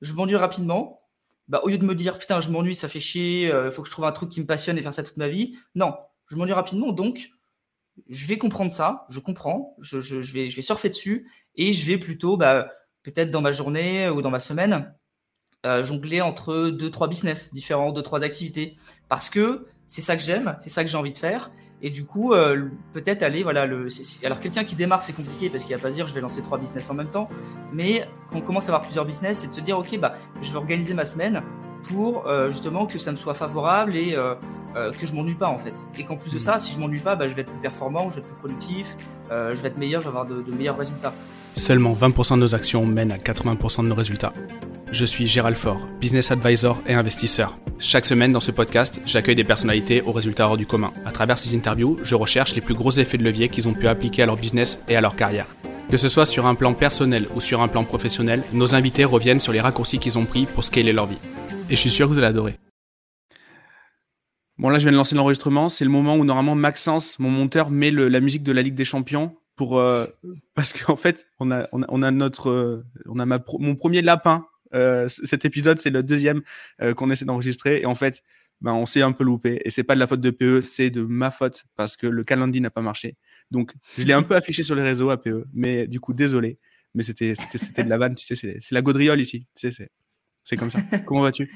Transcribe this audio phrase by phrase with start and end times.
[0.00, 1.02] je m'ennuie rapidement.
[1.48, 3.82] Bah, au lieu de me dire putain, je m'ennuie, ça fait chier, il euh, faut
[3.82, 5.56] que je trouve un truc qui me passionne et faire ça toute ma vie.
[5.74, 5.94] Non,
[6.26, 7.30] je m'ennuie rapidement, donc
[8.08, 11.86] je vais comprendre ça, je comprends, je, je, vais, je vais surfer dessus et je
[11.86, 12.70] vais plutôt, bah,
[13.02, 14.94] peut-être dans ma journée ou dans ma semaine,
[15.66, 18.76] euh, jongler entre deux, trois business différents, deux, trois activités.
[19.08, 21.50] Parce que c'est ça que j'aime, c'est ça que j'ai envie de faire.
[21.80, 23.62] Et du coup, euh, peut-être aller, voilà,
[24.24, 26.58] alors quelqu'un qui démarre, c'est compliqué parce qu'il va pas dire je vais lancer trois
[26.58, 27.28] business en même temps.
[27.72, 30.50] Mais quand on commence à avoir plusieurs business, c'est de se dire, ok, bah, je
[30.50, 31.42] vais organiser ma semaine
[31.84, 34.16] pour euh, justement que ça me soit favorable et
[34.74, 35.74] que je m'ennuie pas en fait.
[35.98, 38.10] Et qu'en plus de ça, si je m'ennuie pas, bah, je vais être plus performant,
[38.10, 38.96] je vais être plus productif,
[39.30, 41.12] je vais être meilleur, je vais avoir de meilleurs résultats.
[41.54, 44.32] Seulement 20% de nos actions mènent à 80% de nos résultats.
[44.90, 47.58] Je suis Gérald Faure, business advisor et investisseur.
[47.78, 50.92] Chaque semaine dans ce podcast, j'accueille des personnalités aux résultats hors du commun.
[51.04, 53.86] À travers ces interviews, je recherche les plus gros effets de levier qu'ils ont pu
[53.86, 55.46] appliquer à leur business et à leur carrière.
[55.90, 59.40] Que ce soit sur un plan personnel ou sur un plan professionnel, nos invités reviennent
[59.40, 61.18] sur les raccourcis qu'ils ont pris pour scaler leur vie.
[61.68, 62.58] Et je suis sûr que vous allez adorer.
[64.56, 65.68] Bon là, je viens de lancer l'enregistrement.
[65.68, 68.86] C'est le moment où normalement Maxence, mon monteur, met la musique de la Ligue des
[68.86, 70.06] Champions pour euh,
[70.54, 74.46] parce qu'en fait, on a, on a, notre, euh, on a ma mon premier lapin
[74.74, 76.42] euh, cet épisode, c'est le deuxième
[76.82, 77.80] euh, qu'on essaie d'enregistrer.
[77.80, 78.22] Et en fait,
[78.60, 79.60] ben, on s'est un peu loupé.
[79.64, 82.24] Et c'est pas de la faute de PE, c'est de ma faute parce que le
[82.24, 83.16] calendrier n'a pas marché.
[83.50, 85.46] Donc, je l'ai un peu affiché sur les réseaux à PE.
[85.52, 86.58] Mais du coup, désolé.
[86.94, 89.46] Mais c'était, de la vanne, tu sais, c'est, la gaudriole ici.
[89.54, 90.80] C'est, comme ça.
[91.06, 91.54] Comment vas-tu?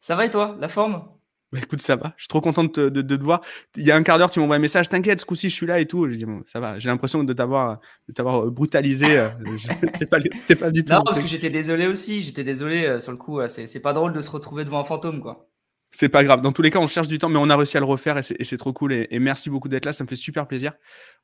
[0.00, 0.56] Ça va et toi?
[0.60, 1.17] La forme?
[1.52, 2.12] Bah, écoute, ça va.
[2.16, 3.40] Je suis trop content de, de, te voir.
[3.76, 4.90] Il y a un quart d'heure, tu m'envoies un message.
[4.90, 6.08] T'inquiète, ce coup-ci, je suis là et tout.
[6.10, 6.78] Je dis, bon, ça va.
[6.78, 9.18] J'ai l'impression de t'avoir, de t'avoir euh, brutalisé.
[9.18, 9.28] Euh,
[9.98, 10.18] c'est pas,
[10.60, 10.92] pas du tout.
[10.92, 12.20] Non, parce que j'étais désolé aussi.
[12.20, 13.40] J'étais désolé euh, sur le coup.
[13.46, 15.48] C'est pas drôle de se retrouver devant un fantôme, quoi.
[15.90, 16.42] C'est pas grave.
[16.42, 18.18] Dans tous les cas, on cherche du temps, mais on a réussi à le refaire
[18.18, 18.92] et c'est trop cool.
[18.92, 19.94] Et, merci beaucoup d'être là.
[19.94, 20.74] Ça me fait super plaisir.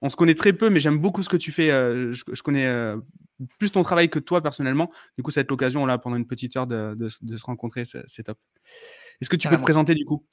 [0.01, 1.69] On se connaît très peu, mais j'aime beaucoup ce que tu fais.
[1.69, 2.67] je, connais
[3.59, 4.89] plus ton travail que toi personnellement.
[5.19, 7.45] Du coup, ça va être l'occasion là pendant une petite heure de, de, de se
[7.45, 7.85] rencontrer.
[7.85, 8.39] C'est top.
[9.21, 10.25] Est-ce que tu peux te présenter du coup?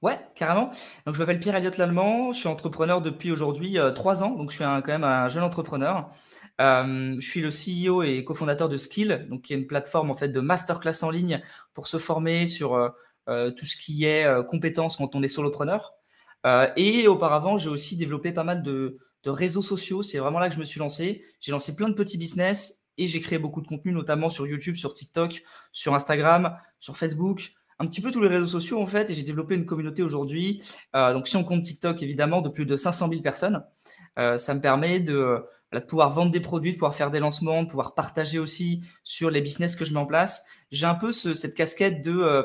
[0.00, 0.70] Ouais, carrément.
[1.06, 2.32] Donc, je m'appelle Pierre Elliott Lallemand.
[2.32, 4.30] Je suis entrepreneur depuis aujourd'hui euh, trois ans.
[4.30, 6.12] Donc, je suis quand même un jeune entrepreneur.
[6.60, 10.16] Euh, je suis le CEO et cofondateur de Skill, donc qui est une plateforme en
[10.16, 11.42] fait de masterclass en ligne
[11.74, 12.74] pour se former sur
[13.28, 15.94] euh, tout ce qui est compétences quand on est solopreneur.
[16.76, 20.02] et auparavant, j'ai aussi développé pas mal de, de réseaux sociaux.
[20.02, 21.24] C'est vraiment là que je me suis lancé.
[21.40, 24.76] J'ai lancé plein de petits business et j'ai créé beaucoup de contenu, notamment sur YouTube,
[24.76, 25.42] sur TikTok,
[25.72, 29.22] sur Instagram, sur Facebook, un petit peu tous les réseaux sociaux en fait, et j'ai
[29.22, 30.62] développé une communauté aujourd'hui.
[30.96, 33.64] Euh, donc si on compte TikTok évidemment, de plus de 500 000 personnes,
[34.18, 35.44] euh, ça me permet de,
[35.88, 39.40] pouvoir vendre des produits, de pouvoir faire des lancements, de pouvoir partager aussi sur les
[39.40, 40.44] business que je mets en place.
[40.70, 42.42] J'ai un peu ce, cette casquette de, euh,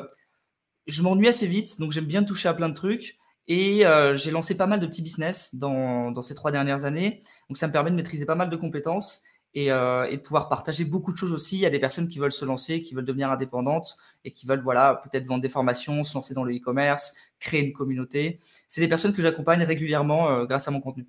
[0.86, 3.16] je m'ennuie assez vite, donc j'aime bien toucher à plein de trucs.
[3.46, 3.84] Et
[4.14, 7.20] j'ai lancé pas mal de petits business dans ces trois dernières années.
[7.50, 9.22] Donc ça me permet de maîtriser pas mal de compétences
[9.56, 11.56] euh, et, de pouvoir partager beaucoup de choses aussi.
[11.56, 14.46] Il y a des personnes qui veulent se lancer, qui veulent devenir indépendantes et qui
[14.46, 18.40] veulent voilà peut-être vendre des formations, se lancer dans le e-commerce, créer une communauté.
[18.66, 21.06] C'est des personnes que j'accompagne régulièrement euh, grâce à mon contenu.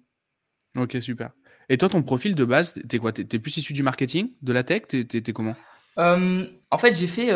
[0.78, 1.32] Ok, super.
[1.70, 3.12] Et toi, ton profil de base, t'es quoi?
[3.12, 4.84] T'es plus issu du marketing, de la tech?
[4.88, 5.56] T'es comment?
[5.98, 7.30] Euh, En fait, j'ai fait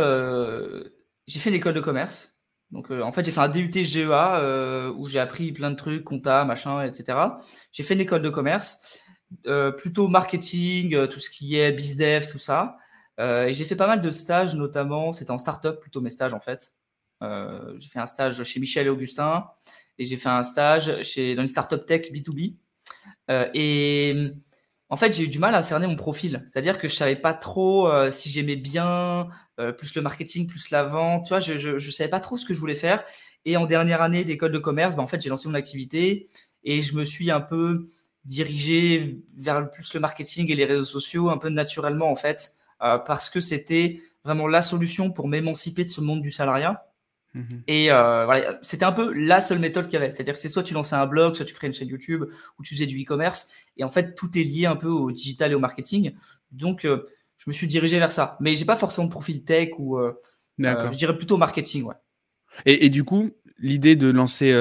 [1.25, 2.39] j'ai fait l'école de commerce.
[2.71, 6.45] Donc, en fait, j'ai fait un DUT GEA où j'ai appris plein de trucs, compta,
[6.45, 7.17] machin, etc.
[7.71, 8.99] J'ai fait une école de commerce.
[9.45, 12.78] Euh, plutôt marketing, euh, tout ce qui est bizdev, tout ça.
[13.19, 16.34] Euh, et j'ai fait pas mal de stages, notamment, c'était en startup plutôt mes stages
[16.34, 16.73] en fait.
[17.22, 19.45] j'ai fait un stage chez Michel et Augustin
[19.97, 22.56] et j'ai fait un stage chez, dans une startup tech B2B.
[23.53, 24.31] et
[24.89, 26.44] en fait, j'ai eu du mal à cerner mon profil.
[26.47, 29.29] C'est-à-dire que je savais pas trop si j'aimais bien
[29.78, 31.25] plus le marketing, plus la vente.
[31.25, 33.03] Tu vois, je, je, je, savais pas trop ce que je voulais faire.
[33.45, 36.29] Et en dernière année d'école de commerce, bah, en fait, j'ai lancé mon activité
[36.63, 37.88] et je me suis un peu
[38.29, 42.53] dirigé vers plus le marketing et les réseaux sociaux un peu naturellement en fait,
[42.84, 46.85] euh, parce que c'était vraiment la solution pour m'émanciper de ce monde du salariat.
[47.34, 47.63] Mhm.
[47.68, 50.12] Et euh, voilà, c'était un peu la seule méthode qu'il y avait.
[50.12, 52.25] C'est-à-dire que c'est soit tu lançais un blog, soit tu créais une chaîne YouTube,
[52.57, 53.50] ou tu faisais du e-commerce.
[53.78, 56.13] Et en fait, tout est lié un peu au digital et au marketing.
[56.51, 57.07] Donc, euh,
[57.38, 58.38] je me suis dirigé vers ça.
[58.41, 60.00] Mais j'ai pas forcément de profil tech ou
[60.59, 61.83] je dirais plutôt marketing.
[61.83, 61.95] Ouais.
[62.65, 64.51] Et, et, du coup, l'idée de lancer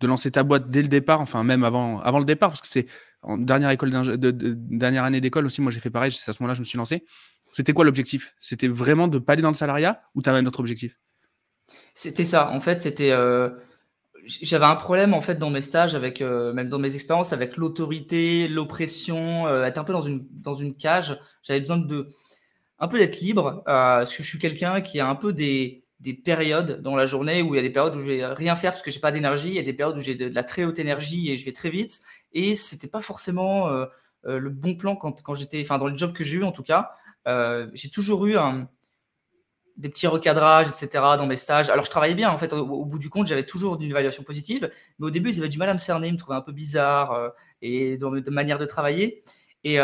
[0.00, 2.68] de lancer ta boîte dès le départ, enfin même avant, avant le départ, parce que
[2.68, 2.86] c'est
[3.22, 6.42] en dernière école de, dernière année d'école aussi, moi j'ai fait pareil, c'est à ce
[6.42, 7.04] moment-là je me suis lancé.
[7.50, 8.34] C'était quoi l'objectif?
[8.38, 10.98] C'était vraiment de pas aller dans le salariat ou tu avais un autre objectif?
[11.94, 12.50] C'était ça.
[12.50, 13.48] En fait, c'était euh,
[14.24, 17.56] j'avais un problème en fait dans mes stages, avec euh, même dans mes expériences, avec
[17.56, 21.18] l'autorité, l'oppression, euh, être un peu dans une dans une cage.
[21.42, 22.08] J'avais besoin de
[22.78, 26.14] un peu d'être libre, parce que je suis quelqu'un qui a un peu des des
[26.14, 28.72] périodes dans la journée où il y a des périodes où je vais rien faire
[28.72, 30.64] parce que j'ai pas d'énergie, il y a des périodes où j'ai de, la très
[30.64, 32.00] haute énergie et je vais très vite.
[32.32, 33.86] Et c'était pas forcément euh,
[34.26, 36.52] euh, le bon plan quand, quand j'étais, enfin dans le job que j'ai eu en
[36.52, 36.92] tout cas.
[37.26, 38.68] Euh, j'ai toujours eu un,
[39.76, 41.16] des petits recadrages, etc.
[41.18, 41.68] dans mes stages.
[41.68, 44.70] Alors je travaillais bien, en fait, au, bout du compte, j'avais toujours une évaluation positive,
[44.98, 46.52] mais au début, ils avaient du mal à me cerner, ils me trouvaient un peu
[46.52, 49.24] bizarre et dans de manière de travailler.
[49.64, 49.78] Et,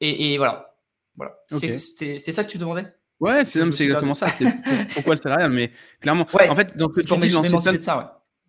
[0.00, 0.76] et, voilà.
[1.16, 1.38] voilà.
[1.50, 2.86] C'était ça que tu demandais?
[3.20, 4.28] Ouais, c'est exactement ça.
[4.94, 6.26] pourquoi le salariat, mais clairement.
[6.32, 7.98] en fait, donc tu dis de ça,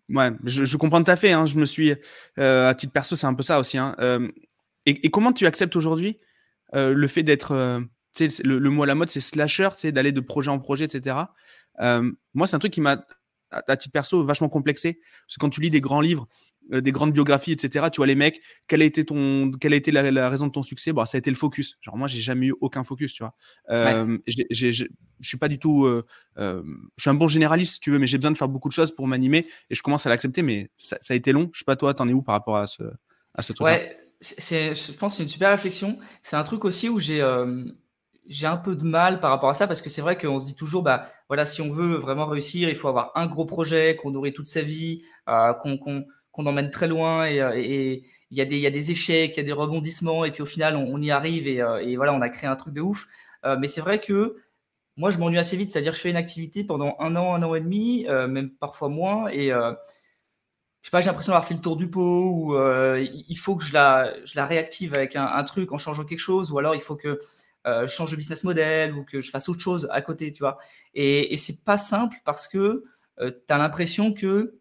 [0.08, 0.16] ouais.
[0.16, 1.32] ouais je, je, comprends tout à fait.
[1.32, 1.94] Hein, je me suis,
[2.38, 3.78] euh, à titre perso, c'est un peu ça aussi.
[3.78, 3.96] Hein,
[4.86, 6.18] et, et, comment tu acceptes aujourd'hui
[6.72, 7.82] le fait d'être
[8.18, 11.16] le, le, mot à la mode, c'est slasher, d'aller de projet en projet, etc.
[11.80, 13.04] Euh, moi, c'est un truc qui m'a,
[13.50, 14.94] à, titre perso, vachement complexé.
[15.26, 16.28] Parce que quand tu lis des grands livres,
[16.72, 19.76] euh, des grandes biographies, etc., tu vois les mecs, quelle a été, ton, quelle a
[19.76, 20.92] été la, raison de ton succès?
[20.92, 21.76] Bon, Ça a été le focus.
[21.80, 23.34] Genre, moi, j'ai jamais eu aucun focus, tu vois.
[23.70, 24.84] Euh, je
[25.22, 25.88] suis pas du tout.
[26.36, 26.62] je
[26.98, 28.94] suis un bon généraliste, si tu veux, mais j'ai besoin de faire beaucoup de choses
[28.94, 31.50] pour m'animer et je commence à l'accepter, mais ça, a été long.
[31.52, 32.82] Je sais pas, toi, t'en es où par rapport à ce,
[33.34, 35.98] à ce truc Ouais, c'est, je pense que c'est une super réflexion.
[36.22, 37.22] C'est un truc aussi où j'ai
[38.30, 40.46] j'ai un peu de mal par rapport à ça parce que c'est vrai qu'on se
[40.46, 43.96] dit toujours, bah voilà, si on veut vraiment réussir, il faut avoir un gros projet
[43.96, 47.56] qu'on nourrit toute sa vie, euh, qu'on qu'on emmène très loin et, euh,
[48.32, 51.02] il y, a des, échecs, il y a des rebondissements et puis au final on,
[51.02, 53.06] y arrive et, euh, et, voilà, on a créé un truc de ouf.
[53.58, 54.36] mais c'est vrai que
[54.96, 57.54] moi je m'ennuie assez vite, c'est-à-dire je fais une activité pendant un an, un an
[57.54, 61.76] et demi, même parfois moins et je sais pas, j'ai l'impression d'avoir fait le tour
[61.76, 62.56] du pot ou
[63.04, 66.58] il faut que je la, je réactive avec un, truc en changeant quelque chose ou
[66.58, 67.20] alors il faut que
[67.66, 70.58] euh, change de business model ou que je fasse autre chose à côté, tu vois.
[70.94, 72.84] Et, et c'est pas simple parce que
[73.20, 74.59] euh, tu as l'impression que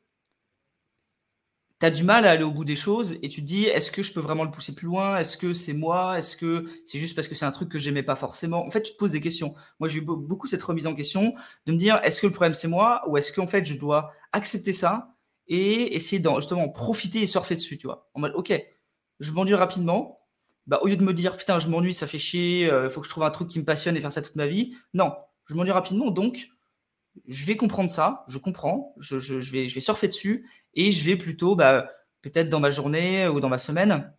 [1.79, 3.91] tu as du mal à aller au bout des choses et tu te dis est-ce
[3.91, 5.17] que je peux vraiment le pousser plus loin?
[5.17, 6.17] Est-ce que c'est moi?
[6.17, 8.65] Est-ce que c'est juste parce que c'est un truc que j'aimais pas forcément?
[8.65, 9.53] En fait, tu te poses des questions.
[9.79, 11.33] Moi, j'ai eu beaucoup cette remise en question
[11.65, 13.03] de me dire est-ce que le problème c'est moi?
[13.07, 15.15] Ou est-ce qu'en fait je dois accepter ça
[15.47, 18.09] et essayer d'en justement profiter et surfer dessus, tu vois?
[18.13, 18.53] En mode ok,
[19.19, 20.19] je m'ennuie rapidement,
[20.67, 23.01] bah, au lieu de me dire putain, je m'ennuie, ça fait chier, il euh, faut
[23.01, 24.75] que je trouve un truc qui me passionne et faire ça toute ma vie.
[24.93, 25.13] Non,
[25.45, 26.49] je m'ennuie rapidement, donc
[27.27, 29.17] je vais comprendre ça, je comprends, je,
[29.51, 31.89] vais surfer dessus et je vais plutôt, bah,
[32.21, 34.13] peut-être dans ma journée ou dans ma semaine,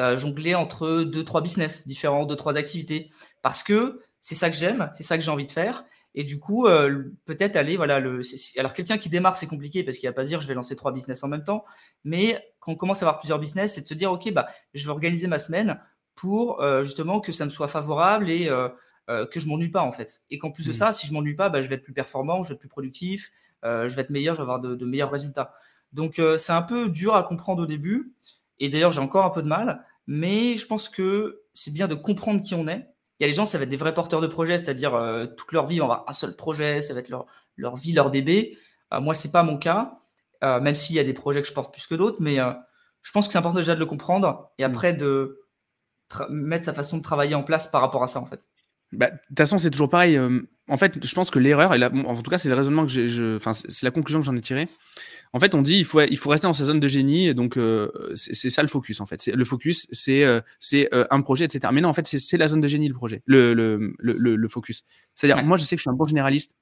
[0.00, 3.10] euh, jongler entre deux, trois business différents, deux, trois activités.
[3.42, 5.84] Parce que c'est ça que j'aime, c'est ça que j'ai envie de faire.
[6.14, 8.20] Et du coup, euh, peut-être aller, voilà, le,
[8.56, 10.76] alors quelqu'un qui démarre, c'est compliqué parce qu'il va pas se dire je vais lancer
[10.76, 11.64] trois business en même temps.
[12.04, 14.84] Mais quand on commence à avoir plusieurs business, c'est de se dire ok, bah, je
[14.84, 15.80] vais organiser ma semaine
[16.14, 18.68] pour euh, justement que ça me soit favorable et euh,
[19.26, 20.22] que je m'ennuie pas en fait.
[20.30, 20.74] Et qu'en plus de mmh.
[20.74, 22.68] ça, si je m'ennuie pas, bah, je vais être plus performant, je vais être plus
[22.68, 23.30] productif,
[23.64, 25.54] je vais être meilleur, je vais avoir de, de meilleurs résultats.
[25.94, 28.14] Donc c'est un peu dur à comprendre au début.
[28.58, 29.84] Et d'ailleurs, j'ai encore un peu de mal.
[30.06, 33.34] Mais je pense que c'est bien de comprendre qui on est il y a les
[33.34, 35.86] gens, ça va être des vrais porteurs de projets, c'est-à-dire euh, toute leur vie, on
[35.86, 37.10] va avoir un seul projet, ça va être
[37.56, 38.58] leur, vie, leur bébé.
[38.92, 40.00] Euh, moi, c'est pas mon cas,
[40.42, 43.12] euh, même s'il y a des projets que je porte plus que d'autres, mais je
[43.12, 45.40] pense que c'est important déjà de le comprendre et après de
[46.28, 48.48] mettre sa façon de travailler en place par rapport à ça, en fait.
[48.94, 50.18] Bah, de toute façon, c'est toujours pareil.
[50.68, 53.52] en fait, je pense que l'erreur, en tout cas, c'est le raisonnement que j'ai, enfin,
[53.52, 54.68] c'est la conclusion que j'en ai tirée.
[55.34, 57.34] En fait, on dit il faut il faut rester dans sa zone de génie, et
[57.34, 59.26] donc euh, c'est ça le focus en fait.
[59.26, 61.72] Le focus, c'est euh, c'est euh, un projet, etc.
[61.74, 64.48] Mais non, en fait, c'est la zone de génie le projet, le le le, le
[64.48, 64.84] focus.
[65.16, 66.54] C'est-à-dire, moi, je sais que je suis un bon généraliste,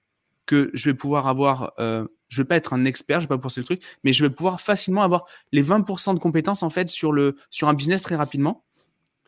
[0.46, 3.38] que je vais pouvoir avoir, euh, je vais pas être un expert, je vais pas
[3.38, 6.88] pousser le truc, mais je vais pouvoir facilement avoir les 20% de compétences en fait
[6.88, 8.64] sur le sur un business très rapidement.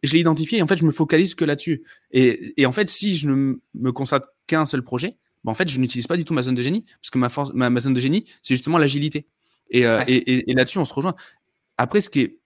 [0.07, 1.83] Je l'ai identifié et en fait, je me focalise que là-dessus.
[2.11, 5.55] Et, et en fait, si je ne me consacre qu'à un seul projet, ben en
[5.55, 7.71] fait, je n'utilise pas du tout ma zone de génie, parce que ma, force, ma,
[7.71, 9.27] ma zone de génie, c'est justement l'agilité.
[9.75, 11.15] Euh, et, et, là-dessus, on se rejoint.
[11.79, 12.39] Après, ce qui, est,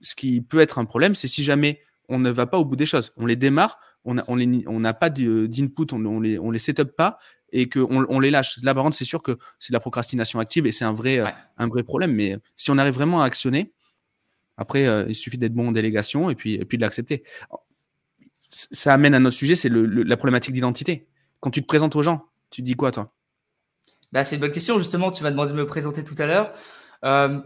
[0.00, 2.76] ce qui peut être un problème, c'est si jamais on ne va pas au bout
[2.76, 3.12] des choses.
[3.16, 6.80] On les démarre, on n'a on on pas d'input, on, on, les, on les set
[6.80, 7.18] up pas
[7.52, 8.58] et qu'on on les lâche.
[8.62, 11.20] Là, par contre, c'est sûr que c'est de la procrastination active et c'est un vrai,
[11.20, 12.12] euh, un vrai problème.
[12.12, 13.72] Mais si on arrive vraiment à actionner,
[14.56, 17.24] après, euh, il suffit d'être bon en délégation et puis, de l'accepter.
[18.48, 21.08] Ça amène à notre sujet, c'est la problématique d'identité.
[21.40, 23.12] Quand tu te présentes aux gens, tu dis quoi, toi?
[24.12, 24.78] Bah, c'est une bonne question.
[24.78, 26.52] Justement, tu m'as demandé de me présenter tout à l'heure.
[27.04, 27.40] Euh,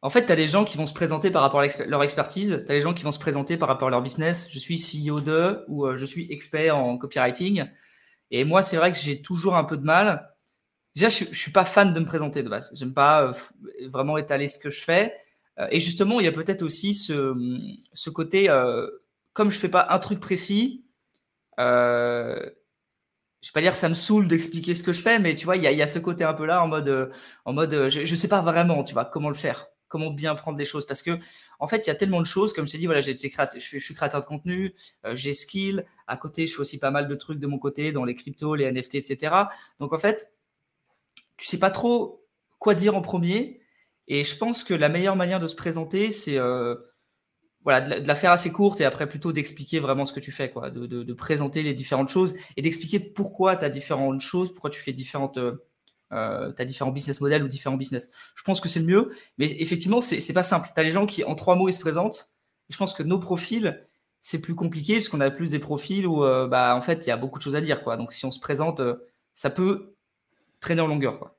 [0.00, 2.62] en fait, tu as des gens qui vont se présenter par rapport à leur expertise.
[2.64, 4.48] Tu as des gens qui vont se présenter par rapport à leur business.
[4.50, 7.66] Je suis CEO de ou euh, je suis expert en copywriting.
[8.30, 10.32] Et moi, c'est vrai que j'ai toujours un peu de mal.
[10.94, 12.72] Déjà, je, ne suis pas fan de me présenter de base.
[12.74, 13.32] J'aime pas
[13.92, 15.12] vraiment étaler ce que je fais.
[15.70, 17.34] Et justement, il y a peut-être aussi ce,
[17.92, 18.48] ce côté,
[19.32, 20.84] comme je fais pas un truc précis,
[23.46, 25.44] je vais pas dire que ça me saoule d'expliquer ce que je fais, mais tu
[25.44, 27.10] vois, il y a, y a, ce côté un peu là en mode, euh,
[27.44, 30.34] en mode, euh, je, ne sais pas vraiment, tu vois, comment le faire, comment bien
[30.34, 31.12] prendre les choses, parce que
[31.60, 33.94] en fait, il y a tellement de choses, comme je t'ai dit, voilà, je, suis
[33.94, 37.38] créateur de contenu, euh, j'ai skill, à côté, je fais aussi pas mal de trucs
[37.38, 39.32] de mon côté dans les cryptos, les NFT, etc.
[39.78, 40.32] Donc en fait,
[41.36, 42.26] tu sais pas trop
[42.58, 43.60] quoi dire en premier,
[44.08, 46.38] et je pense que la meilleure manière de se présenter, c'est
[47.66, 50.50] voilà, de, la faire assez courte et après plutôt d'expliquer vraiment ce que tu fais,
[50.50, 54.80] quoi, de, présenter les différentes choses et d'expliquer pourquoi tu as différentes choses, pourquoi tu
[54.80, 58.08] fais différentes, euh, as différents business models ou différents business.
[58.36, 60.70] Je pense que c'est le mieux, mais effectivement, c'est pas simple.
[60.72, 62.36] Tu as les gens qui, en trois mots, ils se présentent.
[62.68, 63.84] je pense que nos profils,
[64.20, 67.08] c'est plus compliqué parce qu'on a plus des profils où, euh, bah, en fait, il
[67.08, 67.96] y a beaucoup de choses à dire, quoi.
[67.96, 68.94] Donc, si on se présente, euh,
[69.34, 69.96] ça peut
[70.60, 71.34] traîner en longueur,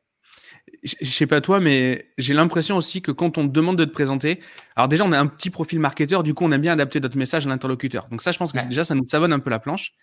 [0.84, 3.92] je sais pas toi, mais j'ai l'impression aussi que quand on te demande de te
[3.92, 4.42] présenter,
[4.76, 7.18] alors déjà on a un petit profil marketeur, du coup on aime bien adapter notre
[7.18, 8.08] message à l'interlocuteur.
[8.10, 9.94] Donc ça, je pense que déjà ça nous savonne un peu la planche.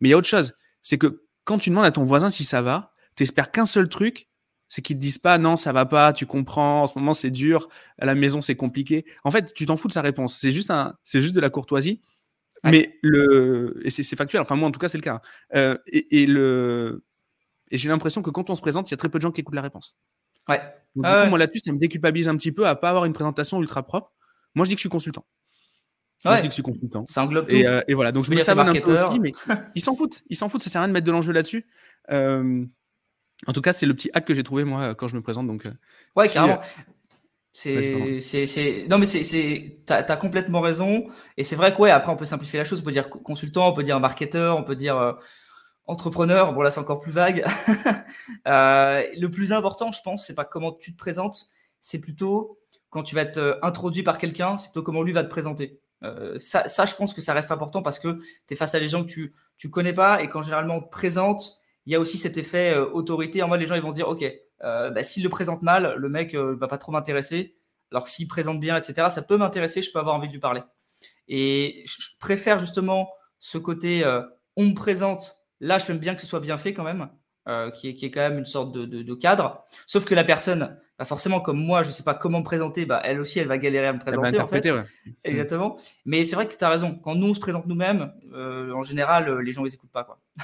[0.00, 2.44] Mais il y a autre chose, c'est que quand tu demandes à ton voisin si
[2.44, 4.28] ça va, tu espères qu'un seul truc,
[4.68, 7.30] c'est qu'ils te disent pas non ça va pas, tu comprends, en ce moment c'est
[7.30, 9.04] dur, à la maison c'est compliqué.
[9.24, 10.36] En fait, tu t'en fous de sa réponse.
[10.38, 12.00] C'est juste un, c'est juste de la courtoisie.
[12.64, 14.40] Mais le et c'est factuel.
[14.42, 15.20] Enfin moi en tout cas c'est le cas.
[15.54, 17.04] Euh, et, et le
[17.70, 19.32] et j'ai l'impression que quand on se présente, il y a très peu de gens
[19.32, 19.96] qui écoutent la réponse.
[20.48, 20.60] Ouais.
[20.94, 23.60] Donc, ah moi là-dessus, ça me déculpabilise un petit peu à pas avoir une présentation
[23.60, 24.12] ultra propre.
[24.54, 25.24] Moi, je dis que je suis consultant.
[26.24, 27.04] Moi, je dis que je suis consultant.
[27.06, 27.54] Ça englobe tout.
[27.54, 29.32] Et, euh, et voilà, donc je me savonne un peu aussi, mais
[29.74, 30.22] ils s'en foutent.
[30.30, 31.66] Ils s'en foutent, ça sert à rien de mettre de l'enjeu là-dessus.
[32.10, 32.64] Euh,
[33.46, 35.46] en tout cas, c'est le petit hack que j'ai trouvé moi quand je me présente.
[35.46, 35.72] Donc, euh,
[36.16, 36.60] ouais, carrément.
[37.56, 41.04] C'est, c'est, non mais c'est, c'est, t'as, as complètement raison.
[41.36, 42.80] Et c'est vrai que ouais, après on peut simplifier la chose.
[42.80, 45.18] On peut dire consultant, on peut dire marketeur, on peut dire
[45.86, 47.44] entrepreneur, bon là c'est encore plus vague.
[48.46, 51.46] Euh, le plus important, je pense, c'est pas comment tu te présentes,
[51.80, 52.58] c'est plutôt
[52.90, 55.80] quand tu vas être euh, introduit par quelqu'un, c'est plutôt comment lui va te présenter.
[56.02, 58.88] Euh, ça, je pense que ça reste important parce que tu es face à des
[58.88, 62.00] gens que tu tu connais pas et quand généralement on te présente, il y a
[62.00, 63.42] aussi cet effet autorité.
[63.42, 64.24] En mode, les gens ils vont dire, ok,
[64.60, 67.56] bah, s'il le présente mal, le mec va pas trop m'intéresser.
[67.90, 70.62] Alors s'il présente bien, etc., ça peut m'intéresser, je peux avoir envie de lui parler.
[71.28, 74.04] Et je préfère justement ce côté,
[74.56, 77.08] on me présente, Là, je fais bien que ce soit bien fait quand même,
[77.48, 79.64] euh, qui, est, qui, est, quand même une sorte de, cadre.
[79.86, 82.86] Sauf que la personne, bah forcément, comme moi, je ne sais pas comment me présenter,
[82.86, 84.40] bah, elle aussi, elle va galérer à me présenter.
[84.40, 84.66] En fait.
[85.24, 85.76] Exactement.
[86.04, 86.94] Mais c'est vrai que tu as raison.
[86.94, 89.92] Quand nous, on se présente nous-mêmes, euh, en général, euh, les gens ne les écoutent
[89.92, 90.04] pas.
[90.04, 90.18] Quoi.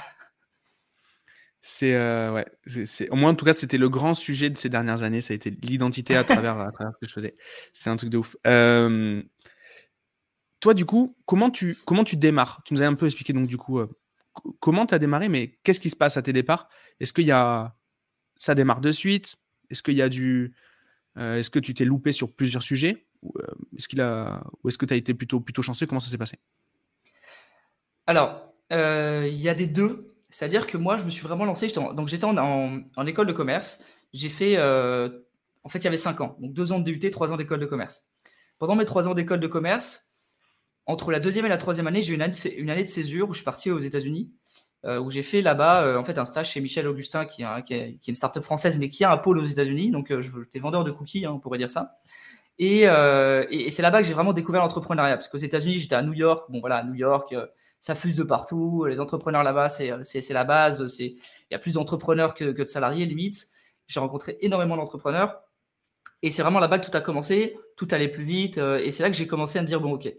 [1.63, 5.03] C'est ouais, c'est au moins en tout cas c'était le grand sujet de ces dernières
[5.03, 7.35] années, ça a été l'identité à travers à travers ce que je faisais.
[7.71, 8.35] C'est un truc de ouf.
[10.59, 12.63] toi du coup, comment tu comment tu démarres?
[12.65, 13.79] Tu nous as un peu expliqué donc du coup
[14.59, 16.69] comment tu as démarré, mais qu'est-ce qui se passe à tes départs?
[16.99, 17.75] Est-ce qu'il y a.
[18.35, 19.35] Ça démarre de suite?
[19.69, 20.53] Est-ce qu'il y a du.
[21.17, 23.07] Euh, est-ce que tu t'es loupé sur plusieurs sujets?
[23.21, 23.45] Ou euh,
[23.77, 24.43] est-ce qu'il a...
[24.63, 25.85] Ou est-ce que tu as été plutôt, plutôt chanceux?
[25.85, 26.39] Comment ça s'est passé?
[28.07, 30.15] Alors, euh, il y a des deux.
[30.29, 31.67] C'est-à-dire que moi, je me suis vraiment lancé.
[31.67, 33.83] donc, j'étais en, école de commerce.
[34.13, 34.57] J'ai fait.
[34.57, 36.37] en fait, il y avait cinq ans.
[36.39, 38.07] Donc, deux ans de DUT, trois ans d'école de commerce.
[38.57, 40.10] Pendant mes trois ans d'école de commerce,
[40.91, 42.21] entre la deuxième et la troisième année, j'ai eu une
[42.69, 44.29] année, de césure où je suis parti aux États-Unis,
[44.85, 48.07] euh, où j'ai fait là-bas euh, en fait un stage chez Michel Augustin, qui, est,
[48.07, 49.89] une startup française, mais qui a un pôle aux États-Unis.
[49.89, 51.99] Donc, euh, j'étais vendeur de cookies, hein, on pourrait dire ça.
[52.59, 52.81] Et,
[53.69, 56.51] c'est là-bas que j'ai vraiment découvert l'entrepreneuriat, parce qu'aux États-Unis, j'étais à New York.
[56.51, 57.33] Bon, voilà, New York,
[57.79, 58.85] ça fuse de partout.
[58.85, 60.85] Les entrepreneurs là-bas, c'est la base.
[60.99, 61.17] Il
[61.51, 63.47] y a plus d'entrepreneurs que de salariés, limite.
[63.87, 65.41] J'ai rencontré énormément d'entrepreneurs.
[66.21, 68.57] Et c'est vraiment là-bas que tout a commencé, tout allait plus vite.
[68.57, 70.13] et c'est là que j'ai commencé à me dire, bon, ok,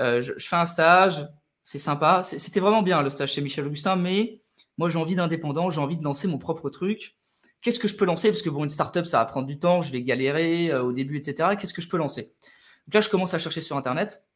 [0.00, 1.26] euh, je, fais un stage,
[1.62, 2.22] c'est sympa.
[2.24, 4.40] C'était vraiment bien le stage chez Michel Augustin, mais
[4.78, 7.16] moi j'ai envie d'indépendant, j'ai envie de lancer mon propre truc.
[7.60, 8.28] Qu'est-ce que je peux lancer?
[8.28, 10.92] Parce que bon, une startup, ça va prendre du temps, je vais galérer euh, au
[10.92, 11.50] début, etc.
[11.58, 12.32] Qu'est-ce que je peux lancer?
[12.86, 14.30] Donc là, je commence à chercher sur Internet.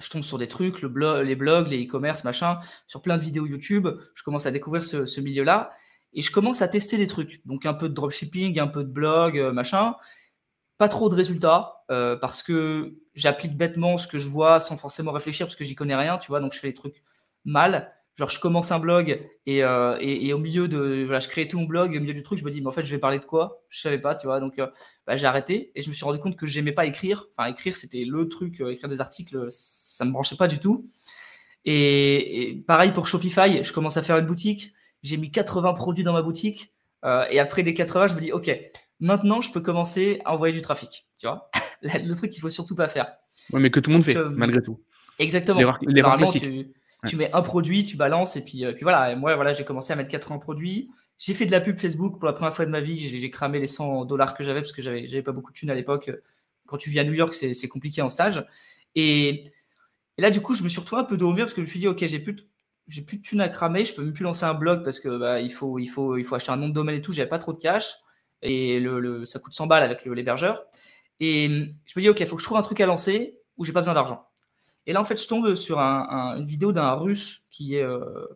[0.00, 3.46] Je tombe sur des trucs, le les blogs, les e-commerce, machin, sur plein de vidéos
[3.46, 3.86] YouTube.
[4.14, 5.72] Je commence à découvrir ce, milieu-là
[6.12, 7.46] et je commence à tester des trucs.
[7.46, 9.94] Donc un peu de dropshipping, un peu de blog, euh, machin.
[10.80, 15.46] Pas trop de résultats parce que j'applique bêtement ce que je vois sans forcément réfléchir
[15.46, 17.02] parce que j'y connais rien, tu vois, donc je fais les trucs
[17.44, 17.92] mal.
[18.20, 21.04] Genre, je commence un blog et, euh, et, au milieu de.
[21.04, 22.72] Voilà, je crée tout mon blog, au milieu du truc, je me dis, mais en
[22.72, 23.62] fait, je vais parler de quoi?
[23.70, 24.40] Je savais pas, tu vois.
[24.40, 24.66] Donc, euh,
[25.06, 27.28] bah, j'ai arrêté et je me suis rendu compte que j'aimais pas écrire.
[27.36, 30.86] Enfin, écrire, c'était le truc, euh, écrire des articles, ça me branchait pas du tout.
[31.64, 34.72] Et, pareil pour Shopify, je commence à faire une boutique.
[35.02, 36.74] J'ai mis 80 produits dans ma boutique.
[37.30, 38.50] et après les 80, je me dis, OK,
[39.00, 41.50] maintenant, je peux commencer à envoyer du trafic, tu vois
[41.82, 43.12] le truc qu'il faut surtout pas faire.
[43.52, 44.80] Ouais, mais que tout le monde fait, euh, malgré tout.
[45.18, 45.60] Exactement.
[47.06, 49.14] tu, mets un produit, tu balances, et puis, euh, puis voilà.
[49.16, 50.90] moi, voilà, j'ai commencé à mettre 80 produits.
[51.18, 52.98] J'ai fait de la pub Facebook pour la première fois de ma vie.
[52.98, 55.74] J'ai cramé les 100 dollars que j'avais parce que j'avais pas beaucoup de thunes à
[55.74, 56.10] l'époque.
[56.66, 58.46] Quand tu vis à New York, c'est compliqué en stage.
[58.94, 59.44] Et,
[60.16, 61.66] là, du coup, je me suis retrouvé un peu de au mur parce que je
[61.66, 62.36] me suis dit, OK, j'ai plus
[62.88, 65.16] j'ai plus de thunes à cramer, je peux même plus lancer un blog parce que
[65.16, 67.28] bah, il, faut, il, faut, il faut acheter un nom de domaine et tout, j'avais
[67.28, 67.94] pas trop de cash
[68.42, 70.64] et le, ça coûte 100 balles avec l'hébergeur.
[71.20, 71.48] Et
[71.86, 73.72] je me dis, OK, il faut que je trouve un truc à lancer où j'ai
[73.72, 74.26] pas besoin d'argent.
[74.86, 78.26] Et là, en fait, je tombe sur une vidéo d'un russe qui, est, euh,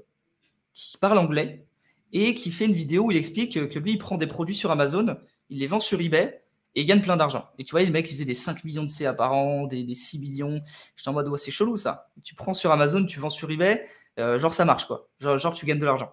[0.75, 1.67] qui parle anglais
[2.13, 4.71] et qui fait une vidéo où il explique que, lui, il prend des produits sur
[4.71, 5.17] Amazon,
[5.49, 6.43] il les vend sur eBay
[6.75, 7.49] Et ils gagnent plein d'argent.
[7.59, 9.95] Et tu vois, les mecs, ils faisaient des 5 millions de CA par an, des,
[9.95, 10.61] 6 millions.
[10.95, 12.11] J'étais en mode, ouais, c'est chelou ça.
[12.23, 13.85] Tu prends sur Amazon, tu vends sur eBay,
[14.19, 15.09] euh, genre ça marche quoi.
[15.21, 16.13] Genre, genre tu gagnes de l'argent.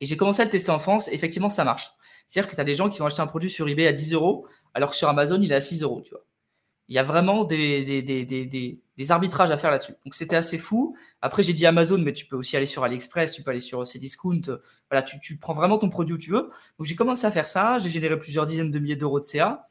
[0.00, 1.90] Et j'ai commencé à le tester en France, effectivement, ça marche.
[2.26, 4.14] C'est-à-dire que tu as des gens qui vont acheter un produit sur eBay à 10
[4.14, 6.24] euros, alors que sur Amazon, il est à 6 euros, tu vois.
[6.88, 9.94] Il y a vraiment des, des, arbitrages à faire là-dessus.
[10.04, 10.94] Donc c'était assez fou.
[11.22, 13.86] Après, j'ai dit Amazon, mais tu peux aussi aller sur AliExpress, tu peux aller sur
[13.86, 14.42] Cdiscount.
[14.90, 16.50] Voilà, tu, tu prends vraiment ton produit où tu veux.
[16.78, 17.78] Donc j'ai commencé à faire ça.
[17.78, 19.66] J'ai généré plusieurs dizaines de milliers d'euros de CA.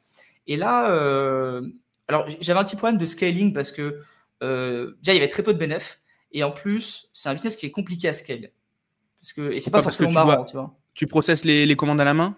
[0.48, 1.62] Et là, euh,
[2.08, 4.00] alors j'avais un petit problème de scaling parce que
[4.42, 6.00] euh, déjà, il y avait très peu de bénéfices.
[6.32, 8.50] Et en plus, c'est un business qui est compliqué à scale.
[9.20, 10.74] Parce que, et c'est pas forcément marrant, tu vois.
[10.94, 12.36] Tu processes les, les commandes à la main?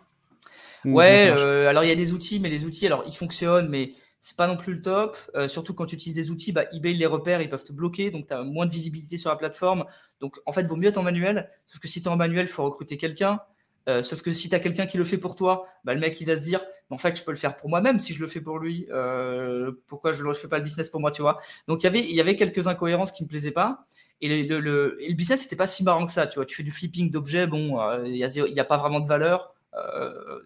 [0.86, 3.94] Ouais, euh, alors il y a des outils, mais les outils, alors ils fonctionnent, mais
[4.20, 5.18] c'est pas non plus le top.
[5.34, 8.10] Euh, surtout quand tu utilises des outils, bah, eBay les repères, ils peuvent te bloquer,
[8.10, 9.84] donc tu as moins de visibilité sur la plateforme.
[10.20, 11.50] Donc en fait, vaut mieux être en manuel.
[11.66, 13.40] Sauf que si tu es en manuel, il faut recruter quelqu'un.
[13.88, 16.20] Euh, sauf que si tu as quelqu'un qui le fait pour toi, bah, le mec
[16.20, 18.26] il va se dire en fait je peux le faire pour moi-même si je le
[18.26, 18.86] fais pour lui.
[18.90, 21.38] Euh, pourquoi je ne fais pas le business pour moi, tu vois
[21.68, 23.86] Donc il y avait, il y avait quelques incohérences qui ne me plaisaient pas.
[24.20, 26.46] Et le, le, le business n'était pas si marrant que ça, tu vois.
[26.46, 29.54] Tu fais du flipping d'objets, bon, il n'y a, a, pas vraiment de valeur.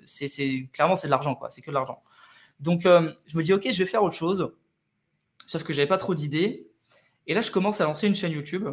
[0.05, 2.03] C'est clairement c'est de l'argent quoi, c'est que de l'argent.
[2.61, 4.53] Donc, euh, je me dis, OK, je vais faire autre chose.
[5.47, 6.71] Sauf que j'avais pas trop d'idées.
[7.27, 8.69] Et là, je commence à lancer une chaîne YouTube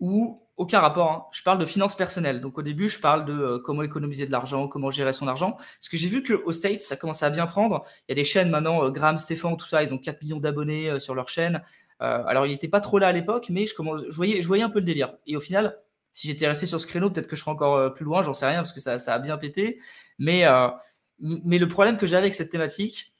[0.00, 2.40] où, aucun rapport, hein, je parle de finances personnelles.
[2.40, 5.52] Donc, au début, je parle de euh, comment économiser de l'argent, comment gérer son argent.
[5.52, 7.84] Parce que j'ai vu qu'au States, ça commence à bien prendre.
[8.08, 10.40] Il y a des chaînes maintenant, euh, Graham, Stéphane, tout ça, ils ont 4 millions
[10.40, 11.62] d'abonnés sur leur chaîne.
[12.00, 14.62] alors, il n'était pas trop là à l'époque, mais je, commence, je, voyais, je voyais
[14.62, 15.14] un peu le délire.
[15.26, 15.78] Et au final,
[16.12, 18.46] si j'étais resté sur ce créneau, peut-être que je serais encore plus loin, j'en sais
[18.46, 19.80] rien, parce que ça, ça a bien pété.
[20.18, 20.44] Mais,
[21.18, 23.10] mais le problème que j'avais avec cette thématique,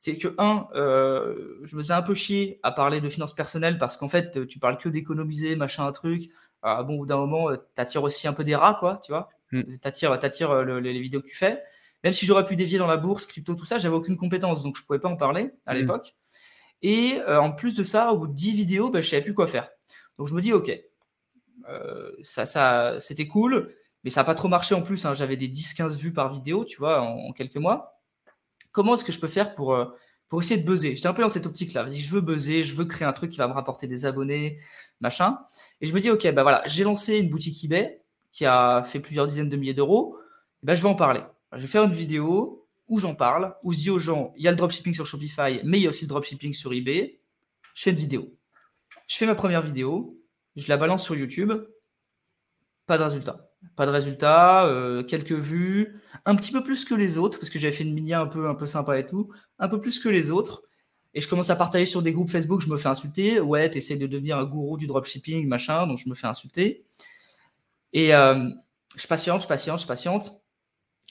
[0.00, 3.78] c'est que, un, euh, je me faisais un peu chier à parler de finances personnelles
[3.78, 6.30] parce qu'en fait, tu parles que d'économiser, machin, un truc.
[6.62, 9.00] Ah, bon, au bout d'un moment, euh, tu attires aussi un peu des rats, quoi,
[9.02, 9.28] tu vois.
[9.50, 9.62] Mm.
[9.82, 11.60] Tu attires, euh, les vidéos que tu fais.
[12.04, 14.76] Même si j'aurais pu dévier dans la bourse, crypto, tout ça, j'avais aucune compétence, donc
[14.76, 15.78] je pouvais pas en parler à mm.
[15.78, 16.14] l'époque.
[16.82, 19.48] Et en plus de ça, au bout de 10 vidéos, ben, je savais plus quoi
[19.48, 19.68] faire.
[20.16, 20.70] Donc je me dis, ok,
[22.22, 23.74] ça, ça, c'était cool,
[24.04, 25.04] mais ça n'a pas trop marché en plus.
[25.04, 25.14] Hein.
[25.14, 27.98] J'avais des 10-15 vues par vidéo, tu vois, en quelques mois
[28.72, 29.86] comment est-ce que je peux faire pour, euh,
[30.28, 30.94] pour essayer de buzzer?
[30.94, 31.82] J'étais un peu dans cette optique-là.
[31.82, 34.58] Vas-y, je veux buzzer, je veux créer un truc qui va me rapporter des abonnés,
[35.00, 35.38] machin.
[35.80, 39.00] Et je me dis, ok, bah voilà, j'ai lancé une boutique eBay qui a fait
[39.00, 40.16] plusieurs dizaines de milliers d'euros.
[40.62, 41.22] Bah, je vais en parler.
[41.52, 44.48] Je vais faire une vidéo où j'en parle, où je dis aux gens, il y
[44.48, 47.20] a le dropshipping sur Shopify, mais il y a aussi le dropshipping sur eBay.
[47.74, 48.32] Je fais une vidéo.
[49.06, 50.17] Je fais ma première vidéo,
[50.58, 51.52] je la balance sur YouTube,
[52.86, 53.50] pas de résultat.
[53.76, 57.58] Pas de résultat, euh, quelques vues, un petit peu plus que les autres, parce que
[57.58, 60.08] j'avais fait une mini un peu, un peu sympa et tout, un peu plus que
[60.08, 60.62] les autres.
[61.14, 63.40] Et je commence à partager sur des groupes Facebook, je me fais insulter.
[63.40, 66.86] Ouais, t'essaies de devenir un gourou du dropshipping, machin, donc je me fais insulter.
[67.92, 68.48] Et euh,
[68.96, 70.42] je patiente, je patiente, je patiente.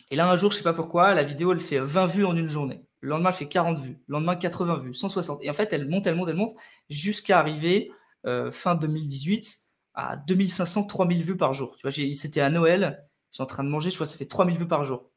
[0.09, 2.35] Et là, un jour, je sais pas pourquoi, la vidéo, elle fait 20 vues en
[2.35, 2.81] une journée.
[3.01, 3.99] Le lendemain, elle fait 40 vues.
[4.07, 5.43] Le lendemain, 80 vues, 160.
[5.43, 6.55] Et en fait, elle monte, elle monte, elle monte,
[6.89, 7.91] jusqu'à arriver
[8.27, 9.59] euh, fin 2018
[9.93, 11.75] à 2500, 3000 vues par jour.
[11.77, 14.57] Tu vois, c'était à Noël, j'étais en train de manger, je vois, ça fait 3000
[14.57, 15.09] vues par jour.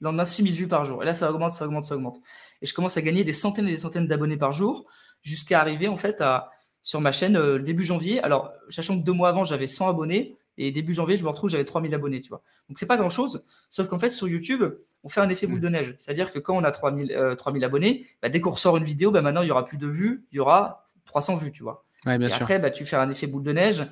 [0.00, 1.02] Le lendemain, 6000 vues par jour.
[1.02, 2.20] Et là, ça augmente, ça augmente, ça augmente.
[2.62, 4.86] Et je commence à gagner des centaines et des centaines d'abonnés par jour,
[5.22, 6.50] jusqu'à arriver, en fait, à,
[6.82, 8.20] sur ma chaîne euh, début janvier.
[8.20, 11.50] Alors, sachant que deux mois avant, j'avais 100 abonnés, et début janvier, je me retrouve,
[11.50, 12.42] j'avais 3000 abonnés, tu vois.
[12.68, 14.62] Donc, c'est pas grand chose, sauf qu'en fait, sur YouTube,
[15.02, 15.94] on fait un effet boule de neige.
[15.98, 19.10] C'est-à-dire que quand on a 3000, 3000 euh, abonnés, bah, dès qu'on ressort une vidéo,
[19.10, 21.84] bah, maintenant, il y aura plus de vues, il y aura 300 vues, tu vois.
[22.06, 22.42] Ouais, bien et sûr.
[22.42, 23.86] après, bah, tu fais un effet boule de neige.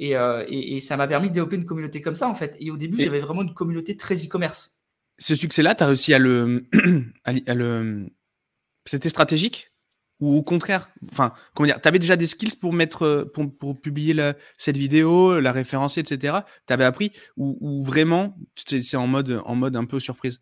[0.00, 2.56] Euh, et, ça m'a permis de développer une communauté comme ça, en fait.
[2.60, 4.82] Et au début, j'avais vraiment une communauté très e-commerce.
[5.18, 6.68] Ce succès-là, tu as réussi à le,
[7.24, 8.06] à le...
[8.86, 9.72] C'était stratégique?
[10.20, 13.80] Ou au contraire, enfin, comment dire, tu avais déjà des skills pour mettre, pour, pour
[13.80, 16.38] publier cette vidéo, la référencer, etc.
[16.66, 20.40] Tu avais appris ou, vraiment c'est en mode, en mode un peu surprise?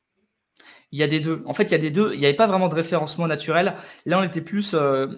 [0.93, 1.43] Il y a des deux.
[1.45, 2.15] En fait, il y a des deux.
[2.15, 3.75] Il n'y avait pas vraiment de référencement naturel.
[4.07, 4.73] Là, on était plus.
[4.73, 5.09] Euh,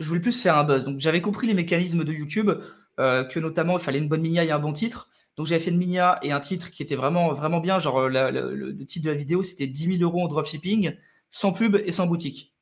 [0.00, 0.84] je voulais plus faire un buzz.
[0.84, 2.50] Donc, j'avais compris les mécanismes de YouTube.
[3.00, 5.08] Euh, que notamment il fallait une bonne minia et un bon titre.
[5.36, 7.78] Donc j'avais fait une minia et un titre qui était vraiment, vraiment bien.
[7.78, 10.94] Genre le, titre de la vidéo c'était 10 000 euros en dropshipping,
[11.30, 12.54] sans pub et sans boutique.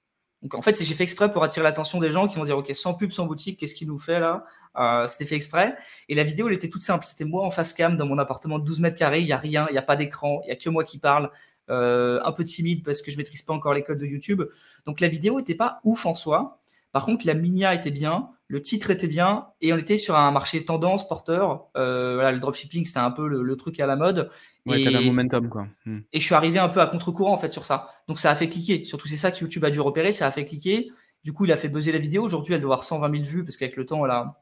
[0.43, 2.71] Donc en fait, j'ai fait exprès pour attirer l'attention des gens qui vont dire ok
[2.73, 4.45] sans pub, sans boutique, qu'est-ce qu'il nous fait là?
[4.79, 5.77] Euh, C'était fait exprès.
[6.09, 7.05] Et la vidéo elle était toute simple.
[7.05, 9.21] C'était moi en face cam dans mon appartement de 12 mètres carrés.
[9.21, 10.99] Il y a rien, il n'y a pas d'écran, il y a que moi qui
[10.99, 11.31] parle.
[11.71, 14.43] Euh, un peu timide parce que je maîtrise pas encore les codes de YouTube.
[14.87, 16.58] Donc la vidéo était pas ouf en soi.
[16.93, 20.31] Par contre, la minia était bien le titre était bien et on était sur un
[20.31, 21.69] marché tendance porteur.
[21.77, 24.31] Euh, voilà, le dropshipping, c'était un peu le, truc à la mode.
[24.65, 25.69] Ouais, et, un momentum, quoi.
[25.85, 26.01] Hmm.
[26.15, 27.91] Et je suis arrivé un peu à contre-courant, en fait, sur ça.
[28.09, 28.85] Donc, ça a fait cliquer.
[28.85, 30.13] Surtout, c'est ça que YouTube a dû repérer.
[30.13, 30.91] Ça a fait cliquer.
[31.25, 32.23] Du coup, il a fait buzzer la vidéo.
[32.23, 34.41] Aujourd'hui, elle doit avoir 120 000 vues parce qu'avec le temps, elle a,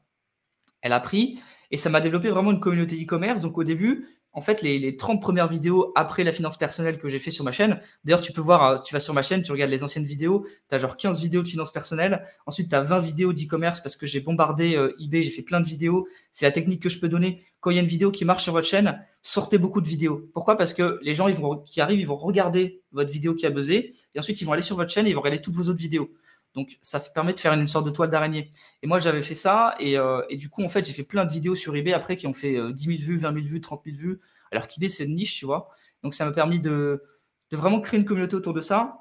[0.81, 3.41] Elle a pris et ça m'a développé vraiment une communauté e-commerce.
[3.41, 4.07] Donc au début,
[4.37, 7.51] en fait, les, 30 premières vidéos après la finance personnelle que j'ai fait sur ma
[7.51, 10.05] chaîne, d'ailleurs, tu peux voir, euh, tu vas sur ma chaîne, tu regardes les anciennes
[10.05, 13.79] vidéos, tu as genre 15 vidéos de finance personnelle, ensuite tu as 20 vidéos d'e-commerce
[13.79, 16.07] parce que j'ai bombardé euh, eBay, j'ai fait plein de vidéos.
[16.31, 17.41] C'est la technique que je peux donner.
[17.61, 20.29] Quand il y a une vidéo qui marche sur votre chaîne, sortez beaucoup de vidéos.
[20.35, 20.55] Pourquoi?
[20.55, 21.33] Parce que les gens
[21.65, 24.61] qui arrivent, ils vont regarder votre vidéo qui a buzzé, et ensuite ils vont aller
[24.61, 26.11] sur votre chaîne et ils vont regarder toutes vos autres vidéos.
[26.57, 28.49] Donc, ça permet de faire une sorte de toile d'araignée.
[28.81, 29.75] Et moi, j'avais fait ça.
[29.79, 32.25] Euh, et, du coup, en fait, j'ai fait plein de vidéos sur eBay après qui
[32.25, 34.19] ont fait 10 000 vues, 20 000 vues, 30 000 vues.
[34.51, 35.69] Alors qu'eBay, c'est une niche, tu vois.
[36.01, 37.03] Donc, ça m'a permis de,
[37.51, 38.97] vraiment créer une communauté autour de ça.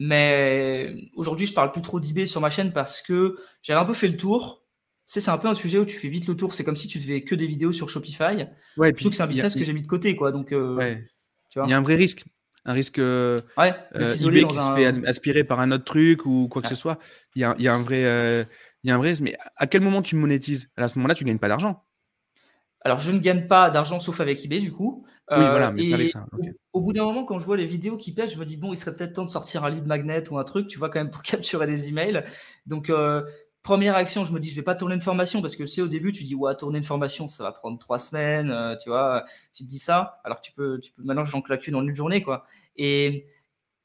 [0.00, 3.92] Mais aujourd'hui, je parle plus trop d'eBay sur ma chaîne parce que j'avais un peu
[3.92, 4.64] fait le tour.
[5.04, 6.54] C'est un peu un sujet où tu fais vite le tour.
[6.54, 8.46] C'est comme si tu faisais que des vidéos sur Shopify.
[8.78, 10.32] Ouais, et puis, que c'est un business que j'ai mis de côté, quoi.
[10.32, 10.96] Donc, euh,
[11.50, 11.68] tu vois.
[11.68, 12.24] Il y a un vrai risque
[12.64, 16.62] un risque euh, ouais, euh, qui se fait aspirer par un autre truc ou quoi
[16.62, 16.98] que ce soit.
[17.34, 18.44] Il y a, y a, un vrai, euh,
[18.82, 19.22] il y a un vrai risque.
[19.22, 20.70] Mais à quel moment tu monétises?
[20.76, 21.84] À ce moment-là, tu gagnes pas d'argent.
[22.80, 25.06] Alors, je ne gagne pas d'argent sauf avec eBay, du coup.
[25.30, 26.26] Oui, voilà, mais avec ça.
[26.74, 28.74] Au, bout d'un moment, quand je vois les vidéos qui pèsent, je me dis, bon,
[28.74, 30.98] il serait peut-être temps de sortir un lead magnet ou un truc, tu vois, quand
[30.98, 32.24] même, pour capturer des emails.
[32.66, 32.90] Donc,
[33.64, 35.88] première action, je me dis, je vais pas tourner une formation parce que c'est au
[35.88, 39.24] début, tu dis, ouais, tourner une formation, ça va prendre trois semaines, euh, tu vois,
[39.52, 41.82] tu te dis ça, alors que tu peux, tu peux maintenant, j'en claque une en
[41.82, 42.44] une journée, quoi.
[42.76, 43.26] Et,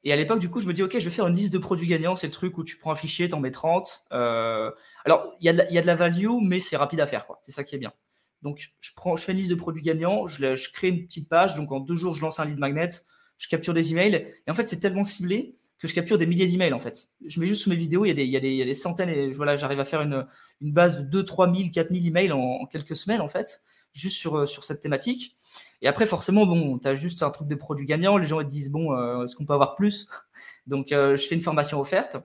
[0.04, 1.58] et à l'époque, du coup, je me dis, OK, je vais faire une liste de
[1.58, 2.16] produits gagnants.
[2.16, 4.08] C'est le truc où tu prends un fichier, tu en mets 30.
[4.12, 4.72] Euh,
[5.06, 7.38] alors, il y, y, a de la value, mais c'est rapide à faire, quoi.
[7.42, 7.94] C'est ça qui est bien.
[8.42, 11.28] Donc, je, prends, je fais une liste de produits gagnants, je, je crée une petite
[11.28, 11.56] page.
[11.56, 12.90] Donc, en deux jours, je lance un lead magnet,
[13.38, 14.28] je capture des emails.
[14.46, 17.10] Et en fait, c'est tellement ciblé que je capture des milliers d'emails en fait.
[17.26, 19.86] Je mets juste sous mes vidéos, il y a des, centaines et voilà, j'arrive à
[19.86, 20.28] faire une,
[20.62, 23.64] base de 2, 3 000, 4 000 emails en, quelques semaines en fait,
[23.94, 25.38] juste sur, euh, cette thématique.
[25.82, 28.50] Et après, forcément, bon, tu as juste un truc de produit gagnant, les gens te
[28.50, 30.08] disent, bon, euh, est-ce qu'on peut avoir plus?
[30.68, 32.18] Donc, euh, je fais une formation offerte.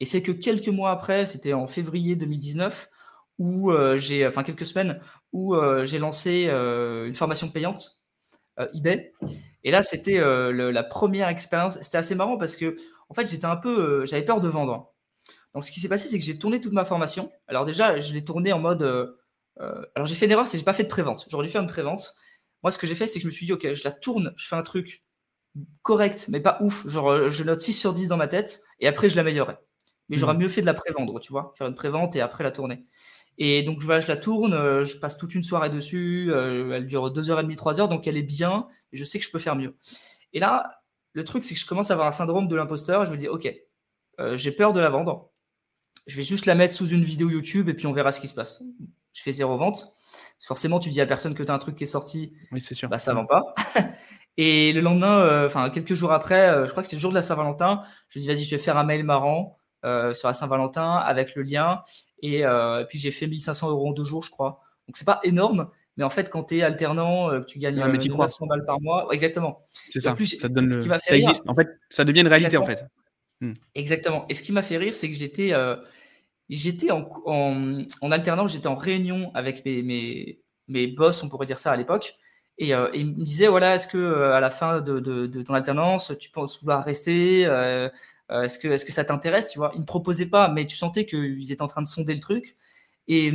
[0.00, 2.90] Et c'est que quelques mois après, c'était en février 2019,
[3.38, 5.00] où j'ai, enfin quelques semaines,
[5.32, 8.02] où j'ai lancé une formation payante
[8.74, 9.12] eBay.
[9.64, 11.78] Et là, c'était euh, la première expérience.
[11.80, 12.76] C'était assez marrant parce que,
[13.08, 14.92] en fait, j'étais un peu, euh, j'avais peur de vendre.
[15.54, 17.30] Donc, ce qui s'est passé, c'est que j'ai tourné toute ma formation.
[17.46, 18.82] Alors déjà, je l'ai tourné en mode.
[18.82, 21.26] Euh, alors, j'ai fait une erreur, c'est que j'ai pas fait de prévente.
[21.28, 22.14] J'aurais dû faire une prévente.
[22.62, 24.32] Moi, ce que j'ai fait, c'est que je me suis dit, ok, je la tourne,
[24.36, 25.04] je fais un truc
[25.82, 26.86] correct, mais pas ouf.
[26.88, 29.56] Genre, je note 6 sur 10 dans ma tête, et après, je l'améliorerai.
[30.08, 30.38] Mais j'aurais mmh.
[30.38, 32.84] mieux fait de la prévendre, tu vois, faire une prévente et après la tourner.
[33.38, 37.10] Et donc, je la tourne, euh, je passe toute une soirée dessus, euh, elle dure
[37.10, 39.76] 2h30, 3h, donc elle est bien, et je sais que je peux faire mieux.
[40.32, 43.10] Et là, le truc, c'est que je commence à avoir un syndrome de l'imposteur, je
[43.10, 43.52] me dis, ok,
[44.20, 45.30] euh, j'ai peur de la vendre,
[46.06, 48.28] je vais juste la mettre sous une vidéo YouTube, et puis on verra ce qui
[48.28, 48.62] se passe.
[49.12, 49.94] Je fais zéro vente.
[50.46, 52.74] Forcément, tu dis à personne que tu as un truc qui est sorti, oui, c'est
[52.74, 52.88] sûr.
[52.88, 53.54] Bah, ça vend pas.
[54.36, 57.22] et le lendemain, enfin, quelques jours après, je crois que c'est le jour de la
[57.22, 59.58] Saint-Valentin, je me dis, vas-y, je vais faire un mail marrant.
[59.82, 61.82] sur la Saint-Valentin avec le lien
[62.24, 64.60] euh, et, puis j'ai fait 1500 euros en deux jours, je crois.
[64.86, 67.76] Donc c'est pas énorme, mais en fait, quand tu es alternant, euh, que tu gagnes
[67.76, 69.64] 900 balles par mois, exactement.
[69.90, 70.16] C'est ça.
[70.40, 71.42] ça, donne ça existe.
[71.46, 72.84] En fait, ça devient une réalité en fait.
[73.40, 73.54] Hmm.
[73.74, 74.24] Exactement.
[74.28, 75.76] Et ce qui m'a fait rire, c'est que j'étais euh,
[76.48, 81.58] j'étais en, en, alternance, j'étais en réunion avec mes, mes, mes, boss, on pourrait dire
[81.58, 82.14] ça à l'époque.
[82.58, 85.54] Et, et, ils me disaient voilà, est-ce que à la fin de, de, de, ton
[85.54, 87.88] alternance, tu penses vouloir rester euh,
[88.30, 91.04] est-ce que, est que ça t'intéresse Tu vois, ils ne proposaient pas, mais tu sentais
[91.04, 92.56] qu'ils étaient en train de sonder le truc.
[93.08, 93.32] Et,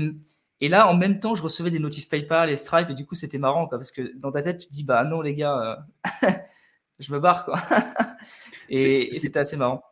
[0.60, 3.16] et là, en même temps, je recevais des notifs PayPal et Stripe, et du coup,
[3.16, 5.86] c'était marrant, quoi, parce que dans ta tête, tu te dis, bah non, les gars,
[6.26, 6.32] euh,
[7.00, 7.62] je me barre, quoi.
[8.70, 9.84] et, c'était assez marrant.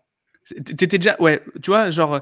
[0.63, 2.21] T'étais déjà, ouais, tu vois, genre,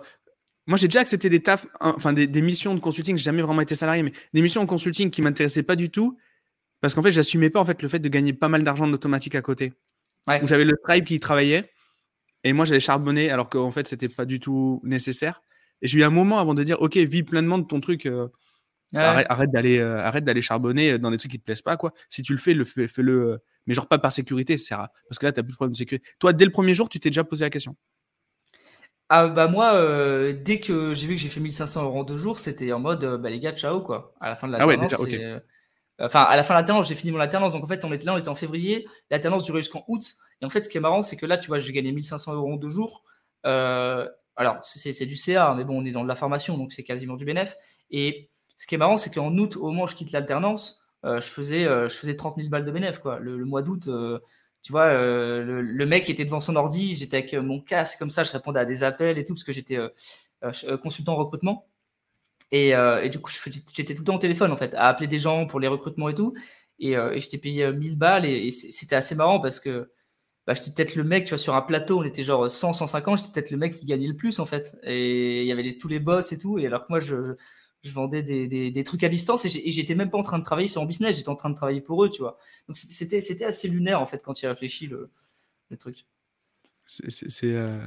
[0.67, 3.75] moi, j'ai déjà accepté des tafs, enfin, des, missions de consulting, j'ai jamais vraiment été
[3.75, 6.17] salarié, mais des missions de consulting qui m'intéressaient pas du tout,
[6.81, 9.36] parce qu'en fait, j'assumais pas, en fait, le fait de gagner pas mal d'argent automatique
[9.36, 9.73] à côté.
[10.27, 10.41] Ouais.
[10.43, 11.69] Où j'avais le Stripe qui travaillait,
[12.43, 15.41] et moi, j'allais charbonner alors qu'en fait, c'était pas du tout nécessaire.
[15.82, 18.06] Et j'ai eu un moment avant de dire, OK, vis pleinement de ton truc.
[18.06, 18.27] Euh,
[18.93, 21.93] arrête, d'aller, euh, arrête d'aller charbonner dans des trucs qui te plaisent pas, quoi.
[22.10, 25.19] Si tu le fais, le fais, le euh, mais genre pas par sécurité, c'est parce
[25.19, 26.08] que là, tu n'as plus de problème de sécurité.
[26.19, 27.75] Toi, dès le premier jour, tu t'es déjà posé la question?
[29.10, 29.73] Ah bah moi,
[30.34, 33.06] dès que j'ai vu que j'ai fait 1500 euros en deux jours, c'était en mode,
[33.21, 34.15] bah les gars, ciao quoi.
[34.19, 35.15] À la fin de la ah ouais, déjà, ok.
[35.99, 37.53] Enfin, à la fin de l'alternance, j'ai fini mon alternance.
[37.53, 38.88] Donc, en fait, on était là, on était en février.
[39.12, 40.15] L'alternance durait jusqu'en août.
[40.43, 42.34] Et en fait, ce qui est marrant, c'est que là, tu vois, j'ai gagné 1500
[42.34, 43.06] euros en deux jours.
[43.45, 46.84] Euh, alors, c'est du CA, mais bon, on est dans de la formation, donc c'est
[46.84, 47.56] quasiment du bénéf.
[47.91, 51.21] Et ce qui est marrant, c'est qu'en août, au moment où je quitte l'alternance, euh,
[51.21, 52.99] je, faisais, euh, je faisais 30 000 balles de bénéf.
[52.99, 53.19] Quoi.
[53.19, 53.89] Le, mois d'août,
[54.63, 58.34] tu vois, le, mec était devant son ordi, j'étais avec mon casque, comme ça, je
[58.34, 59.79] répondais à des appels et tout, parce que j'étais
[60.82, 61.67] consultant en recrutement.
[62.51, 65.19] Et, et, du coup, j'étais tout le temps au téléphone, en fait, à appeler des
[65.19, 66.34] gens pour les recrutements et tout.
[66.79, 69.89] Et, et je t'ai payé 1000 balles, et c'était assez marrant parce que
[70.45, 73.17] bah, j'étais peut-être le mec, tu vois, sur un plateau, on était genre 100, 150,
[73.17, 74.77] j'étais peut-être le mec qui gagnait le plus en fait.
[74.84, 76.60] Et il y avait tous les boss et tout.
[76.60, 77.36] Et alors que moi, je,
[77.84, 80.82] je vendais des, trucs à distance et j'étais même pas en train de travailler sur
[80.82, 82.38] mon business, j'étais en train de travailler pour eux, tu vois.
[82.67, 85.12] Donc c'était assez lunaire en fait quand tu réfléchis le,
[85.69, 86.06] le truc.
[86.86, 87.43] C'est.
[87.43, 87.86] Euh...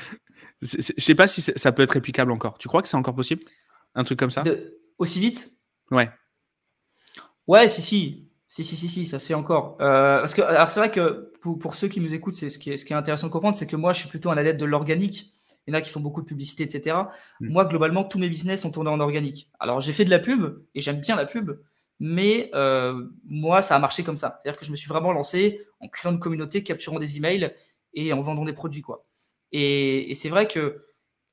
[0.62, 2.58] Je sais pas si ça peut être réplicable encore.
[2.58, 3.42] Tu crois que c'est encore possible?
[3.94, 4.42] Un truc comme ça?
[4.98, 5.52] Aussi vite?
[5.92, 6.10] Ouais.
[7.46, 8.27] Ouais, si, si.
[8.58, 9.76] Si, si, si, si, ça se fait encore.
[9.80, 12.58] Euh, parce que, alors c'est vrai que pour, pour, ceux qui nous écoutent, c'est ce
[12.58, 14.36] qui est, ce qui est intéressant de comprendre, c'est que moi, je suis plutôt un
[14.36, 15.32] adepte de l'organique.
[15.66, 16.96] Il y en a qui font beaucoup de publicité, etc.
[17.38, 17.52] Mm.
[17.52, 19.48] Moi, globalement, tous mes business sont tournés en organique.
[19.60, 21.52] Alors, j'ai fait de la pub et j'aime bien la pub,
[22.00, 24.40] mais euh, moi, ça a marché comme ça.
[24.42, 27.54] C'est-à-dire que je me suis vraiment lancé en créant une communauté, capturant des emails
[27.94, 29.06] et en vendant des produits, quoi.
[29.52, 30.84] Et, c'est vrai que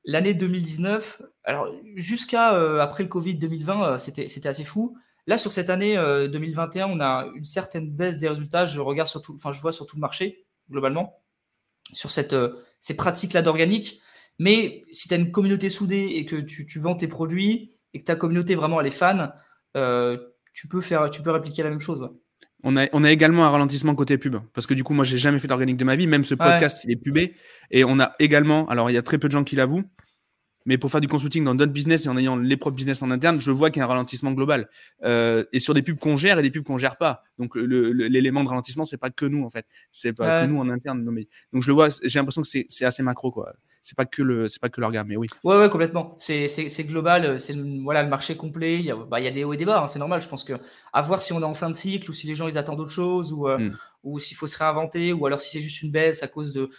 [0.03, 4.95] l'année 2019, alors jusqu'à euh, après le Covid 2020, euh, c'était c'était assez fou.
[5.27, 8.65] Là, sur cette année 2021, on a une certaine baisse des résultats.
[8.65, 11.21] Je regarde surtout, enfin, je vois sur tout le marché globalement
[11.93, 12.35] sur cette,
[12.79, 14.01] ces pratiques-là d'organique.
[14.39, 18.03] Mais si tu as une communauté soudée et que tu, vends tes produits et que
[18.03, 19.33] ta communauté vraiment elle est fan,
[19.77, 20.17] euh,
[20.53, 22.09] tu, peux faire, tu peux répliquer la même chose.
[22.63, 24.37] On a, on a également un ralentissement côté pub.
[24.53, 26.07] Parce que du coup, moi, j'ai jamais fait d'organique de ma vie.
[26.07, 27.35] Même ce podcast, il est pubé.
[27.69, 29.83] Et on a également, alors il y a très peu de gens qui l'avouent,
[30.65, 33.11] mais pour faire du consulting dans d'autres business et en ayant les propres business en
[33.11, 34.69] interne, je vois qu'il y a un ralentissement global.
[35.03, 37.23] Euh, et sur des pubs qu'on gère et des pubs qu'on gère pas.
[37.37, 40.69] Donc l'élément de ralentissement, c'est pas que nous en fait, c'est pas que nous en
[40.69, 41.03] interne.
[41.05, 43.53] Donc je le vois, j'ai l'impression que c'est assez macro quoi.
[43.83, 45.27] C'est pas que le, c'est pas que l'organe, mais oui.
[45.43, 46.15] Ouais, ouais, complètement.
[46.17, 46.47] C'est
[46.87, 48.79] global, c'est voilà le marché complet.
[48.79, 50.21] Il y a, bah, il y a des hauts et des bas, hein, c'est normal.
[50.21, 50.53] Je pense que
[50.91, 52.79] à voir si on est en fin de cycle ou si les gens ils attendent
[52.79, 53.77] autre chose ou euh, hmm.
[54.03, 56.71] ou s'il faut se réinventer ou alors si c'est juste une baisse à cause de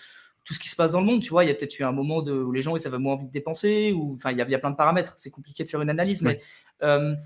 [0.47, 1.83] tout ce qui se passe dans le monde, tu vois, il y a peut-être eu
[1.83, 4.39] un moment de, où les gens, ils avaient moins envie de dépenser, ou enfin, il
[4.39, 5.13] y, a, il y a plein de paramètres.
[5.17, 6.41] C'est compliqué de faire une analyse, mais
[6.85, 7.17] euh,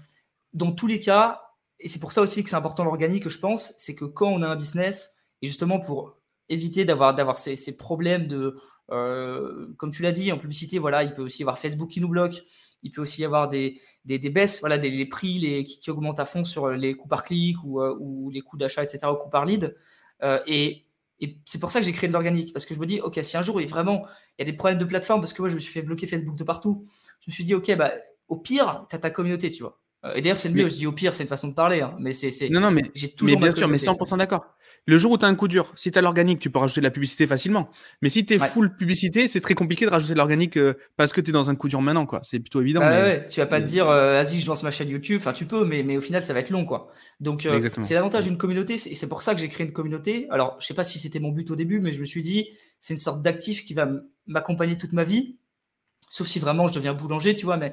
[0.55, 1.43] dans tous les cas,
[1.79, 4.41] et c'est pour ça aussi que c'est important l'organique, je pense, c'est que quand on
[4.41, 6.17] a un business, et justement pour
[6.49, 8.57] éviter d'avoir d'avoir ces, ces, problèmes de,
[8.91, 12.01] euh, comme tu l'as dit, en publicité, voilà, il peut aussi y avoir Facebook qui
[12.01, 12.43] nous bloque,
[12.83, 16.21] il peut aussi y avoir des, des, des baisses, voilà, des prix les, qui, augmentent
[16.21, 19.17] à fond sur les coûts par clic ou, euh, ou les coûts d'achat, etc., au
[19.17, 19.77] coût par lead.
[20.47, 20.87] et
[21.21, 23.19] et c'est pour ça que j'ai créé de l'organique, parce que je me dis, OK,
[23.23, 24.07] si un jour, il, vraiment,
[24.39, 26.07] il y a des problèmes de plateforme, parce que moi, je me suis fait bloquer
[26.07, 26.85] Facebook de partout,
[27.21, 27.93] je me suis dit, OK, bah,
[28.29, 29.81] au pire, tu as ta communauté, tu vois.
[30.05, 31.81] Euh, et d'ailleurs, c'est le mieux, je dis au pire, c'est une façon de parler,
[31.81, 32.49] hein, mais c'est.
[32.49, 34.45] Non, non, mais, j'ai toujours mais bien sûr, mais 100% d'accord.
[34.87, 36.81] Le jour où tu as un coup dur, si tu as l'organique, tu peux rajouter
[36.81, 37.69] de la publicité facilement.
[38.03, 41.13] Mais si tu es full publicité, c'est très compliqué de rajouter de l'organique euh, parce
[41.13, 42.07] que tu es dans un coup dur maintenant.
[42.07, 42.21] quoi.
[42.23, 42.81] C'est plutôt évident.
[42.81, 45.19] Bah tu vas pas te dire, euh, vas-y, je lance ma chaîne YouTube.
[45.21, 46.65] Enfin, tu peux, mais, mais au final, ça va être long.
[46.65, 46.91] quoi.
[47.21, 48.75] Donc, euh, c'est l'avantage d'une communauté.
[48.75, 50.27] Et c'est pour ça que j'ai créé une communauté.
[50.31, 52.49] Alors, je sais pas si c'était mon but au début, mais je me suis dit,
[52.79, 53.89] c'est une sorte d'actif qui va
[54.27, 55.37] m'accompagner toute ma vie.
[56.13, 57.73] Sauf si vraiment je deviens boulanger, tu vois, mais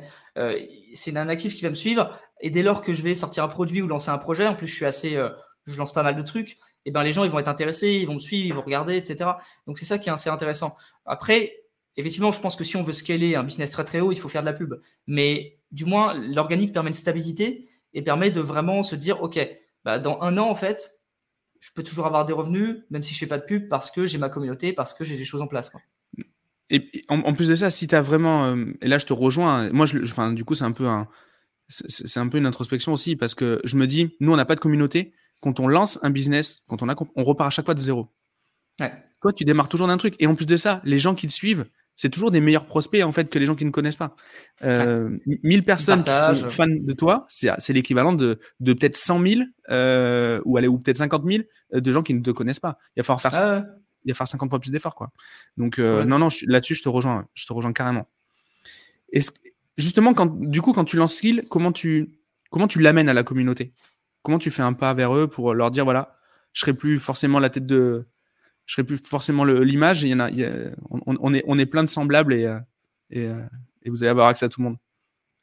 [0.94, 2.18] c'est un actif qui va me suivre.
[2.40, 4.68] Et dès lors que je vais sortir un produit ou lancer un projet, en plus,
[4.68, 5.20] je suis assez.
[5.66, 8.08] je lance pas mal de trucs et ben les gens ils vont être intéressés, ils
[8.08, 9.32] vont me suivre, ils vont regarder, etc.
[9.68, 10.74] Donc c'est ça qui est assez intéressant.
[11.06, 11.54] Après,
[11.98, 14.30] effectivement, je pense que si on veut scaler un business très très haut, il faut
[14.30, 14.76] faire de la pub.
[15.06, 19.38] Mais du moins, l'organique permet une stabilité et permet de vraiment se dire, OK,
[19.84, 21.02] bah, dans un an, en fait,
[21.60, 24.06] je peux toujours avoir des revenus, même si je fais pas de pub, parce que
[24.06, 25.74] j'ai ma communauté, parce que j'ai des choses en place.
[26.70, 29.72] Et en, plus de ça, si tu as vraiment, euh, et là je te rejoins,
[29.72, 31.08] moi je, enfin, du coup c'est un peu un,
[31.70, 34.56] c'est un peu une introspection aussi parce que je me dis, nous on n'a pas
[34.56, 37.74] de communauté, quand on lance un business, quand on, a, on repart à chaque fois
[37.74, 38.14] de zéro.
[38.80, 38.92] Ouais.
[39.22, 40.16] Toi, tu démarres toujours d'un truc.
[40.20, 43.04] Et en plus de ça, les gens qui te suivent, c'est toujours des meilleurs prospects
[43.04, 44.16] en fait que les gens qui ne connaissent pas.
[44.64, 49.42] Euh, 1000 personnes qui sont fans de toi, c'est l'équivalent de, de peut-être 100 000
[49.70, 52.78] euh, ou, allez, ou peut-être 50 000 euh, de gens qui ne te connaissent pas.
[52.96, 53.66] Il va falloir faire, ah
[54.04, 54.96] il va falloir 50 fois plus d'efforts.
[54.96, 55.12] quoi.
[55.58, 57.28] Donc, euh, non, non, là-dessus, je te rejoins.
[57.34, 58.08] Je te rejoins carrément.
[59.12, 59.22] Et
[59.78, 63.24] justement, quand, du coup, quand tu lances Skill, comment tu, comment tu l'amènes à la
[63.24, 63.74] communauté?
[64.22, 66.18] Comment tu fais un pas vers eux pour leur dire voilà,
[66.54, 68.08] je serai plus forcément la tête de,
[68.68, 70.04] je serai plus forcément l'image.
[70.04, 70.30] Il y en a,
[70.90, 72.60] on, est, on est plein de semblables et, euh,
[73.16, 73.42] euh,
[73.84, 74.78] et, vous allez avoir accès à tout le monde.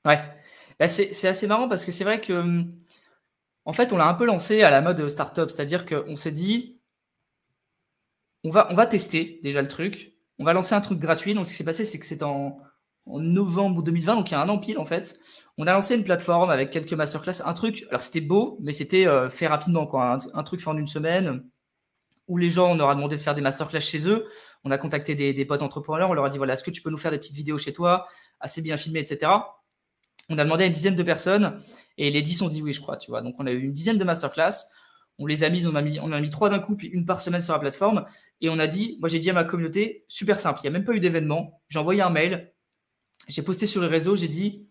[0.04, 0.20] Ouais,
[0.78, 2.72] bah, c'est assez marrant parce que c'est vrai que hum,
[3.64, 6.73] en fait, on l'a un peu lancé à la mode startup, c'est-à-dire qu'on s'est dit,
[8.44, 11.34] on va, on va tester déjà le truc, on va lancer un truc gratuit.
[11.34, 12.58] Donc, ce qui s'est passé, c'est que c'est en,
[13.06, 15.18] novembre 2020, donc il y a un an pile en fait.
[15.58, 19.06] On a lancé une plateforme avec quelques masterclass, un truc, alors c'était beau, mais c'était
[19.06, 20.16] euh, fait rapidement, quoi.
[20.32, 21.44] Un, truc fait en une semaine
[22.28, 24.26] où les gens, on leur a demandé de faire des masterclass chez eux.
[24.64, 26.90] On a contacté des, potes entrepreneurs, on leur a dit voilà, est-ce que tu peux
[26.90, 28.06] nous faire des petites vidéos chez toi,
[28.40, 29.30] assez bien filmées, etc.
[30.30, 31.60] On a demandé à une dizaine de personnes
[31.98, 33.20] et les dix ont dit oui, je crois, tu vois.
[33.20, 34.70] Donc on a eu une dizaine de masterclass.
[35.18, 37.06] On les a mises, on a mis, on a mis trois d'un coup, puis une
[37.06, 38.04] par semaine sur la plateforme.
[38.40, 40.78] Et on a dit, moi j'ai dit à ma communauté, super simple, il n'y a
[40.78, 41.62] même pas eu d'événement.
[41.68, 42.52] J'ai envoyé un mail,
[43.28, 44.68] j'ai posté sur les réseaux, j'ai dit,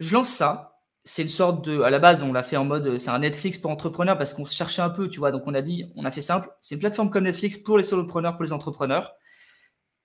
[0.00, 0.74] je lance ça.
[1.04, 3.56] C'est une sorte de, à la base, on l'a fait en mode, c'est un Netflix
[3.56, 5.30] pour entrepreneurs parce qu'on se cherchait un peu, tu vois.
[5.30, 6.50] Donc on a dit, on a fait simple.
[6.60, 9.14] C'est une plateforme comme Netflix pour les solopreneurs, pour les entrepreneurs.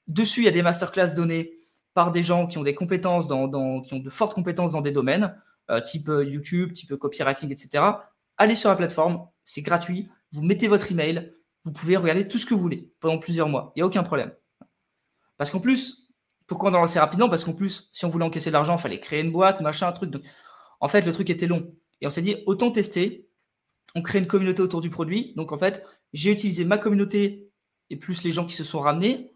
[0.08, 1.58] Dessus, il y a des masterclass données
[1.94, 5.36] par des gens qui ont des compétences, qui ont de fortes compétences dans des domaines,
[5.70, 7.84] euh, type euh, YouTube, type copywriting, etc.
[8.38, 10.10] Allez sur la plateforme, c'est gratuit.
[10.32, 13.72] Vous mettez votre email, vous pouvez regarder tout ce que vous voulez pendant plusieurs mois.
[13.76, 14.34] Il n'y a aucun problème.
[15.38, 16.10] Parce qu'en plus,
[16.48, 17.30] pourquoi on a lancé rapidement?
[17.30, 19.88] Parce qu'en plus, si on voulait encaisser de l'argent, il fallait créer une boîte, machin,
[19.88, 20.14] un truc.
[20.80, 21.74] En fait, le truc était long.
[22.02, 23.28] Et on s'est dit, autant tester.
[23.96, 25.34] On crée une communauté autour du produit.
[25.36, 27.50] Donc, en fait, j'ai utilisé ma communauté
[27.90, 29.32] et plus les gens qui se sont ramenés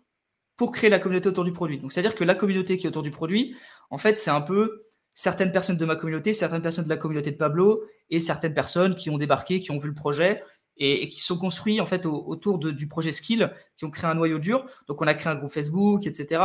[0.57, 1.77] pour créer la communauté autour du produit.
[1.77, 3.55] Donc, c'est-à-dire que la communauté qui est autour du produit,
[3.89, 4.87] en fait, c'est un peu
[5.17, 8.93] certaines personnes de ma communauté, certaines personnes de la communauté de Pablo et certaines personnes
[8.93, 10.43] qui ont débarqué, qui ont vu le projet
[10.77, 14.38] et, qui sont construits en fait autour du projet Skill, qui ont créé un noyau
[14.38, 14.67] dur.
[14.88, 16.43] Donc, on a créé un groupe Facebook, etc.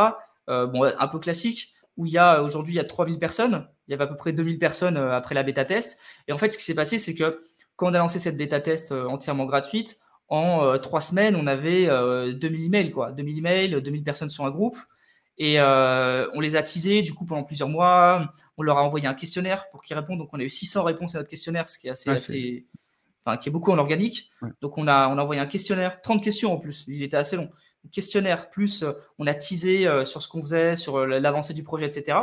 [0.48, 3.68] Euh, bon, un peu classique, où il y a aujourd'hui il y a 3000 personnes.
[3.88, 6.00] Il y avait à peu près 2000 personnes euh, après la bêta test.
[6.26, 7.44] Et en fait, ce qui s'est passé, c'est que
[7.76, 11.88] quand on a lancé cette bêta test euh, entièrement gratuite, en trois semaines, on avait
[12.32, 13.12] 2000 emails, quoi.
[13.12, 14.78] 2000 emails, 2000 personnes sur un groupe.
[15.38, 18.32] Et on les a teasés du coup pendant plusieurs mois.
[18.56, 20.18] On leur a envoyé un questionnaire pour qu'ils répondent.
[20.18, 22.66] Donc on a eu 600 réponses à notre questionnaire, ce qui est assez, assez
[23.24, 24.30] enfin, qui est beaucoup en organique.
[24.60, 26.84] Donc on a, on a envoyé un questionnaire, 30 questions en plus.
[26.86, 27.50] Il était assez long
[27.90, 31.62] questionnaire, plus euh, on a teasé euh, sur ce qu'on faisait, sur euh, l'avancée du
[31.62, 32.18] projet, etc.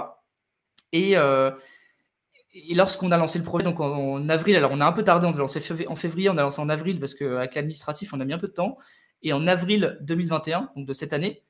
[0.91, 5.03] Et, et lorsqu'on a lancé le projet, donc en, avril, alors on a un peu
[5.03, 8.19] tardé, on a lancé en février, on a lancé en avril parce qu'avec l'administratif, on
[8.19, 8.79] a mis un peu de temps.
[9.21, 11.43] Et en avril 2021, donc de cette année,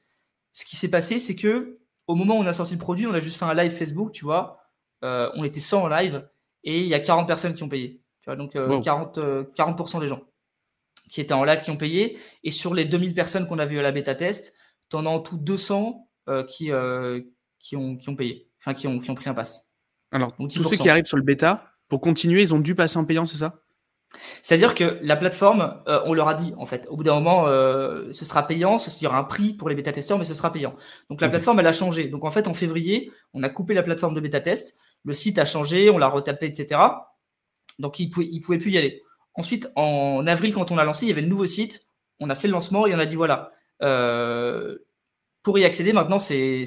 [0.53, 3.13] ce qui s'est passé, c'est que au moment où on a sorti le produit, on
[3.13, 4.59] a juste fait un live Facebook, tu vois.
[5.01, 6.27] on était 100 en live
[6.63, 8.01] et il y a 40 personnes qui ont payé.
[8.21, 10.21] Tu vois, donc 40, 40% des gens
[11.09, 12.17] qui étaient en live qui ont payé.
[12.43, 14.55] Et sur les 2000 personnes qu'on a vues à la bêta test,
[14.89, 17.21] tu en as en tout 200 euh, qui, euh,
[17.59, 19.71] qui, ont, qui ont payé, enfin qui ont, qui ont pris un pass.
[20.11, 23.05] Alors, tous ceux qui arrivent sur le bêta, pour continuer, ils ont dû passer en
[23.05, 23.61] payant, c'est ça?
[24.41, 27.45] C'est-à-dire que la plateforme, euh, on leur a dit, en fait, au bout d'un moment,
[27.45, 30.75] ce sera payant, il y aura un prix pour les bêta-testeurs, mais ce sera payant.
[31.09, 32.07] Donc la plateforme, elle a changé.
[32.07, 35.45] Donc en fait, en février, on a coupé la plateforme de bêta-test, le site a
[35.45, 36.81] changé, on l'a retapé, etc.
[37.77, 39.03] Donc ils ne pouvaient, pouvaient plus y aller.
[39.35, 41.81] Ensuite, en avril, quand on a lancé, il y avait le nouveau site.
[42.19, 44.77] On a fait le lancement et on a dit voilà, euh,
[45.43, 46.63] pour y accéder maintenant, c'est,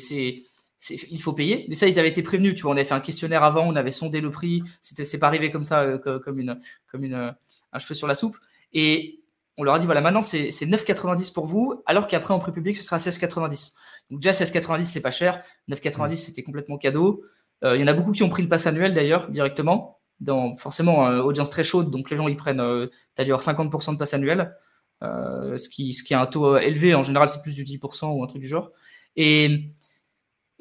[0.91, 1.67] il faut payer.
[1.69, 2.55] Mais ça, ils avaient été prévenus.
[2.55, 4.63] Tu vois, on avait fait un questionnaire avant, on avait sondé le prix.
[4.81, 6.59] C'était, c'est pas arrivé comme ça, euh, comme une,
[6.91, 7.35] comme une,
[7.73, 8.37] un cheveu sur la soupe.
[8.73, 9.23] Et
[9.59, 12.77] on leur a dit voilà, maintenant c'est, 9,90 pour vous, alors qu'après en prix public
[12.77, 13.73] ce sera 16,90.
[14.11, 17.23] Donc déjà 16,90 c'est pas cher, 9,90 c'était complètement cadeau.
[17.65, 20.55] Euh, il y en a beaucoup qui ont pris le pass annuel d'ailleurs directement dans
[20.55, 23.93] forcément euh, audience très chaude, donc les gens ils prennent, euh, tu as dû 50%
[23.93, 24.55] de passe annuel,
[25.03, 28.07] euh, ce, qui, ce qui est un taux élevé, en général c'est plus du 10%
[28.17, 28.71] ou un truc du genre.
[29.17, 29.73] Et,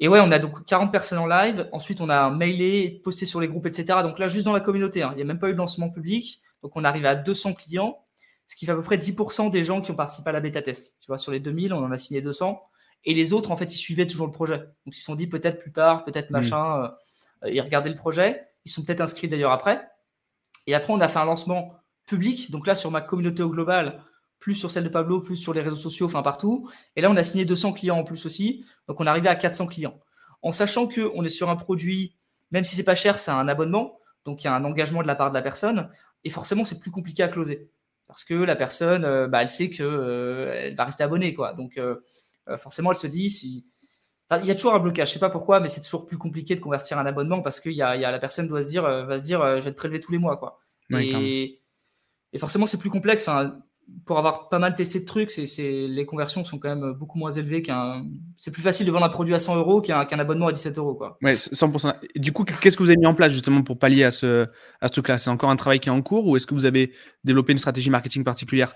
[0.02, 3.40] et ouais, on a donc 40 personnes en live, ensuite on a mailé, posté sur
[3.40, 4.00] les groupes, etc.
[4.02, 5.90] Donc là, juste dans la communauté, hein, il n'y a même pas eu de lancement
[5.90, 8.02] public, donc on arrive à 200 clients,
[8.48, 10.60] ce qui fait à peu près 10% des gens qui ont participé à la bêta
[10.60, 10.98] test.
[11.00, 12.60] Tu vois, sur les 2000, on en a signé 200.
[13.04, 14.58] Et les autres, en fait, ils suivaient toujours le projet.
[14.58, 16.32] Donc, ils se sont dit peut-être plus tard, peut-être mmh.
[16.32, 16.92] machin.
[17.46, 18.48] ils regardaient le projet.
[18.64, 19.88] Ils sont peut-être inscrits d'ailleurs après.
[20.66, 21.76] Et après, on a fait un lancement
[22.08, 22.50] public.
[22.50, 24.02] Donc là, sur ma communauté au global,
[24.42, 26.68] plus sur celle de Pablo, plus sur les réseaux sociaux, enfin partout.
[26.96, 28.64] Et là, on a signé 200 clients en plus aussi.
[28.88, 30.00] Donc on est arrivé à 400 clients.
[30.42, 32.16] En sachant qu'on est sur un produit,
[32.50, 34.00] même si c'est pas cher, c'est un abonnement.
[34.24, 35.88] Donc il y a un engagement de la part de la personne.
[36.24, 37.70] Et forcément, c'est plus compliqué à closer.
[38.08, 41.34] Parce que la personne, euh, bah, elle sait qu'elle euh, va rester abonnée.
[41.34, 41.52] Quoi.
[41.52, 42.00] Donc euh,
[42.58, 43.64] forcément, elle se dit, si,
[44.40, 46.56] il y a toujours un blocage, je sais pas pourquoi, mais c'est toujours plus compliqué
[46.56, 49.24] de convertir un abonnement parce que y a, la personne doit se dire, va se
[49.24, 50.58] dire, je vais te prélever tous les mois, quoi.
[50.90, 51.60] et,
[52.38, 53.28] forcément, c'est plus complexe.
[53.28, 53.62] Enfin,
[54.04, 57.30] pour avoir pas mal testé de trucs, c'est, les conversions sont quand même beaucoup moins
[57.30, 58.04] élevées qu'un.
[58.36, 60.94] C'est plus facile de vendre un produit à 100 euros qu'un, abonnement à 17 euros,
[60.94, 61.18] quoi.
[61.22, 61.94] Ouais, 100%.
[62.16, 64.46] du coup, qu'est-ce que vous avez mis en place justement pour pallier à ce,
[64.80, 65.18] à ce truc-là?
[65.18, 66.92] C'est encore un travail qui est en cours ou est-ce que vous avez
[67.24, 68.74] développé une stratégie marketing particulière?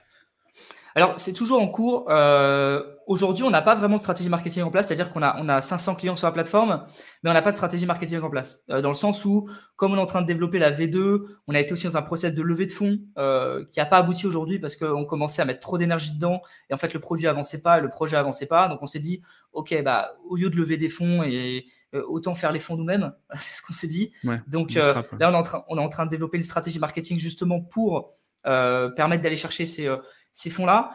[0.96, 2.06] Alors, c'est toujours en cours.
[2.08, 5.46] Euh, aujourd'hui, on n'a pas vraiment de stratégie marketing en place, c'est-à-dire qu'on a, on
[5.46, 6.86] a 500 clients sur la plateforme,
[7.22, 8.64] mais on n'a pas de stratégie marketing en place.
[8.70, 11.54] Euh, dans le sens où, comme on est en train de développer la V2, on
[11.54, 14.26] a été aussi dans un process de levée de fonds euh, qui n'a pas abouti
[14.26, 17.60] aujourd'hui parce qu'on commençait à mettre trop d'énergie dedans et en fait, le produit avançait
[17.60, 18.66] pas, le projet avançait pas.
[18.68, 19.20] Donc, on s'est dit,
[19.52, 21.66] OK, bah, au lieu de lever des fonds et
[22.08, 24.12] autant faire les fonds nous-mêmes, c'est ce qu'on s'est dit.
[24.46, 27.18] Donc, là, on est, en train, on est en train de développer une stratégie marketing
[27.18, 29.94] justement pour permettre d'aller chercher ces
[30.36, 30.90] ces fonds-là.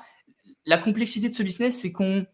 [0.66, 2.26] La complexité de ce business, c'est qu'on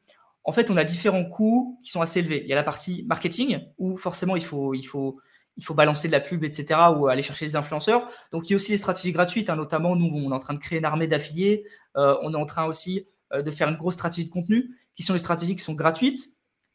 [0.43, 2.41] en fait, on a différents coûts qui sont assez élevés.
[2.43, 5.19] Il y a la partie marketing, où forcément, il faut, il faut,
[5.57, 8.09] il faut balancer de la pub, etc., ou aller chercher des influenceurs.
[8.31, 10.53] Donc, il y a aussi des stratégies gratuites, hein, notamment, nous, on est en train
[10.53, 11.65] de créer une armée d'affiliés.
[11.97, 15.03] Euh, on est en train aussi euh, de faire une grosse stratégie de contenu, qui
[15.03, 16.25] sont des stratégies qui sont gratuites.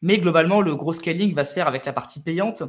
[0.01, 2.61] Mais globalement, le gros scaling va se faire avec la partie payante.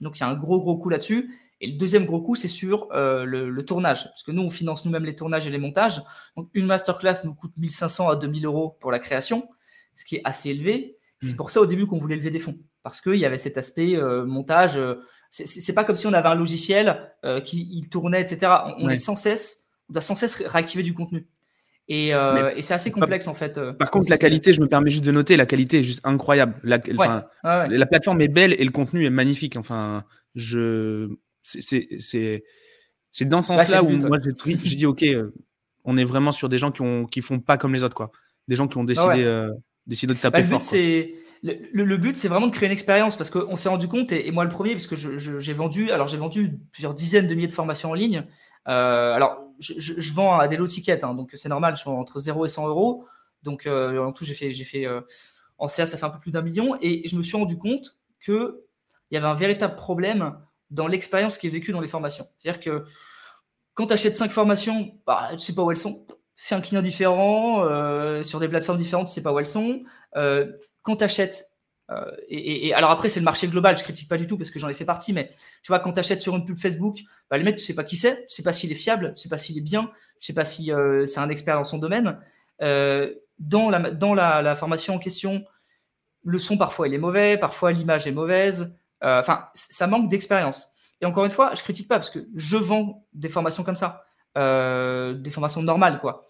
[0.00, 1.34] Donc, il y a un gros, gros coût là-dessus.
[1.60, 4.04] Et le deuxième gros coup, c'est sur euh, le, tournage.
[4.04, 6.02] Parce que nous, on finance nous-mêmes les tournages et les montages.
[6.36, 9.48] Donc, une masterclass nous coûte 1500 à 2000 euros pour la création,
[9.94, 10.96] ce qui est assez élevé.
[11.20, 11.36] C'est hmm.
[11.36, 12.58] pour ça, au début, qu'on voulait lever des fonds.
[12.84, 14.78] parce qu'il y avait cet aspect montage.
[15.30, 17.12] c'est pas comme si on avait un logiciel
[17.44, 18.52] qui il tournait, etc.
[18.78, 21.26] On, est sans cesse, on doit sans cesse réactiver du contenu.
[21.88, 22.12] Et,
[22.60, 23.60] c'est assez complexe en fait.
[23.72, 26.54] Par contre, la qualité, je me permets juste de noter, la qualité est juste incroyable.
[26.62, 26.78] La,
[27.66, 29.56] la plateforme est belle et le contenu est magnifique.
[29.56, 30.04] Enfin,
[30.36, 31.10] je,
[31.48, 32.44] c'est
[33.10, 35.30] c'est dans ce sens-là où moi j'ai dit ok, euh,
[35.84, 38.10] on est vraiment sur des gens qui ont qui font pas comme les autres quoi,
[38.46, 39.50] des gens qui ont décidé euh,
[39.86, 40.62] décidé de taper bah, le fort.
[40.62, 44.28] c'est le, but, c'est vraiment de créer une expérience parce qu'on s'est rendu compte, et,
[44.32, 47.52] moi le premier, parce que j'ai vendu, alors j'ai vendu plusieurs dizaines de milliers de
[47.52, 48.26] formations en ligne.
[48.66, 52.18] Euh, alors, je, vends à des lots tickets, hein, donc c'est normal, je suis entre
[52.18, 53.06] 0 et 100 euros.
[53.44, 54.86] Donc, en tout, j'ai fait, j'ai fait
[55.58, 57.96] en CA, ça fait un peu plus d'un million, et je me suis rendu compte
[58.18, 58.64] que
[59.12, 60.34] il y avait un véritable problème
[60.70, 62.26] dans l'expérience qui est vécue dans les formations.
[62.36, 62.84] C'est-à-dire que
[63.74, 66.06] quand tu achètes cinq formations, bah, tu ne sais pas où elles sont.
[66.36, 69.46] C'est un client différent, euh, sur des plateformes différentes, tu ne sais pas où elles
[69.46, 69.82] sont.
[70.16, 70.52] Euh,
[70.82, 71.52] quand tu achètes,
[71.90, 74.58] euh, et, alors après, c'est le marché global, je critique pas du tout parce que
[74.58, 75.30] j'en ai fait partie, mais
[75.62, 76.98] tu vois, quand tu achètes sur une pub Facebook,
[77.30, 79.22] bah, le mec, tu sais pas qui c'est, tu sais pas s'il est fiable, tu
[79.22, 79.90] sais pas s'il est bien,
[80.20, 80.72] tu sais pas si
[81.06, 82.18] c'est un expert dans son domaine.
[82.60, 85.44] dans la, dans la formation en question,
[86.24, 88.74] le son, parfois, il est mauvais, parfois, l'image est mauvaise.
[89.04, 90.72] Euh, enfin, ça manque d'expérience.
[91.00, 94.04] Et encore une fois, je critique pas parce que je vends des formations comme ça,
[94.36, 96.26] euh, des formations normales, quoi.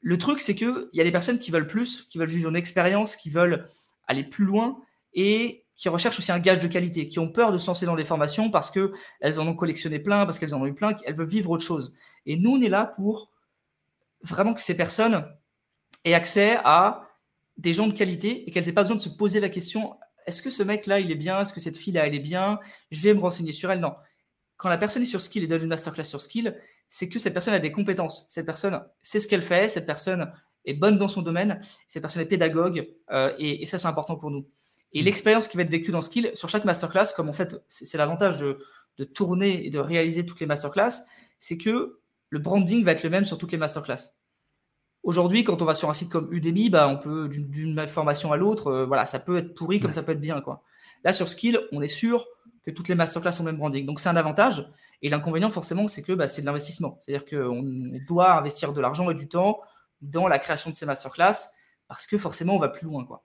[0.00, 2.56] Le truc, c'est qu'il y a des personnes qui veulent plus, qui veulent vivre une
[2.56, 3.66] expérience, qui veulent
[4.06, 4.78] aller plus loin
[5.14, 7.96] et qui recherchent aussi un gage de qualité, qui ont peur de se lancer dans
[7.96, 11.16] des formations parce qu'elles en ont collectionné plein, parce qu'elles en ont eu plein, qu'elles
[11.16, 11.94] veulent vivre autre chose.
[12.26, 13.32] Et nous, on est là pour
[14.22, 15.26] vraiment que ces personnes
[16.04, 17.08] aient accès à
[17.56, 19.96] des gens de qualité et qu'elles n'aient pas besoin de se poser la question
[20.26, 21.40] est-ce que ce mec-là, il est bien?
[21.40, 22.60] Est-ce que cette fille-là, elle est bien?
[22.90, 23.80] Je vais me renseigner sur elle.
[23.80, 23.94] Non.
[24.56, 26.56] Quand la personne est sur skill et donne une masterclass sur skill,
[26.88, 28.26] c'est que cette personne a des compétences.
[28.28, 29.68] Cette personne sait ce qu'elle fait.
[29.68, 30.32] Cette personne
[30.64, 31.60] est bonne dans son domaine.
[31.88, 32.88] Cette personne est pédagogue.
[33.10, 34.48] Euh, et, ça, c'est important pour nous.
[34.92, 35.04] Et mm.
[35.04, 38.40] l'expérience qui va être vécue dans skill, sur chaque masterclass, comme en fait, c'est l'avantage
[38.40, 38.58] de,
[38.98, 41.04] de tourner et de réaliser toutes les masterclass,
[41.40, 42.00] c'est que
[42.30, 44.14] le branding va être le même sur toutes les masterclass.
[45.04, 48.36] Aujourd'hui, quand on va sur un site comme Udemy, bah, on peut d'une formation à
[48.36, 50.62] l'autre, euh, voilà, ça peut être pourri comme ça peut être bien, quoi.
[51.04, 52.26] Là, sur Skill, on est sûr
[52.64, 53.84] que toutes les masterclass ont le même branding.
[53.84, 54.66] Donc, c'est un avantage.
[55.02, 56.96] Et l'inconvénient, forcément, c'est que bah, c'est de l'investissement.
[57.00, 57.62] C'est-à-dire qu'on
[58.08, 59.60] doit investir de l'argent et du temps
[60.00, 61.50] dans la création de ces masterclass
[61.88, 63.22] parce que forcément, on va plus loin, quoi.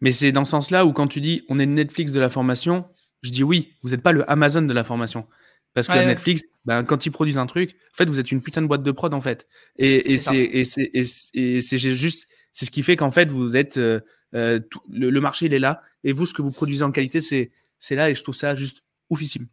[0.00, 2.84] Mais c'est dans ce sens-là où quand tu dis on est Netflix de la formation,
[3.22, 5.26] je dis oui, vous n'êtes pas le Amazon de la formation.
[5.76, 8.62] Parce que Netflix, ben, quand ils produisent un truc, en fait, vous êtes une putain
[8.62, 9.46] de boîte de prod, en fait.
[9.76, 14.00] Et, et c'est juste, c'est ce qui fait qu'en fait, vous êtes, euh,
[14.34, 14.58] euh,
[14.88, 15.82] le, marché, il est là.
[16.02, 17.50] Et vous, ce que vous produisez en qualité, c'est
[17.90, 18.08] là.
[18.08, 18.78] Et je trouve ça juste
[19.10, 19.48] oufissime.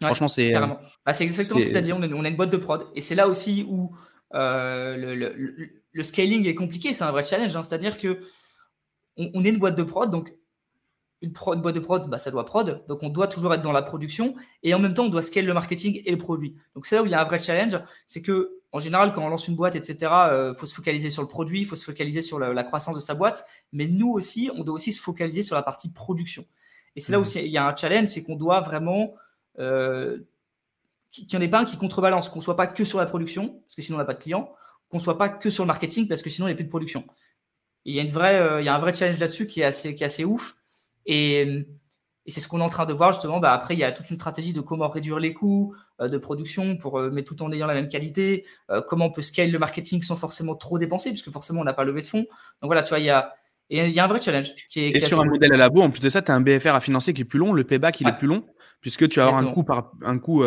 [0.00, 0.54] Franchement, c'est.
[0.54, 0.68] Euh,
[1.04, 1.92] bah, c'est exactement ce que tu as dit.
[1.92, 2.86] On est, on est, une boîte de prod.
[2.94, 3.90] Et c'est là aussi où
[4.32, 5.34] le, le,
[5.90, 6.94] le, scaling est compliqué.
[6.94, 7.56] C'est un vrai challenge.
[7.56, 7.64] Hein.
[7.64, 8.20] C'est-à-dire que
[9.16, 10.12] on, on, est une boîte de prod.
[10.12, 10.32] Donc,
[11.22, 12.84] une, boîte de prod, bah, ça doit prod.
[12.88, 14.34] Donc, on doit toujours être dans la production.
[14.62, 16.56] Et en même temps, on doit scaler le marketing et le produit.
[16.74, 17.78] Donc, c'est là où il y a un vrai challenge.
[18.06, 21.10] C'est que, en général, quand on lance une boîte, etc., il euh, faut se focaliser
[21.10, 23.44] sur le produit, il faut se focaliser sur la, croissance de sa boîte.
[23.72, 26.46] Mais nous aussi, on doit aussi se focaliser sur la partie production.
[26.96, 27.38] Et c'est là où mmh.
[27.38, 29.14] il y a un challenge, c'est qu'on doit vraiment
[29.58, 30.18] euh,
[31.10, 33.06] qu'il n'y en ait pas un qui contrebalance, qu'on ne soit pas que sur la
[33.06, 34.52] production, parce que sinon on n'a pas de clients,
[34.88, 36.64] qu'on ne soit pas que sur le marketing, parce que sinon il n'y a plus
[36.64, 37.04] de production.
[37.84, 39.64] il y a, une vraie, euh, il y a un vrai challenge là-dessus qui, est
[39.64, 40.56] assez, qui est assez ouf.
[41.10, 41.66] Et,
[42.26, 43.40] c'est ce qu'on est en train de voir justement.
[43.40, 46.16] Bah, après, il y a toute une stratégie de comment réduire les coûts euh, de
[46.16, 48.46] production, pour, euh, mais tout en ayant la même qualité.
[48.70, 51.72] Euh, comment on peut scale le marketing sans forcément trop dépenser, puisque forcément, on n'a
[51.72, 52.26] pas levé de fonds.
[52.62, 53.34] Donc voilà, tu vois, il y a,
[53.70, 54.54] il y a un vrai challenge.
[54.68, 56.34] Qui est, et sur un modèle à la bourre, en plus de ça, tu as
[56.34, 57.52] un BFR à financer qui est plus long.
[57.52, 58.46] Le payback, il est plus long,
[58.80, 60.44] puisque tu vas avoir un coût par un coût,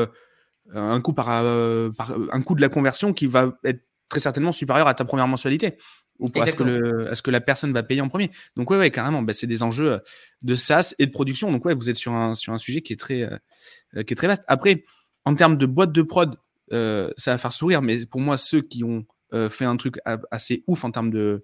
[0.73, 4.87] un coût par, par, un coût de la conversion qui va être très certainement supérieur
[4.87, 5.77] à ta première mensualité
[6.23, 8.31] ou est-ce que, le, est-ce que la personne va payer en premier?
[8.55, 9.99] Donc ouais, ouais carrément, bah, c'est des enjeux euh,
[10.41, 11.51] de SaaS et de production.
[11.51, 14.15] Donc ouais, vous êtes sur un, sur un sujet qui est, très, euh, qui est
[14.15, 14.43] très vaste.
[14.47, 14.85] Après,
[15.25, 16.37] en termes de boîte de prod,
[16.71, 19.05] euh, ça va faire sourire, mais pour moi, ceux qui ont
[19.49, 19.95] fait un truc
[20.29, 21.43] assez ouf en termes de,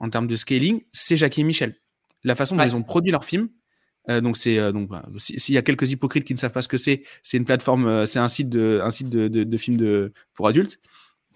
[0.00, 1.76] en termes de scaling, c'est Jackie et Michel.
[2.24, 3.50] La façon dont ils ont produit leur film,
[4.08, 6.76] donc c'est donc bah, s'il y a quelques hypocrites qui ne savent pas ce que
[6.76, 10.12] c'est, c'est une plateforme, c'est un site de un site de, de, de films de
[10.34, 10.80] pour adultes.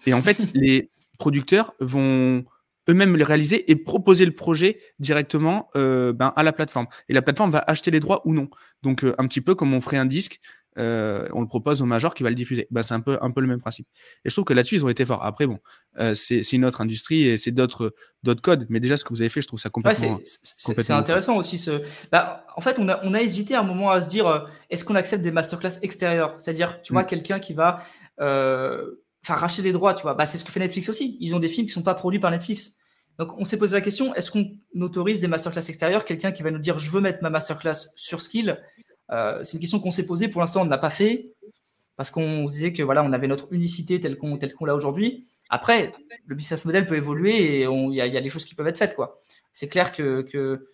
[0.05, 0.91] Et en fait, les
[1.23, 2.43] producteurs vont
[2.89, 6.87] eux-mêmes le réaliser et proposer le projet directement euh, ben, à la plateforme.
[7.07, 8.49] Et la plateforme va acheter les droits ou non.
[8.81, 10.41] Donc euh, un petit peu comme on ferait un disque,
[10.77, 12.67] euh, on le propose au major qui va le diffuser.
[12.71, 13.87] Ben, c'est un peu, un peu le même principe.
[14.25, 15.23] Et je trouve que là-dessus, ils ont été forts.
[15.23, 15.59] Après, bon,
[16.13, 17.93] c'est une autre industrie et c'est d'autres
[18.41, 18.65] codes.
[18.67, 20.19] Mais déjà, ce que vous avez fait, je trouve ça complètement.
[20.23, 21.57] c'est intéressant aussi.
[21.57, 21.83] Ce...
[22.11, 24.83] Bah, en fait, on a, on a hésité à un moment à se dire est-ce
[24.83, 27.07] qu'on accepte des masterclass extérieures C'est-à-dire, tu vois, mm.
[27.07, 27.81] quelqu'un qui va
[29.23, 30.13] enfin racheter des droits, tu vois.
[30.13, 31.17] Bah, c'est ce que fait Netflix aussi.
[31.19, 32.77] Ils ont des films qui sont pas produits par Netflix.
[33.19, 34.51] Donc, on s'est posé la question est-ce qu'on
[34.81, 38.21] autorise des masterclass extérieures Quelqu'un qui va nous dire je veux mettre ma masterclass sur
[38.21, 38.59] Skill
[39.11, 40.27] euh, C'est une question qu'on s'est posée.
[40.27, 41.33] Pour l'instant, on ne l'a pas fait
[41.95, 45.27] parce qu'on se disait que voilà, on avait notre unicité telle qu'on qu'on l'a aujourd'hui.
[45.49, 45.93] Après,
[46.25, 48.95] le business model peut évoluer et il y, a des choses qui peuvent être faites.
[48.95, 49.19] quoi.
[49.51, 50.67] C'est clair que, que,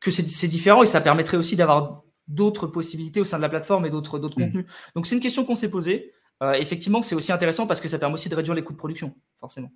[0.00, 3.86] que c'est différent et ça permettrait aussi d'avoir d'autres possibilités au sein de la plateforme
[3.86, 4.30] et d'autres mmh.
[4.34, 4.66] contenus.
[4.94, 6.12] Donc, c'est une question qu'on s'est posée.
[6.42, 8.78] Euh, effectivement, c'est aussi intéressant parce que ça permet aussi de réduire les coûts de
[8.78, 9.72] production, forcément.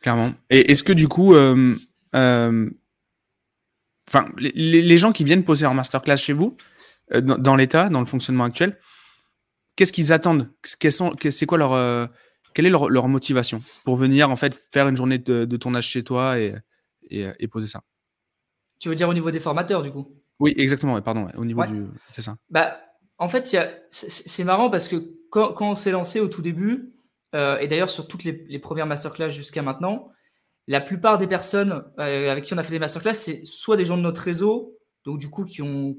[0.00, 0.32] Clairement.
[0.48, 1.76] Et est-ce que du coup, euh,
[2.14, 2.70] euh,
[4.38, 6.56] les, gens qui viennent poser leur masterclass chez vous,
[7.14, 8.78] dans, l'état, dans le fonctionnement actuel,
[9.76, 10.48] qu'est-ce qu'ils attendent?
[10.62, 12.10] C'est quoi leur,
[12.54, 16.38] quelle est leur, motivation pour venir en fait faire une journée de, tournage chez toi
[16.38, 16.54] et,
[17.10, 17.82] et, poser ça?
[18.78, 20.16] Tu veux dire au niveau des formateurs, du coup?
[20.38, 21.00] Oui, exactement.
[21.02, 22.36] Pardon, au niveau du, c'est ça.
[22.48, 22.80] Bah,
[23.20, 23.54] en fait,
[23.90, 24.96] c'est marrant parce que
[25.30, 26.94] quand, on s'est lancé au tout début,
[27.34, 30.08] euh, et d'ailleurs sur toutes les, premières masterclass jusqu'à maintenant,
[30.66, 33.84] la plupart des personnes euh, avec qui on a fait des masterclass, c'est soit des
[33.84, 35.96] gens de notre réseau, donc du coup qui ont,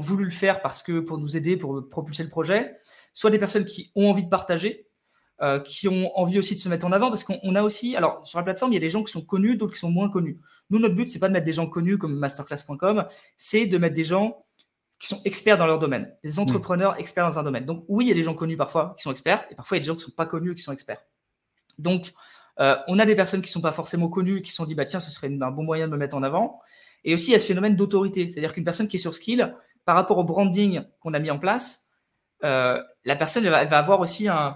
[0.00, 2.74] voulu le faire parce que pour nous aider, pour propulser le projet,
[3.12, 4.88] soit des personnes qui ont envie de partager,
[5.42, 8.26] euh, qui ont envie aussi de se mettre en avant parce qu'on a aussi, alors
[8.26, 10.08] sur la plateforme, il y a des gens qui sont connus, d'autres qui sont moins
[10.08, 10.40] connus.
[10.70, 13.06] Nous, notre but, c'est pas de mettre des gens connus comme masterclass.com,
[13.36, 14.46] c'est de mettre des gens
[15.02, 16.42] qui sont experts dans leur domaine, des hmm.
[16.42, 17.64] entrepreneurs experts dans un domaine.
[17.66, 19.80] Donc oui, il y a des gens connus parfois qui sont experts, et parfois il
[19.80, 21.02] y a des gens qui ne sont pas connus et qui sont experts.
[21.76, 22.12] Donc
[22.60, 24.64] euh, on a des personnes qui ne sont pas forcément connues et qui se sont
[24.64, 26.60] dit, bah tiens, ce serait un bon moyen de me mettre en avant.
[27.02, 29.56] Et aussi, il y a ce phénomène d'autorité, c'est-à-dire qu'une personne qui est sur Skill,
[29.84, 31.88] par rapport au branding qu'on a mis en place,
[32.44, 34.54] euh, la personne va, va, avoir aussi un,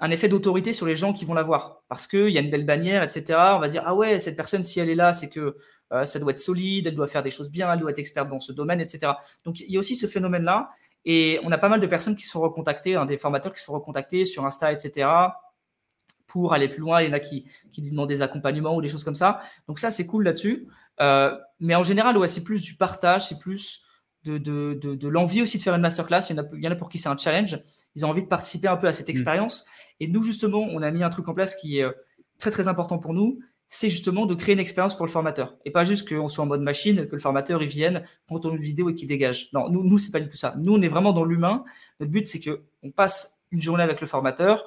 [0.00, 1.82] un effet d'autorité sur les gens qui vont la voir.
[1.88, 3.38] Parce qu'il y a une belle bannière, etc.
[3.54, 5.56] On va dire, ah ouais, cette personne, si elle est là, c'est que
[5.92, 8.28] euh, ça doit être solide, elle doit faire des choses bien, elle doit être experte
[8.28, 9.12] dans ce domaine, etc.
[9.44, 10.70] Donc il y a aussi ce phénomène-là.
[11.04, 13.74] Et on a pas mal de personnes qui sont recontactées, hein, des formateurs qui sont
[13.74, 15.08] recontactés sur Insta, etc.
[16.26, 17.02] pour aller plus loin.
[17.02, 19.42] Il y en a qui, qui demandent des accompagnements ou des choses comme ça.
[19.68, 20.66] Donc ça, c'est cool là-dessus.
[21.00, 23.83] Euh, mais en général, ouais, c'est plus du partage, c'est plus
[24.24, 26.20] de, de, de, l'envie aussi de faire une masterclass.
[26.30, 27.58] Il y, en a, il y en a pour qui c'est un challenge.
[27.94, 29.10] Ils ont envie de participer un peu à cette mmh.
[29.10, 29.66] expérience.
[30.00, 31.92] Et nous, justement, on a mis un truc en place qui est euh,
[32.38, 35.56] très, très important pour nous c'est justement de créer une expérience pour le formateur.
[35.64, 38.54] Et pas juste qu'on soit en mode machine, que le formateur il vienne, qu'on tourne
[38.54, 39.50] une vidéo et qu'il dégage.
[39.52, 40.54] Non, nous, nous c'est pas du tout ça.
[40.58, 41.64] Nous, on est vraiment dans l'humain.
[41.98, 44.64] Notre but, c'est qu'on passe une journée avec le formateur,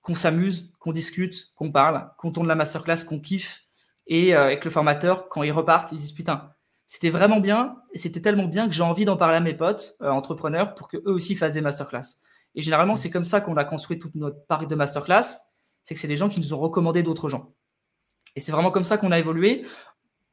[0.00, 3.62] qu'on s'amuse, qu'on discute, qu'on parle, qu'on tourne la masterclass, qu'on kiffe.
[4.08, 6.51] Et euh, avec le formateur, quand ils repartent, ils disent Putain,
[6.92, 7.76] c'était vraiment bien.
[7.94, 10.88] Et c'était tellement bien que j'ai envie d'en parler à mes potes, euh, entrepreneurs, pour
[10.88, 12.18] qu'eux aussi fassent des masterclass.
[12.54, 15.22] Et généralement, c'est comme ça qu'on a construit toute notre parc de masterclass.
[15.82, 17.54] C'est que c'est des gens qui nous ont recommandé d'autres gens.
[18.36, 19.64] Et c'est vraiment comme ça qu'on a évolué.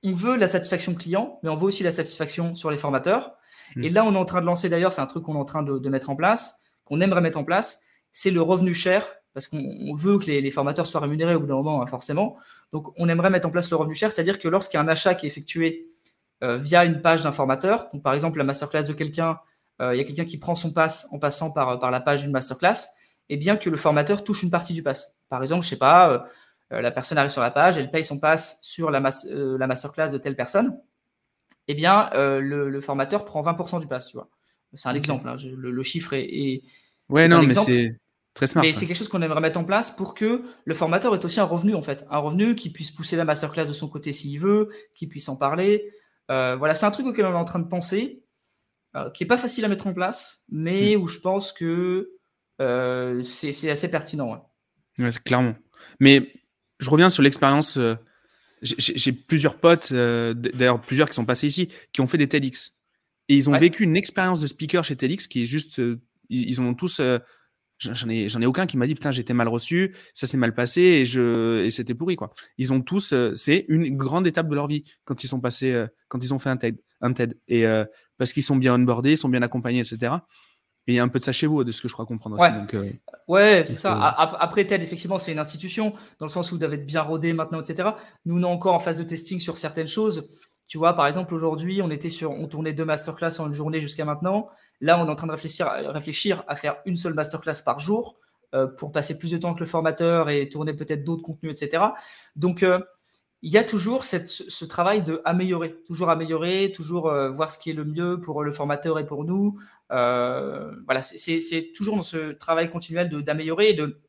[0.04, 3.32] On veut la satisfaction client, mais on veut aussi la satisfaction sur les formateurs.
[3.78, 3.84] Hmm.
[3.86, 5.46] Et là, on est en train de lancer d'ailleurs, c'est un truc qu'on est en
[5.46, 9.48] train de, mettre en place, qu'on aimerait mettre en place, c'est le revenu cher, parce
[9.48, 12.36] qu'on veut que les, formateurs soient rémunérés au bout d'un moment, hein, forcément.
[12.74, 14.90] Donc, on aimerait mettre en place le revenu cher, c'est-à-dire que lorsqu'il y a un
[14.90, 15.89] achat qui est effectué
[16.42, 19.40] via une page d'un formateur, donc par exemple la masterclass de quelqu'un,
[19.82, 22.22] euh, il y a quelqu'un qui prend son pass en passant par, par la page
[22.22, 22.88] d'une masterclass,
[23.30, 25.16] et bien que le formateur touche une partie du pass.
[25.30, 26.20] Par exemple, je sais pas, euh,
[26.72, 29.68] euh, la personne arrive sur la page, elle paye son pass sur la, euh, la
[29.68, 30.80] masterclass de telle personne,
[31.68, 34.30] eh bien, euh, le, formateur prend 20% du pass, tu vois.
[34.74, 36.62] C'est un exemple, hein, le, chiffre est.
[37.10, 37.98] ouais, non, mais c'est
[38.36, 38.62] très smart.
[38.62, 41.40] Mais c'est quelque chose qu'on aimerait mettre en place pour que le formateur ait aussi
[41.40, 42.06] un revenu, en fait.
[42.12, 45.38] Un revenu qui puisse pousser la masterclass de son côté s'il veut, qui puisse en
[45.38, 45.92] parler.
[46.30, 48.24] Voilà, c'est un truc auquel on est en train de penser,
[49.14, 51.02] qui n'est pas facile à mettre en place, mais hmm.
[51.02, 52.12] où je pense que
[52.58, 54.32] c'est assez pertinent.
[54.98, 55.06] Ouais.
[55.06, 55.56] ouais clairement.
[56.00, 56.34] Mais
[56.80, 57.78] je reviens sur l'expérience.
[57.78, 57.96] Euh,
[58.62, 62.74] j'ai plusieurs potes, euh, d'ailleurs plusieurs qui sont passés ici, qui ont fait des TEDx.
[63.30, 65.80] Et ils ont vécu une expérience de speaker chez TEDx qui est juste.
[65.80, 67.02] Euh, ils, ont tous.
[67.80, 70.82] J'en ai, ai aucun qui m'a dit putain j'étais mal reçu, ça s'est mal passé
[70.82, 72.34] et je et c'était pourri quoi.
[72.58, 76.24] Ils ont tous, c'est une grande étape de leur vie quand ils sont passés, quand
[76.24, 77.66] ils ont fait un TED, un TED et
[78.18, 80.18] parce qu'ils sont bien onboardés, sont bien accompagnés, etc.
[80.90, 82.08] Et il y a un peu de ça chez vous, de ce que je crois
[82.08, 82.76] comprendre aussi.
[82.76, 82.92] Ouais, euh,
[83.28, 83.94] ouais c'est ça.
[83.94, 87.32] Après, TED, effectivement, c'est une institution, dans le sens où vous devez être bien rodé
[87.32, 87.90] maintenant, etc.
[88.26, 90.28] Nous, on est encore en phase de testing sur certaines choses.
[90.70, 93.82] Tu vois, par exemple, aujourd'hui, on était sur, on tournait deux masterclass en une journée
[93.82, 94.48] jusqu'à maintenant.
[94.80, 98.16] Là, on est en train de réfléchir, à faire une seule masterclass par jour
[98.56, 101.84] euh, pour passer plus de temps avec le formateur et tourner peut-être d'autres contenus, etc.
[102.38, 102.80] Donc, euh,
[103.42, 107.74] il y a toujours ce travail de améliorer, toujours améliorer, toujours voir ce qui est
[107.74, 109.58] le mieux pour le formateur et pour nous,
[109.92, 114.02] euh, voilà, c'est toujours dans ce travail continuel d'améliorer et de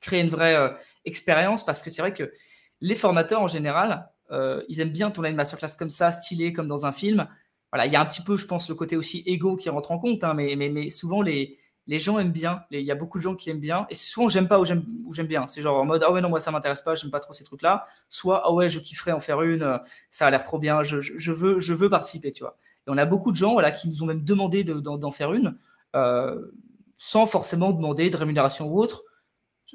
[0.00, 0.70] créer une vraie euh,
[1.04, 2.32] expérience parce que c'est vrai que
[2.80, 6.68] les formateurs en général, euh, ils aiment bien tourner une masterclass comme ça, stylée comme
[6.68, 7.28] dans un film.
[7.72, 9.90] Voilà, il y a un petit peu, je pense, le côté aussi égo qui rentre
[9.90, 11.58] en compte, hein, mais, souvent les,
[11.88, 12.62] gens aiment bien.
[12.70, 13.86] Il y a beaucoup de gens qui aiment bien.
[13.90, 15.46] Et souvent, j'aime pas ou j'aime bien.
[15.46, 17.44] C'est genre en mode, ah ouais, non, moi, ça m'intéresse pas, j'aime pas trop ces
[17.44, 17.86] trucs-là.
[18.08, 19.78] Soit, ah ouais, je kifferais en faire une, euh,
[20.10, 22.56] ça a l'air trop bien, je, je, veux, je veux participer, tu vois.
[22.86, 25.58] Et on a beaucoup de gens voilà, qui nous ont même demandé d'en faire une,
[25.94, 26.52] euh,
[26.96, 29.04] sans forcément demander de rémunération ou autre.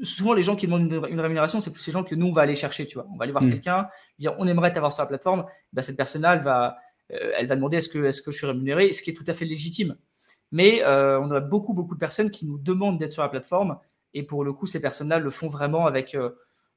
[0.01, 2.41] Souvent, les gens qui demandent une, rémunération, c'est plus ces gens que nous, on va
[2.41, 3.05] aller chercher, tu vois.
[3.13, 3.49] On va aller voir mm.
[3.49, 3.87] quelqu'un,
[4.17, 5.45] dire, on aimerait t'avoir sur la plateforme.
[5.71, 6.77] Ben, cette personne-là, elle va,
[7.11, 9.25] euh, elle va demander est-ce que, est que je suis rémunéré, ce qui est tout
[9.27, 9.95] à fait légitime.
[10.51, 13.77] Mais euh, on a beaucoup, beaucoup de personnes qui nous demandent d'être sur la plateforme.
[14.15, 16.31] Et pour le coup, ces personnes-là le font vraiment avec euh,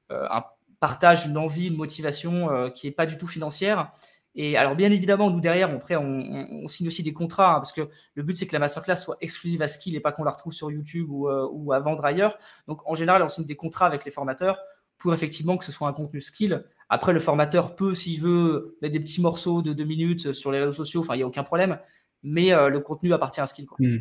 [0.09, 0.43] un
[0.79, 3.91] partage, une envie, une motivation qui n'est pas du tout financière.
[4.37, 7.89] Et alors, bien évidemment, nous derrière, après, on, signe aussi des contrats, hein, parce que
[8.13, 10.53] le but, c'est que la masterclass soit exclusive à Skill et pas qu'on la retrouve
[10.53, 12.37] sur YouTube ou, ou, à vendre ailleurs.
[12.67, 14.59] Donc, en général, on signe des contrats avec les formateurs
[14.97, 16.63] pour effectivement que ce soit un contenu Skill.
[16.87, 20.59] Après, le formateur peut, s'il veut, mettre des petits morceaux de deux minutes sur les
[20.59, 21.79] réseaux sociaux, enfin, il n'y a aucun problème
[22.23, 23.65] mais euh, le contenu appartient à Skill.
[23.79, 23.97] Hmm.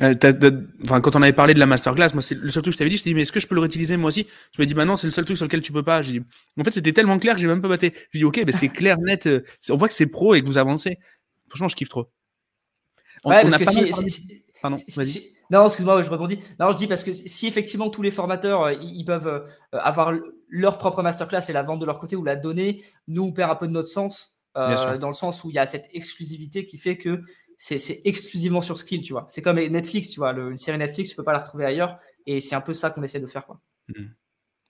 [0.00, 2.78] Euh, quand on avait parlé de la masterclass, moi, c'est le seul truc que je
[2.78, 4.26] t'avais dit, je t'ai dit, mais est-ce que je peux le réutiliser moi aussi?
[4.56, 6.02] Je me dis, bah non, c'est le seul truc sur lequel tu peux pas.
[6.02, 6.22] Dit,
[6.58, 7.90] en fait, c'était tellement clair j'ai même pas battu.
[8.12, 9.26] Je dis, ok, mais c'est clair, net.
[9.26, 10.98] Euh, on voit que c'est pro et que vous avancez.
[11.48, 12.10] Franchement, je kiffe trop.
[13.24, 15.22] ouais, parce que si, Pardon, vas-y.
[15.50, 16.40] non, excuse-moi, je rebondis.
[16.60, 20.12] Non, je dis parce que si effectivement tous les formateurs, ils, peuvent avoir
[20.48, 23.50] leur propre masterclass et la vendre de leur côté ou la donner, nous, on perd
[23.50, 24.38] un peu de notre sens.
[24.56, 27.22] Euh, dans le sens où il y a cette exclusivité qui fait que
[27.58, 29.24] c'est exclusivement sur Skill, tu vois.
[29.28, 32.40] C'est comme Netflix, tu vois, une série Netflix, tu peux pas la retrouver ailleurs, et
[32.40, 33.60] c'est un peu ça qu'on essaie de faire, quoi.
[33.88, 34.04] Mmh.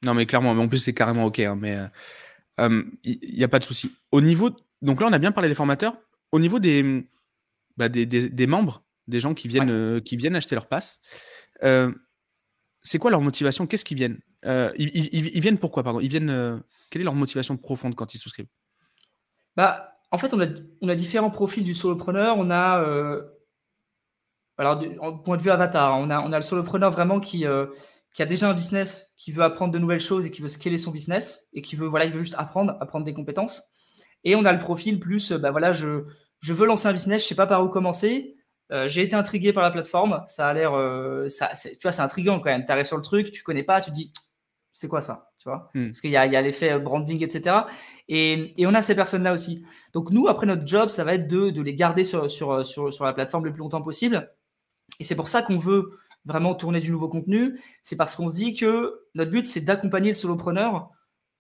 [0.05, 3.45] Non, mais clairement, mais en plus c'est carrément ok, hein, mais il euh, n'y euh,
[3.45, 3.93] a pas de souci.
[4.13, 5.97] Au niveau, donc là on a bien parlé des formateurs.
[6.31, 7.05] Au niveau des,
[7.77, 11.01] bah, des, des, membres, des gens qui viennent, qui viennent acheter leur passe,
[12.83, 13.67] c'est quoi leur motivation?
[13.67, 14.21] Qu'est-ce qu'ils viennent?
[14.45, 16.01] Ils, ils, viennent pourquoi pardon?
[16.01, 16.63] Ils viennent.
[16.91, 18.49] quelle est leur motivation profonde quand ils souscrivent?
[19.57, 20.41] Bah, en fait, on
[20.89, 22.37] a, différents profils du solopreneur.
[22.39, 23.23] On a, euh,
[24.57, 24.91] alors, du
[25.25, 27.67] point de vue avatar, on a, le solopreneur vraiment qui, euh,
[28.15, 30.79] qui a déjà un business, qui veut apprendre de nouvelles choses et qui veut scaler
[30.79, 33.71] son business et qui veut, voilà, il veut juste apprendre, apprendre des compétences.
[34.25, 36.05] Et on a le profil plus, bah voilà, je,
[36.43, 38.35] veux lancer un business, je sais pas par où commencer.
[38.71, 42.51] Euh, j'ai été intrigué par la plateforme, ça a l'air, tu vois, c'est intriguant quand
[42.51, 42.65] même.
[42.65, 44.13] Tu arrives sur le truc, tu connais pas, tu dis,
[44.73, 45.28] c'est quoi ça?
[45.49, 45.87] Vois hmm.
[45.87, 47.57] Parce qu'il y a, l'effet euh, branding, etc.
[48.09, 49.65] Et, on a ces personnes-là aussi.
[49.93, 53.13] Donc nous, après, notre job, ça va être de, les garder sur, sur, sur, la
[53.13, 54.33] plateforme le plus longtemps possible.
[55.01, 55.91] Et c'est pour ça qu'on veut
[56.25, 57.61] vraiment tourner du nouveau contenu.
[57.83, 60.91] C'est parce qu'on se dit que notre but, c'est d'accompagner le solopreneur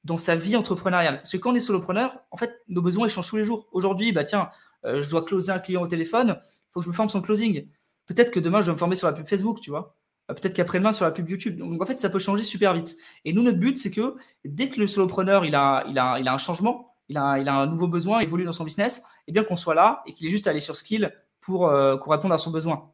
[0.04, 1.18] dans sa vie entrepreneuriale.
[1.18, 3.68] Parce que quand on est solopreneur, en fait, nos besoins, ils changent tous les jours.
[3.72, 4.50] Aujourd'hui, bah tiens,
[4.84, 7.20] euh, je dois closer un client au téléphone, il faut que je me forme son
[7.20, 7.68] closing.
[8.06, 9.97] Peut-être que demain, je vais me former sur la pub Facebook, tu vois.
[10.30, 11.56] Euh, peut-être qu'après-demain sur la pub YouTube.
[11.56, 12.96] Donc en fait, ça peut changer super vite.
[13.24, 16.38] Et nous, notre but, c'est que dès que le solopreneur il a, il a, un
[16.38, 19.74] changement, il a, un nouveau besoin, évolue dans son business, et eh bien qu'on soit
[19.74, 22.92] là et qu'il est juste à aller sur Skill pour, euh, répondre à son besoin.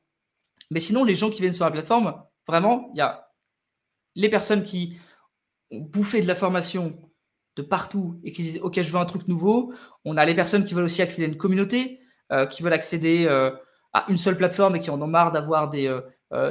[0.71, 3.31] Mais sinon, les gens qui viennent sur la plateforme, vraiment, il y a
[4.15, 4.97] les personnes qui
[5.71, 6.97] ont bouffé de la formation
[7.57, 9.73] de partout et qui disent OK, je veux un truc nouveau.
[10.05, 12.01] On a les personnes qui veulent aussi accéder à une communauté,
[12.33, 13.27] euh, qui veulent accéder
[13.93, 15.89] à une seule plateforme et qui en ont marre d'avoir des,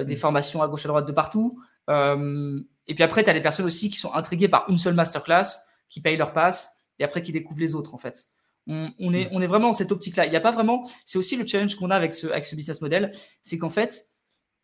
[0.04, 0.18] des mm.
[0.18, 1.60] formations à gauche à droite de partout.
[1.90, 4.94] Euh, et puis après, tu as les personnes aussi qui sont intriguées par une seule
[4.94, 5.60] masterclass,
[5.90, 8.26] qui payent leur passe et après qui découvrent les autres en fait.
[8.68, 9.30] On, est, mm.
[9.32, 10.26] on est vraiment dans cette optique-là.
[10.26, 10.90] Il n'y a pas vraiment.
[11.06, 13.12] C'est aussi le challenge qu'on a avec ce, avec ce business model,
[13.42, 14.06] c'est qu'en fait,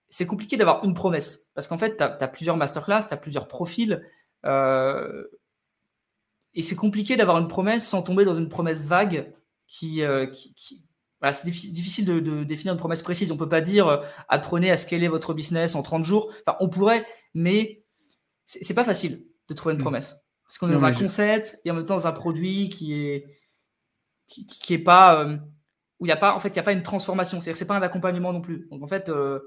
[0.10, 1.50] c'est compliqué d'avoir une promesse.
[1.54, 4.02] Parce qu'en fait, tu as, plusieurs masterclass, tu as plusieurs profils.
[4.46, 5.26] Euh,
[6.54, 9.34] et c'est compliqué d'avoir une promesse sans tomber dans une promesse vague
[9.68, 10.02] qui,
[10.34, 10.84] qui,
[11.32, 13.32] c'est difficile de, définir une promesse précise.
[13.32, 13.98] On ne peut pas dire euh,
[14.30, 16.34] apprenez à scaler votre business en 30 jours.
[16.46, 17.84] Enfin, on pourrait, mais
[18.46, 19.84] c'est pas facile de trouver une mm.
[19.84, 20.26] promesse.
[20.46, 23.26] Parce qu'on est dans un concept et en même temps dans un produit qui est
[24.28, 25.38] qui, est pas euh,
[26.00, 27.40] où il n'y a pas en fait il a pas une transformation.
[27.40, 28.68] C'est-à-dire c'est pas un accompagnement non plus.
[28.72, 29.40] Donc en fait euh,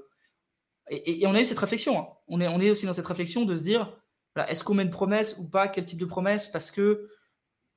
[0.89, 1.99] et, on a eu cette réflexion.
[1.99, 2.07] Hein.
[2.27, 3.97] On est on est aussi dans cette réflexion de se dire
[4.47, 5.67] est-ce qu'on met une promesse ou pas?
[5.67, 6.47] Quel type de promesse?
[6.47, 7.09] Parce que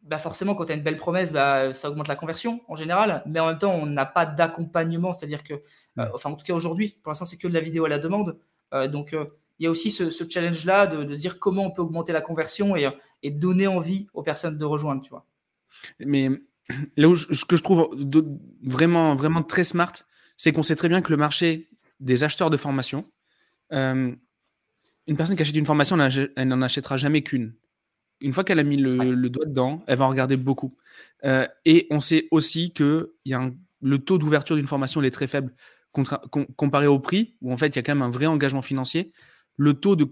[0.07, 3.22] bah forcément, quand tu as une belle promesse, bah, ça augmente la conversion en général.
[3.26, 5.12] Mais en même temps, on n'a pas d'accompagnement.
[5.12, 7.84] C'est-à-dire que, euh, enfin, en tout cas aujourd'hui, pour l'instant, c'est que de la vidéo
[7.84, 8.38] à la demande.
[8.72, 9.24] Euh, donc, euh,
[9.59, 12.88] il y a aussi ce, challenge-là de, dire comment on peut augmenter la conversion et,
[13.22, 15.26] et, donner envie aux personnes de rejoindre, tu vois.
[15.98, 16.30] Mais
[16.96, 17.88] là où ce que je trouve
[18.62, 19.92] vraiment, vraiment très smart,
[20.36, 23.07] c'est qu'on sait très bien que le marché des acheteurs de formation,
[23.70, 24.18] une
[25.16, 27.54] personne qui achète une formation, elle n'en achètera jamais qu'une
[28.20, 30.76] une fois qu'elle a mis le, doigt dedans, elle va en regarder beaucoup.
[31.24, 33.50] Euh, et on sait aussi que y a
[33.82, 35.54] le taux d'ouverture d'une formation est très faible
[36.56, 39.12] comparé au prix, où en fait il y a quand même un vrai engagement financier.
[39.56, 40.06] Le taux de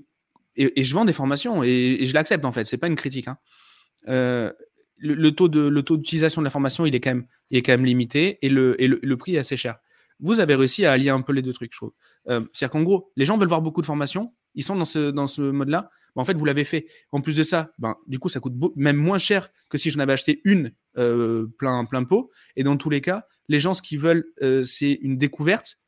[0.57, 3.29] et, je vends des formations et, je l'accepte en fait, c'est pas une critique.
[3.29, 3.39] Hein.
[4.09, 4.53] Euh,
[4.97, 7.63] le, taux de le taux d'utilisation de la formation il est quand même il est
[7.63, 9.77] quand même limité et le, et le, prix est assez cher.
[10.21, 11.93] Vous avez réussi à allier un peu les deux trucs, je trouve.
[12.27, 15.27] C'est-à-dire qu'en gros, les gens veulent voir beaucoup de formations, ils sont dans ce, dans
[15.27, 15.91] ce mode-là.
[16.17, 16.87] en fait, vous l'avez fait.
[17.13, 20.01] En plus de ça, ben, du coup, ça coûte même moins cher que si j'en
[20.01, 22.31] avais acheté une plein, plein pot.
[22.57, 24.25] Et dans tous les cas, les gens, ce qu'ils veulent,
[24.65, 25.79] c'est une découverte.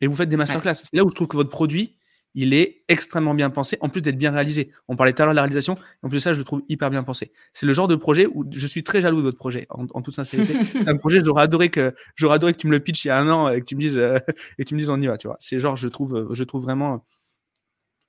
[0.00, 0.74] Et vous faites des masterclass.
[0.74, 1.98] C'est là où je trouve que votre produit,
[2.34, 4.70] il est extrêmement bien pensé, en plus d'être bien réalisé.
[4.86, 6.62] On parlait tout à l'heure de la réalisation, en plus de ça, je le trouve
[6.68, 7.32] hyper bien pensé.
[7.52, 10.14] C'est le genre de projet où je suis très jaloux de votre projet, en, toute
[10.14, 10.54] sincérité.
[10.86, 13.18] un projet, j'aurais adoré que j'aurais adoré que tu me le pitches il y a
[13.18, 14.18] un an et que tu me dises euh,
[14.58, 15.36] et tu me dises on y va, tu vois.
[15.40, 17.04] C'est genre, je trouve, je trouve vraiment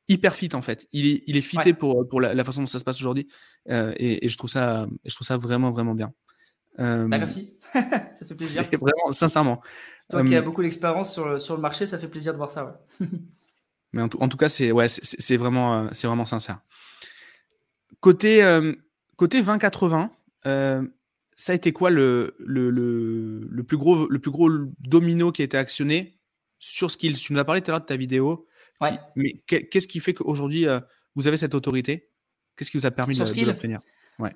[0.10, 0.88] hyper fit en fait.
[0.92, 3.28] Il est, il est fité pour, pour la, façon dont ça se passe aujourd'hui
[3.70, 6.12] euh, et, je trouve ça, je trouve ça vraiment vraiment bien.
[6.80, 8.64] Euh, bah, merci, ça fait plaisir.
[8.64, 9.62] Vraiment, sincèrement.
[10.10, 12.82] Toi qui as beaucoup d'expérience sur, sur, le marché, ça fait plaisir de voir ça.
[13.94, 16.60] Mais en tout, cas, c'est ouais, c'est vraiment, euh, c'est vraiment sincère.
[18.02, 18.74] Côté, euh,
[19.16, 20.10] côté 20-80,
[20.46, 20.88] euh,
[21.36, 24.50] ça a été quoi le, le, le, plus gros, le plus gros
[24.80, 26.20] domino qui a été actionné
[26.60, 28.48] sur Skills Tu nous as parlé tout à l'heure de ta vidéo.
[28.82, 28.98] Ouais.
[29.16, 30.66] Mais qu'est-ce qui fait qu'aujourd'hui,
[31.16, 32.12] vous avez cette autorité?
[32.56, 33.80] Qu'est-ce qui vous a permis de, de l'obtenir?
[34.20, 34.36] Ouais.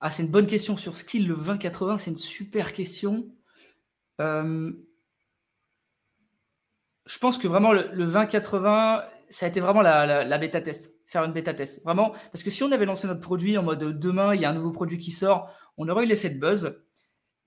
[0.00, 0.76] Ah, c'est une bonne question.
[0.76, 3.28] Sur Skill, le 20-80, c'est une super question.
[4.20, 4.72] Euh,
[7.06, 11.32] je pense que vraiment le, 2080, ça a été vraiment la, bêta test, faire une
[11.32, 11.82] bêta test.
[11.84, 14.50] Vraiment, parce que si on avait lancé notre produit en mode demain, il y a
[14.50, 16.82] un nouveau produit qui sort, on aurait eu l'effet de buzz,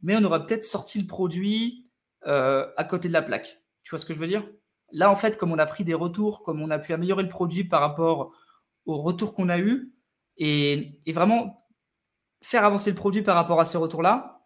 [0.02, 1.88] mais on aurait peut-être sorti le produit
[2.26, 3.62] euh, à côté de la plaque.
[3.84, 4.48] Tu vois ce que je veux dire?
[4.92, 7.30] Là, en fait, comme on a pris des retours, comme on a pu améliorer le
[7.30, 8.34] produit par rapport
[8.86, 9.94] aux retours qu'on a eu,
[10.38, 11.58] et, vraiment
[12.42, 14.46] faire avancer le produit par rapport à ces retours-là,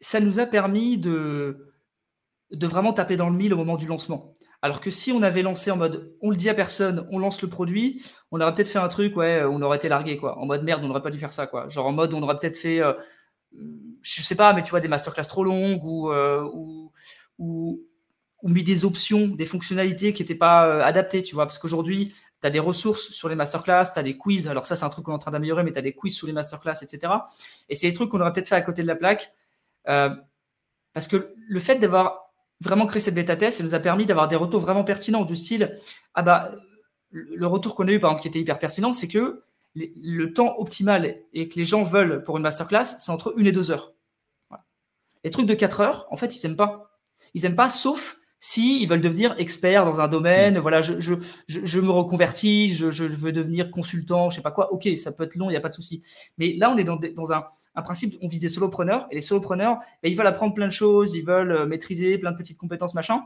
[0.00, 1.72] ça nous a permis de,
[2.52, 4.32] vraiment taper dans le mille au moment du lancement.
[4.62, 7.42] Alors que si on avait lancé en mode on le dit à personne, on lance
[7.42, 10.38] le produit, on aurait peut-être fait un truc, ouais, on aurait été largué, quoi.
[10.38, 11.68] En mode merde, on n'aurait pas dû faire ça, quoi.
[11.68, 12.94] Genre en mode on aurait peut-être fait, euh,
[14.02, 16.48] je sais pas, mais tu vois, des masterclass trop longues ou, euh,
[17.38, 17.82] ou,
[18.42, 21.46] mis des options, des fonctionnalités qui n'étaient pas euh, adaptées, tu vois.
[21.46, 24.48] Parce qu'aujourd'hui, tu as des ressources sur les masterclass, tu as des quiz.
[24.48, 26.14] Alors ça, c'est un truc qu'on est en train d'améliorer, mais tu as des quiz
[26.14, 27.12] sur les masterclass, etc.
[27.68, 29.30] Et c'est des trucs qu'on aurait peut-être fait à côté de la plaque.
[29.84, 34.28] parce que le fait d'avoir vraiment créé cette bêta test, ça nous a permis d'avoir
[34.28, 35.78] des retours vraiment pertinents du style
[36.14, 36.52] ah bah
[37.10, 39.42] le retour qu'on a eu par exemple qui était hyper pertinent, c'est que
[39.74, 43.52] le temps optimal et que les gens veulent pour une masterclass, c'est entre une et
[43.52, 43.94] deux heures.
[45.22, 46.98] Les trucs de 4 heures, en fait, ils n'aiment pas.
[47.34, 50.58] Ils n'aiment pas, sauf si ils veulent devenir experts dans un domaine.
[50.58, 51.14] Voilà, je, je,
[51.48, 54.72] je, me reconvertis, je, veux devenir consultant, je sais pas quoi.
[54.72, 56.00] Ok, ça peut être long, il n'y a pas de souci.
[56.38, 57.44] Mais là, on est dans, dans un,
[57.74, 60.72] un principe, on vise des solopreneurs, et les solopreneurs, ben, ils veulent apprendre plein de
[60.72, 63.24] choses, ils veulent euh, maîtriser plein de petites compétences, machin.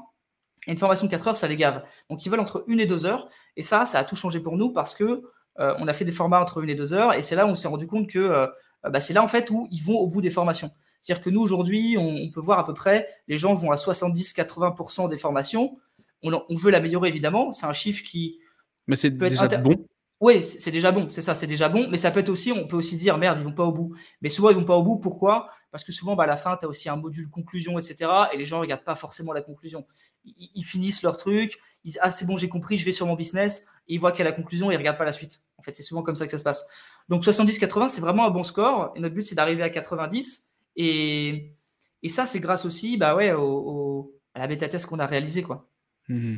[0.67, 1.85] Et une formation de 4 heures, ça les gave.
[2.09, 3.29] Donc, ils veulent entre une et deux heures.
[3.59, 5.23] Et ça, ça a tout changé pour nous parce que
[5.59, 7.13] euh, on a fait des formats entre une et deux heures.
[7.13, 8.47] Et c'est là où on s'est rendu compte que euh,
[8.85, 10.71] bah, c'est là, en fait, où ils vont au bout des formations.
[11.01, 15.09] C'est-à-dire que nous, aujourd'hui, on, peut voir à peu près, les gens vont à 70-80%
[15.09, 15.79] des formations.
[16.23, 17.53] On, on veut l'améliorer, évidemment.
[17.53, 18.39] C'est un chiffre qui.
[18.87, 19.87] Mais c'est déjà bon.
[20.21, 21.89] Oui, c'est déjà bon, c'est ça, c'est déjà bon.
[21.91, 23.73] Mais ça peut être aussi, on peut aussi se dire, merde, ils vont pas au
[23.73, 23.95] bout.
[24.21, 24.99] Mais souvent, ils vont pas au bout.
[24.99, 25.49] Pourquoi?
[25.71, 28.11] Parce que souvent, bah, à la fin, tu as aussi un module conclusion, etc.
[28.33, 29.87] Et les gens ne regardent pas forcément la conclusion.
[30.25, 33.15] Ils, finissent leur truc, ils disent, ah, c'est bon, j'ai compris, je vais sur mon
[33.15, 33.67] business.
[33.89, 35.41] Et ils voient qu'il y a la conclusion et ils regardent pas la suite.
[35.57, 36.67] En fait, c'est souvent comme ça que ça se passe.
[37.09, 38.93] Donc, 70-80, c'est vraiment un bon score.
[38.97, 40.50] Et notre but, c'est d'arriver à 90.
[40.77, 41.57] Et,
[42.03, 45.43] et ça, c'est grâce aussi bah ouais, au, à la bêta test qu'on a réalisé.
[45.43, 45.69] Quoi.
[46.09, 46.37] Mmh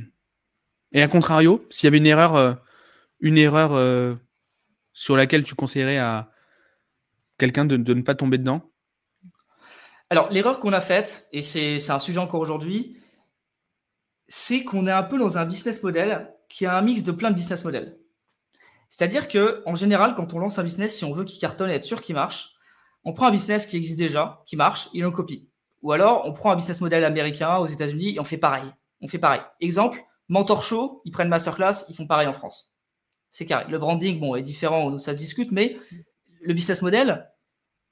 [0.94, 2.36] et à contrario, s'il y avait une erreur.
[2.36, 2.52] Euh,
[3.22, 4.14] une erreur euh,
[4.92, 6.30] sur laquelle tu conseillerais à
[7.38, 8.70] quelqu'un de, ne pas tomber dedans?
[10.10, 12.98] Alors, l'erreur qu'on a faite, et c'est un sujet encore aujourd'hui,
[14.28, 17.30] c'est qu'on est un peu dans un business model qui a un mix de plein
[17.30, 17.98] de business models.
[18.90, 21.74] C'est-à-dire que en général, quand on lance un business, si on veut qu'il cartonne et
[21.74, 22.52] être sûr qu'il marche,
[23.04, 25.48] on prend un business qui existe déjà, qui marche, et on copie.
[25.82, 28.70] Ou alors, on prend un business model américain aux États-Unis et on fait pareil.
[29.00, 29.40] On fait pareil.
[29.60, 32.72] Exemple, Mentor Show, ils prennent masterclass, ils font pareil en France
[33.32, 33.64] c'est carré.
[33.68, 35.78] Le branding, bon, est différent, ça se discute, mais
[36.42, 37.28] le business model,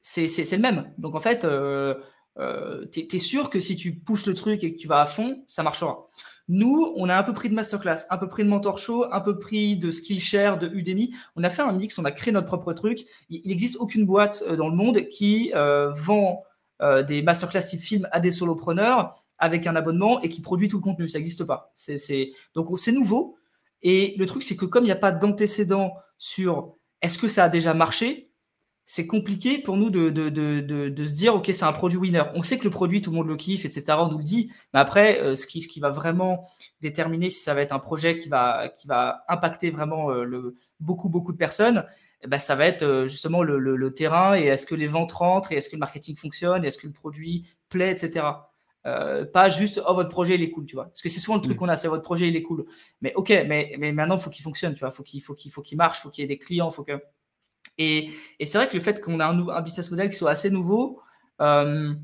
[0.02, 0.92] c'est le même.
[0.98, 1.94] Donc en fait, euh,
[2.38, 5.06] euh, tu es, sûr que si tu pousses le truc et que tu vas à
[5.06, 6.06] fond, ça marchera.
[6.52, 9.20] Nous, on a un peu pris de masterclass, un peu pris de mentor show, un
[9.20, 11.14] peu pris de Skillshare, de Udemy.
[11.36, 13.06] On a fait un mix, on a créé notre propre truc.
[13.28, 16.42] Il n'existe aucune boîte euh, dans le monde qui vend
[17.06, 20.82] des masterclass type film à des solopreneurs avec un abonnement et qui produit tout le
[20.82, 21.08] contenu.
[21.08, 21.72] Ça n'existe pas.
[22.54, 23.36] Donc c'est nouveau.
[23.82, 27.44] Et le truc, c'est que comme il n'y a pas d'antécédent sur est-ce que ça
[27.44, 28.29] a déjà marché,
[28.92, 32.24] c'est compliqué pour nous de, de, de, de, se dire, OK, c'est un produit winner.
[32.34, 33.84] On sait que le produit, tout le monde le kiffe, etc.
[34.00, 34.50] On nous le dit.
[34.74, 37.78] Mais après, euh, ce, qui, ce qui va vraiment déterminer si ça va être un
[37.78, 41.86] projet qui va, qui va impacter vraiment euh, le, beaucoup, beaucoup de personnes,
[42.22, 45.12] eh ben, ça va être euh, justement le, le, terrain et est-ce que les ventes
[45.12, 48.26] rentrent et est-ce que le marketing fonctionne, est-ce que le produit plaît, etc.
[48.86, 51.36] Euh, pas juste oh votre projet il est cool tu vois parce que c'est souvent
[51.36, 51.58] le truc Mm.
[51.58, 52.64] qu'on a c'est votre projet il est cool
[53.02, 55.52] mais ok mais, mais maintenant il faut qu'il fonctionne tu vois faut qu'il faut qu'il
[55.52, 56.98] faut qu'il marche faut qu'il y ait des clients faut que
[57.78, 58.10] et,
[58.44, 61.00] c'est vrai que le fait qu'on a un, business model qui soit assez nouveau
[61.40, 61.94] euh,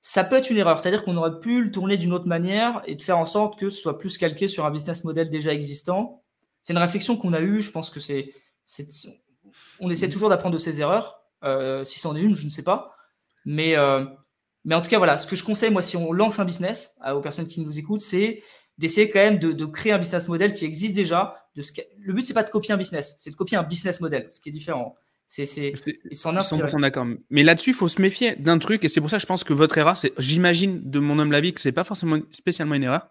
[0.00, 0.80] ça peut être une erreur.
[0.80, 3.24] C'est à dire qu'on aurait pu le tourner d'une autre manière et de faire en
[3.24, 6.22] sorte que ce soit plus calqué sur un business model déjà existant.
[6.62, 7.60] C'est une réflexion qu'on a eue.
[7.60, 8.32] Je pense que c'est
[9.80, 11.20] on essaie toujours d'apprendre de ses erreurs.
[11.42, 12.94] Euh, si c'en est une je ne sais pas.
[13.44, 14.04] Mais euh,
[14.64, 16.96] mais en tout cas, voilà, ce que je conseille, moi, si on lance un business
[17.12, 18.42] aux personnes qui nous écoutent, c'est
[18.78, 21.48] d'essayer quand même de, créer un business model qui existe déjà.
[21.54, 24.40] Le but, c'est pas de copier un business, c'est de copier un business model, ce
[24.40, 24.96] qui est différent.
[25.74, 26.68] C'est et s'en inspirer.
[26.68, 27.06] 100% d'accord.
[27.30, 29.42] Mais là-dessus, il faut se méfier d'un truc, et c'est pour ça que je pense
[29.44, 32.74] que votre erreur, c'est, j'imagine de mon homme la vie que c'est pas forcément spécialement
[32.76, 33.08] une erreur,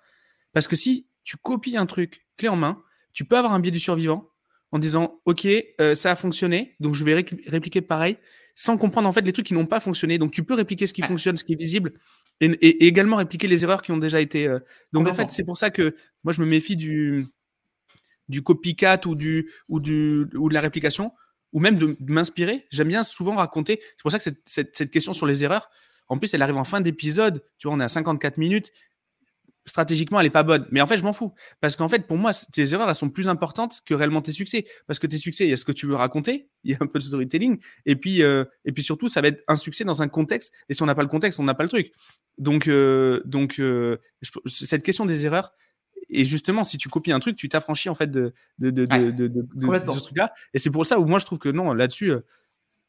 [0.53, 2.81] parce que si tu copies un truc clé en main,
[3.13, 4.29] tu peux avoir un biais du survivant
[4.71, 5.45] en disant, ok,
[5.81, 8.17] euh, ça a fonctionné, donc je vais ré- répliquer pareil,
[8.55, 10.17] sans comprendre en fait les trucs qui n'ont pas fonctionné.
[10.17, 11.93] Donc tu peux répliquer ce qui fonctionne, ce qui est visible,
[12.39, 14.47] et, et- et également répliquer les erreurs qui ont déjà été.
[14.47, 14.59] euh,
[14.93, 17.25] Donc en fait, c'est pour ça que moi je me méfie du
[18.27, 21.11] du copycat ou du ou du ou de la réplication
[21.55, 22.67] ou même de, m'inspirer.
[22.69, 23.79] J'aime bien souvent raconter.
[23.81, 25.69] C'est pour ça que cette, cette, question sur les erreurs,
[26.09, 27.41] en plus, elle arrive en fin d'épisode.
[27.57, 28.73] Tu vois, on est à 54 minutes.
[29.65, 30.67] Stratégiquement, elle est pas bonne.
[30.69, 31.33] Mais en fait, je m'en fous.
[31.61, 34.65] Parce qu'en fait, pour moi, tes erreurs, elles sont plus importantes que réellement tes succès.
[34.85, 36.77] Parce que tes succès, il y a ce que tu veux raconter, il y a
[36.81, 37.57] un peu de storytelling.
[37.85, 40.51] Et puis, euh, et puis surtout, ça va être un succès dans un contexte.
[40.67, 41.93] Et si on n'a pas le contexte, on n'a pas le truc.
[42.37, 43.97] Donc, euh, donc euh,
[44.45, 45.53] cette question des erreurs,
[46.09, 49.79] et justement, si tu copies un truc, tu t'affranchis en fait de, de, de, Ouais,
[49.79, 50.31] ce truc-là.
[50.53, 52.21] Et c'est pour ça où moi je trouve que non, là-dessus, euh,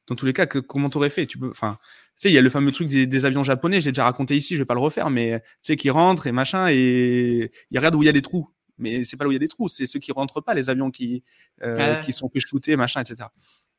[0.06, 1.26] dans tous les cas, que, comment t'aurais fait?
[1.26, 1.78] Tu peux, enfin,
[2.14, 3.80] tu sais, il y a le fameux truc des, des avions japonais.
[3.80, 6.32] J'ai déjà raconté ici, je vais pas le refaire, mais tu sais, qui rentrent et
[6.32, 8.48] machin, et ils regardent où il y a des trous.
[8.78, 10.54] Mais c'est pas là où il y a des trous, c'est ceux qui rentrent pas,
[10.54, 11.24] les avions qui,
[11.62, 12.00] euh, Ouais.
[12.04, 13.28] qui sont shooter, machin, etc.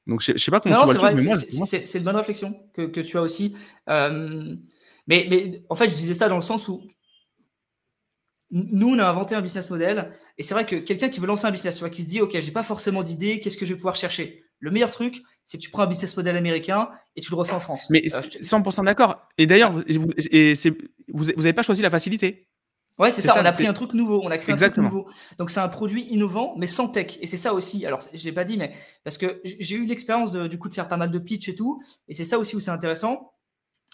[0.08, 1.36] Donc je sais- je sais pas comment Non, tu vois le truc,
[1.66, 3.56] c'est- une bonne réflexion que, que tu as aussi.
[3.90, 4.56] Euh,
[5.06, 6.82] mais, mais en fait, je disais ça dans le sens où
[8.52, 11.46] nous, on a inventé un business model, et c'est vrai que quelqu'un qui veut lancer
[11.48, 13.74] un business, tu vois, qui se dit, OK, j'ai pas forcément d'idée, qu'est-ce que je
[13.74, 14.44] vais pouvoir chercher?
[14.60, 17.54] Le meilleur truc, c'est que tu prends un business model américain et tu le refais
[17.54, 17.88] en France.
[17.90, 19.28] mais Euh, je te- 100% d'accord.
[19.38, 22.48] Et d'ailleurs, vous, vous- et c'est- vous, vous avez pas choisi la facilité.
[22.98, 24.88] Ouais, c'est ça, ça, on a pris un truc nouveau, on a créé Exactement.
[24.88, 25.12] un truc nouveau.
[25.38, 27.20] Donc c'est un produit innovant, mais sans tech.
[27.22, 28.74] Et c'est ça aussi, alors je l'ai pas dit, mais
[29.04, 31.80] parce que j'ai eu l'expérience du coup de faire pas mal de pitch et tout,
[32.08, 33.32] et c'est ça aussi où c'est intéressant.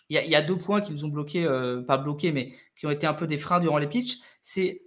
[0.09, 2.91] Il y, a, deux points qui nous ont bloqués, euh, pas bloqués, mais qui ont
[2.91, 4.19] été un peu des freins durant les pitchs.
[4.41, 4.83] C'est,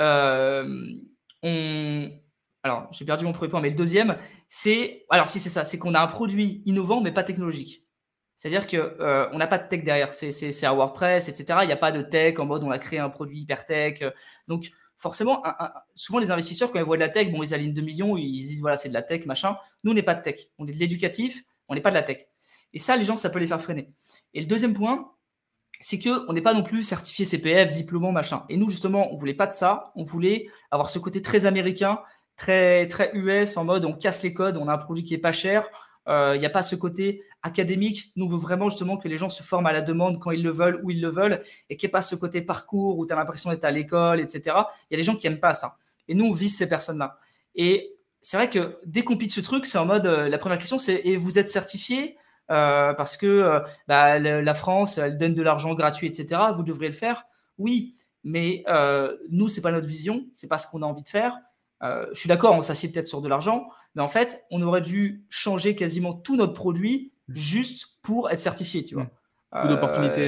[0.00, 0.90] euh,
[2.62, 5.78] alors j'ai perdu mon premier point, mais le deuxième, c'est, alors si c'est ça, c'est
[5.78, 7.86] qu'on a un produit innovant, mais pas technologique.
[8.40, 10.14] C'est-à-dire que euh, n'a pas de tech derrière.
[10.14, 11.58] C'est, un WordPress, etc.
[11.62, 14.02] Il n'y a pas de tech en mode on a créé un produit hyper tech.
[14.48, 15.42] Donc forcément,
[15.94, 18.42] souvent les investisseurs quand ils voient de la tech, bon ils alignent 2 millions, ils
[18.42, 19.58] se disent voilà c'est de la tech machin.
[19.84, 22.02] Nous on n'est pas de tech, on est de l'éducatif, on n'est pas de la
[22.02, 22.28] tech.
[22.72, 23.92] Et ça les gens ça peut les faire freiner.
[24.34, 25.12] Et le deuxième point,
[25.80, 28.44] c'est que on n'est pas non plus certifié CPF, diplômant machin.
[28.48, 32.00] Et nous justement on voulait pas de ça, on voulait avoir ce côté très américain,
[32.36, 35.18] très très US en mode on casse les codes, on a un produit qui est
[35.18, 35.68] pas cher.
[36.08, 38.12] Euh, Il n'y a pas ce côté académique.
[38.16, 40.42] Nous, on veut vraiment justement que les gens se forment à la demande quand ils
[40.42, 43.06] le veulent, où ils le veulent, et qu'il n'y ait pas ce côté parcours où
[43.06, 44.56] tu as l'impression d'être à l'école, etc.
[44.90, 45.76] Il y a des gens qui n'aiment pas ça.
[46.08, 47.18] Et nous, on vise ces personnes-là.
[47.54, 50.58] Et c'est vrai que dès qu'on pitch ce truc, c'est en mode, euh, la première
[50.58, 52.16] question, c'est, et vous êtes certifié?
[52.50, 56.40] Euh, parce que euh, bah, le- la France, elle donne de l'argent gratuit, etc.
[56.54, 57.24] Vous devriez le faire.
[57.58, 61.08] Oui, mais euh, nous, c'est pas notre vision, c'est pas ce qu'on a envie de
[61.08, 61.38] faire.
[61.82, 65.24] Je suis d'accord, on s'assied peut-être sur de l'argent, mais en fait, on aurait dû
[65.30, 69.06] changer quasiment tout notre produit juste pour être certifié, tu vois.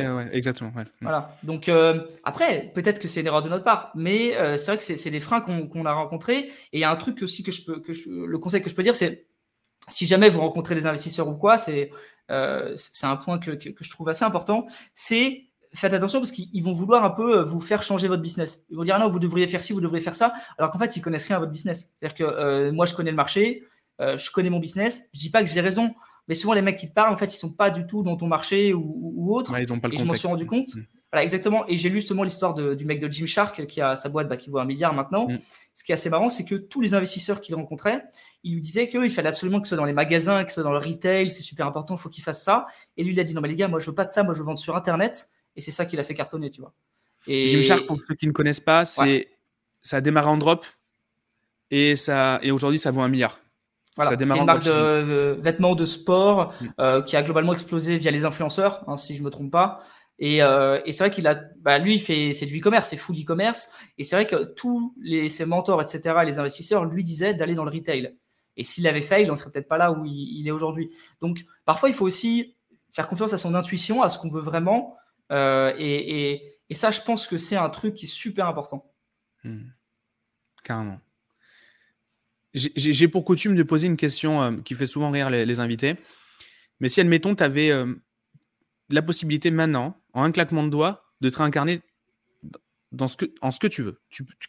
[0.05, 0.73] Euh, ouais, exactement.
[0.75, 0.85] ouais.
[1.03, 1.37] voilà.
[1.43, 4.79] Donc euh, après, peut-être que c'est une erreur de notre part, mais euh, c'est vrai
[4.79, 6.39] que c'est des freins qu'on a rencontrés.
[6.73, 8.71] Et il y a un truc aussi que je peux, que je- le conseil que
[8.71, 9.27] je peux dire, c'est
[9.89, 11.91] si jamais vous rencontrez des investisseurs ou quoi, c'est
[12.31, 14.67] euh, c'est un point que, que, que je trouve assez important.
[14.95, 18.65] C'est faites attention parce qu'ils vont vouloir un peu euh, vous faire changer votre business.
[18.71, 20.79] Ils vont dire ah non, vous devriez faire ci, vous devriez faire ça, alors qu'en
[20.79, 21.95] fait ils connaissent rien à votre business.
[21.99, 23.65] C'est-à-dire que euh, moi je connais le marché,
[24.01, 25.09] euh, je connais mon business.
[25.15, 25.95] Je dis pas que j'ai raison,
[26.29, 28.17] mais souvent les mecs qui te parlent en fait ils sont pas du tout dans
[28.17, 29.53] ton marché ou, autre.
[29.53, 30.51] Ouais, ils ont pas le Et je m'en suis contexte.
[30.51, 30.75] rendu compte.
[30.75, 30.87] Mm.
[31.13, 31.65] Voilà, exactement.
[31.69, 34.39] Et j'ai lu justement l'histoire du mec de Jim Shark qui a sa boîte bah,
[34.39, 35.29] qui vaut un milliard maintenant.
[35.29, 35.39] Mm.
[35.75, 38.03] Ce qui est assez marrant, c'est que tous les investisseurs qu'il rencontrait,
[38.45, 40.63] ils lui disaient qu'il fallait absolument que ce soit dans les magasins, que ce soit
[40.63, 42.67] dans le retail, c'est super important, il faut qu'il fasse ça.
[42.97, 44.23] Et lui, il a dit non, mais les gars, moi je veux pas de ça,
[44.23, 45.29] moi je veux vendre sur Internet.
[45.55, 46.73] Et c'est ça qui l'a fait cartonner, tu vois.
[47.27, 49.29] Et Gymshark, pour ceux qui ne connaissent pas, c'est
[49.83, 50.65] ça a démarré en drop
[51.71, 53.39] et ça et aujourd'hui ça vaut un milliard.
[53.97, 56.67] Voilà, c'est une marque de euh, vêtements de sport Mm.
[56.81, 59.85] euh, qui a globalement explosé via les influenceurs, hein, si je me trompe pas.
[60.25, 63.17] Et, euh, et c'est vrai qu'il a, bah, lui, fait, c'est du e-commerce, c'est full
[63.21, 63.73] e-commerce.
[63.99, 67.65] Et c'est vrai que tous les, ses mentors, etc., les investisseurs, lui disaient d'aller dans
[67.65, 68.17] le retail.
[68.57, 70.95] Et s'il l'avait fait, il n'en serait peut-être pas là où il, est aujourd'hui.
[71.21, 72.55] Donc, parfois, il faut aussi
[72.93, 74.97] faire confiance à son intuition, à ce qu'on veut vraiment.
[75.33, 78.95] Euh, et, ça, je pense que c'est un truc qui est super important.
[79.43, 79.71] Hmm.
[80.63, 81.01] Carrément.
[82.55, 85.97] J'ai pour coutume de poser une question euh, qui fait souvent rire les, invités.
[86.79, 87.73] Mais si, admettons, tu avais
[88.95, 91.83] la possibilité maintenant, en un claquement de doigts, de te réincarner
[92.91, 94.01] dans ce que, en ce que tu veux,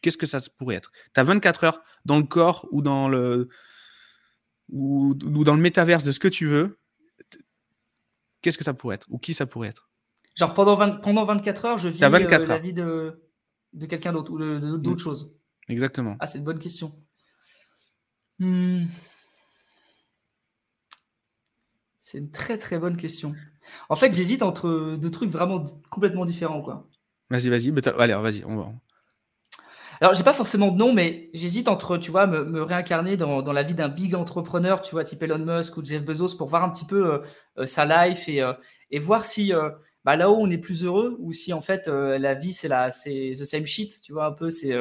[0.01, 0.91] qu'est-ce que ça pourrait être?
[1.13, 3.47] Tu as 24 heures dans le corps ou dans le,
[4.69, 6.79] ou, dans le métaverse de ce que tu veux.
[8.41, 9.07] Qu'est-ce que ça pourrait être?
[9.09, 9.89] Ou qui ça pourrait être?
[10.35, 13.23] Genre pendant, pendant 24 heures, je vis euh, la vie de,
[13.71, 14.37] de quelqu'un d'autre ou
[14.77, 14.99] d'autres mm.
[14.99, 15.39] choses.
[15.69, 16.17] Exactement.
[16.19, 17.01] Ah, c'est une bonne question.
[18.39, 18.87] Hmm.
[21.99, 23.33] C'est une très très bonne question.
[23.89, 26.87] En fait, j'hésite entre deux trucs vraiment complètement différents, quoi.
[27.29, 27.73] Vas-y, vas-y.
[27.99, 28.71] Allez, vas-y, on va.
[30.01, 33.63] Alors, j'ai pas forcément de nom, mais j'hésite entre, tu vois, me, réincarner dans, la
[33.63, 36.69] vie d'un big entrepreneur, tu vois, type Elon Musk ou Jeff Bezos, pour voir un
[36.69, 37.19] petit peu euh,
[37.59, 38.53] euh, sa life et, euh,
[38.91, 39.53] et voir si
[40.05, 43.33] bah, là-haut on est plus heureux ou si en fait la vie c'est la c'est
[43.39, 44.73] the same shit, tu vois, un peu, c'est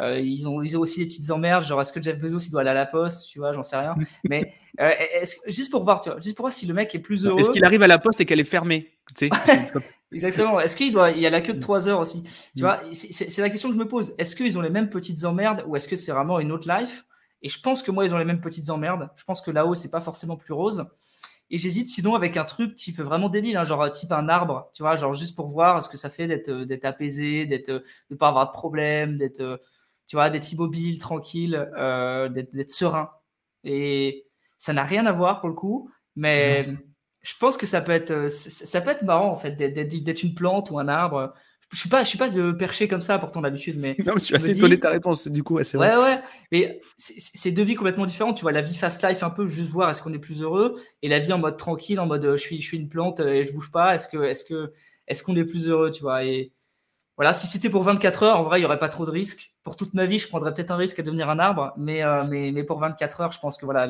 [0.00, 2.50] euh, ils, ont, ils ont aussi des petites emmerdes, genre est-ce que Jeff Bezos il
[2.50, 3.94] doit aller à la poste, tu vois, j'en sais rien.
[4.28, 4.92] Mais euh,
[5.46, 7.38] juste pour voir, tu vois, juste pour voir si le mec est plus heureux.
[7.38, 8.90] Est-ce qu'il arrive à la poste et qu'elle est fermée
[10.12, 10.58] Exactement.
[10.58, 12.22] Est-ce qu'il doit, il y a la queue de 3 heures aussi?
[12.22, 12.60] Tu mm.
[12.60, 14.14] vois, c'est la question que je me pose.
[14.18, 17.04] Est-ce qu'ils ont les mêmes petites emmerdes ou est-ce que c'est vraiment une autre life?
[17.42, 19.08] Et je pense que moi ils ont les mêmes petites emmerdes.
[19.16, 20.86] Je pense que là-haut c'est pas forcément plus rose.
[21.50, 24.82] Et j'hésite sinon avec un truc type vraiment débile, hein, genre type un arbre, tu
[24.82, 28.28] vois, genre juste pour voir ce que ça fait d'être d'être apaisé, d'être de pas
[28.28, 29.60] avoir de problème, d'être
[30.06, 33.10] tu vois, d'être immobile, tranquille, euh, d'être serein.
[33.64, 34.26] Et
[34.58, 36.66] ça n'a rien à voir pour le coup, mais
[37.22, 40.34] je pense que ça peut être, euh, ça peut être marrant en fait d'être une
[40.34, 41.34] plante ou un arbre.
[41.72, 44.14] Je suis pas, je suis pas de percher comme ça pour ton habitude, mais non,
[44.14, 45.28] je suis assez étonné de ta réponse.
[45.28, 45.96] Du coup, c'est vrai.
[45.96, 46.20] Ouais, ouais.
[46.50, 48.36] Mais c'est deux vies complètement différentes.
[48.36, 50.74] Tu vois, la vie fast life un peu, juste voir est-ce qu'on est plus heureux,
[51.02, 53.20] et la vie en mode tranquille, en mode euh, je suis, je suis une plante
[53.20, 53.94] et je bouge pas.
[53.94, 54.72] Est-ce que, est-ce que,
[55.06, 56.52] est-ce qu'on est plus heureux, tu vois Et
[57.16, 59.54] voilà, si c'était pour 24 heures, en vrai, il n'y aurait pas trop de risques.
[59.62, 62.24] Pour toute ma vie, je prendrais peut-être un risque à devenir un arbre, mais, euh,
[62.24, 63.86] mais, mais, pour 24 heures, je pense que voilà,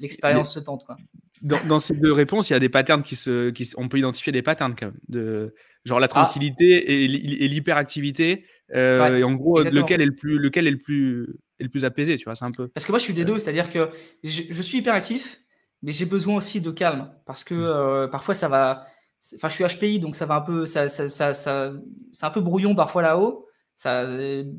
[0.00, 0.84] l'expérience se tente.
[0.84, 0.98] Quoi.
[1.42, 3.50] Dans, ces deux réponses, il y a des patterns qui se.
[3.50, 4.98] Qui, on peut identifier des patterns quand même.
[5.08, 8.44] De, genre la tranquillité et, l'hyperactivité.
[8.74, 11.26] Euh, et en gros, lequel est, le plus, lequel est le plus,
[11.58, 12.68] est le plus apaisé, tu vois, c'est un peu.
[12.68, 13.88] Parce que moi, je suis des deux, c'est-à-dire que
[14.22, 15.38] je, je, suis hyperactif,
[15.82, 17.10] mais j'ai besoin aussi de calme.
[17.24, 17.58] Parce que mm.
[17.58, 18.86] euh, parfois, ça va
[19.34, 21.72] Enfin, je suis HPI, donc ça va un peu, ça, ça, ça,
[22.12, 23.48] c'est un peu brouillon parfois là-haut.
[23.74, 24.06] Ça,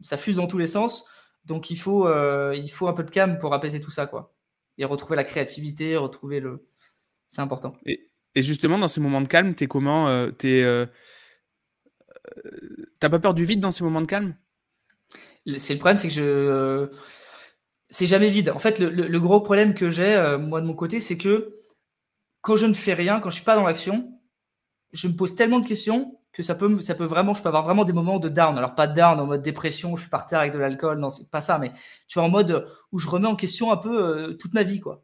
[0.03, 1.07] ça fuse dans tous les sens.
[1.45, 4.33] Donc il faut, euh, il faut un peu de calme pour apaiser tout ça, quoi.
[4.77, 6.67] Et retrouver la créativité, retrouver le.
[7.29, 7.75] C'est important.
[7.85, 10.85] Et, et, justement, dans ces moments de calme, t'es comment euh, T'es, euh,
[12.99, 14.35] t'as pas peur du vide dans ces moments de calme?
[15.57, 16.89] C'est le problème, c'est que je,
[17.89, 18.49] c'est jamais vide.
[18.49, 21.55] En fait, le, le gros problème que j'ai moi de mon côté, c'est que
[22.41, 24.19] quand je ne fais rien, quand je suis pas dans l'action,
[24.91, 27.63] je me pose tellement de questions que ça peut, ça peut vraiment, je peux avoir
[27.63, 28.57] vraiment des moments de down.
[28.57, 31.09] Alors pas de down en mode dépression, je suis par terre avec de l'alcool, non,
[31.09, 31.71] c'est pas ça, mais
[32.07, 34.79] tu vois en mode où je remets en question un peu euh, toute ma vie,
[34.79, 35.03] quoi.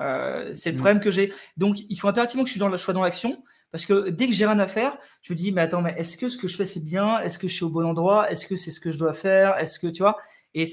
[0.00, 0.78] Euh, c'est le mm.
[0.78, 1.32] problème que j'ai.
[1.56, 3.42] Donc il faut impérativement que je, suis dans, je sois dans l'action.
[3.70, 6.16] Parce que dès que j'ai rien à faire, je me dis, mais attends, mais est-ce
[6.16, 7.18] que ce que je fais c'est bien?
[7.18, 8.30] Est-ce que je suis au bon endroit?
[8.30, 9.58] Est-ce que c'est ce que je dois faire?
[9.58, 10.16] Est-ce que tu vois?
[10.54, 10.64] Et,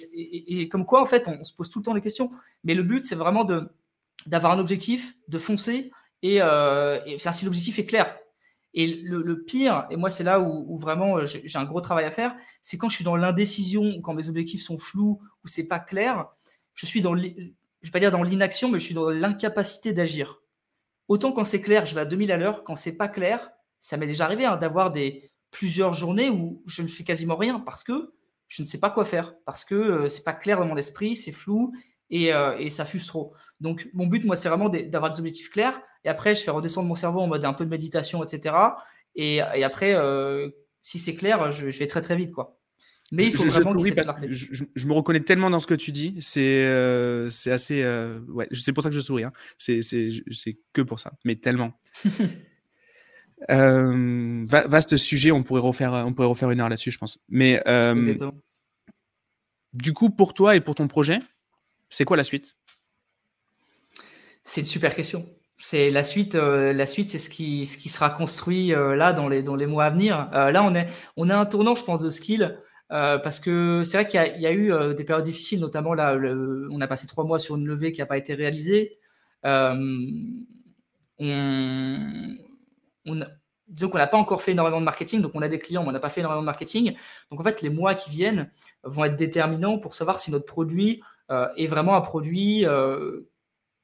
[0.61, 2.29] et, comme quoi, en fait, on, se pose tout le temps les questions.
[2.63, 3.67] Mais le but, c'est vraiment de
[4.27, 5.91] d'avoir un objectif, de foncer.
[6.21, 8.15] Et, euh, et enfin, si l'objectif est clair,
[8.73, 12.11] et le, pire, et moi c'est là où, vraiment euh, j'ai un gros travail à
[12.11, 15.79] faire, c'est quand je suis dans l'indécision, quand mes objectifs sont flous, ou c'est pas
[15.79, 16.27] clair,
[16.73, 17.13] je suis dans,
[17.81, 20.41] je vais pas dire dans l'inaction, mais je suis dans l'incapacité d'agir.
[21.07, 23.97] Autant quand c'est clair, je vais à 2000 à l'heure, quand c'est pas clair, ça
[23.97, 27.83] m'est déjà arrivé hein, d'avoir des plusieurs journées où je ne fais quasiment rien parce
[27.83, 28.13] que
[28.47, 31.15] je ne sais pas quoi faire, parce que euh, c'est pas clair dans mon esprit,
[31.15, 31.73] c'est flou
[32.09, 33.33] et, euh, ça fuse trop.
[33.59, 36.87] Donc mon but, moi, c'est vraiment d'avoir des objectifs clairs et après, je fais redescendre
[36.87, 38.55] mon cerveau en mode un peu de méditation, etc.
[39.15, 40.49] Et, après, euh,
[40.81, 42.60] si c'est clair, je, vais très très vite, quoi.
[43.11, 43.77] Mais il faut vraiment
[44.29, 46.15] je, je, je, me reconnais tellement dans ce que tu dis.
[46.21, 47.83] C'est euh, c'est assez.
[47.83, 49.25] Euh, ouais, c'est pour ça que je souris.
[49.25, 49.33] Hein.
[49.57, 49.81] C'est
[50.73, 51.11] que pour ça.
[51.25, 51.73] Mais tellement.
[53.49, 55.31] vaste sujet.
[55.31, 57.19] On pourrait refaire, on pourrait refaire une heure là-dessus, je pense.
[57.27, 57.61] Mais
[59.73, 61.19] du coup, pour toi et pour ton projet,
[61.89, 62.57] c'est quoi la suite?
[64.43, 65.27] C'est une super question.
[65.57, 66.35] C'est la suite.
[66.35, 69.55] Euh, la suite, c'est ce qui, ce qui sera construit euh, là dans les, dans
[69.55, 70.29] les mois à venir.
[70.33, 70.87] Euh, là, on est,
[71.17, 72.57] on a un tournant, je pense, de skill.
[72.91, 76.15] Parce que c'est vrai qu'il y, a eu des périodes difficiles, notamment là,
[76.69, 78.99] on a passé trois mois sur une levée qui n'a pas été réalisée.
[79.43, 80.45] on,
[83.05, 83.19] on
[83.67, 85.89] disons qu'on n'a pas encore fait énormément de marketing, donc on a des clients, mais
[85.89, 86.95] on n'a pas fait énormément de marketing.
[87.29, 88.51] Donc en fait, les mois qui viennent
[88.83, 91.01] vont être déterminants pour savoir si notre produit
[91.55, 92.65] est vraiment un produit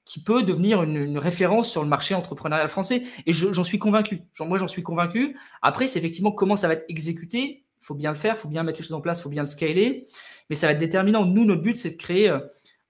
[0.07, 3.03] qui peut devenir une, référence sur le marché entrepreneurial français.
[3.25, 4.21] Et j'en suis convaincu.
[4.39, 5.37] moi, j'en suis convaincu.
[5.61, 7.65] Après, c'est effectivement comment ça va être exécuté.
[7.87, 10.07] Faut bien le faire, faut bien mettre les choses en place, faut bien le scaler.
[10.49, 11.23] Mais ça va être déterminant.
[11.25, 12.39] Nous, notre but, c'est de créer euh,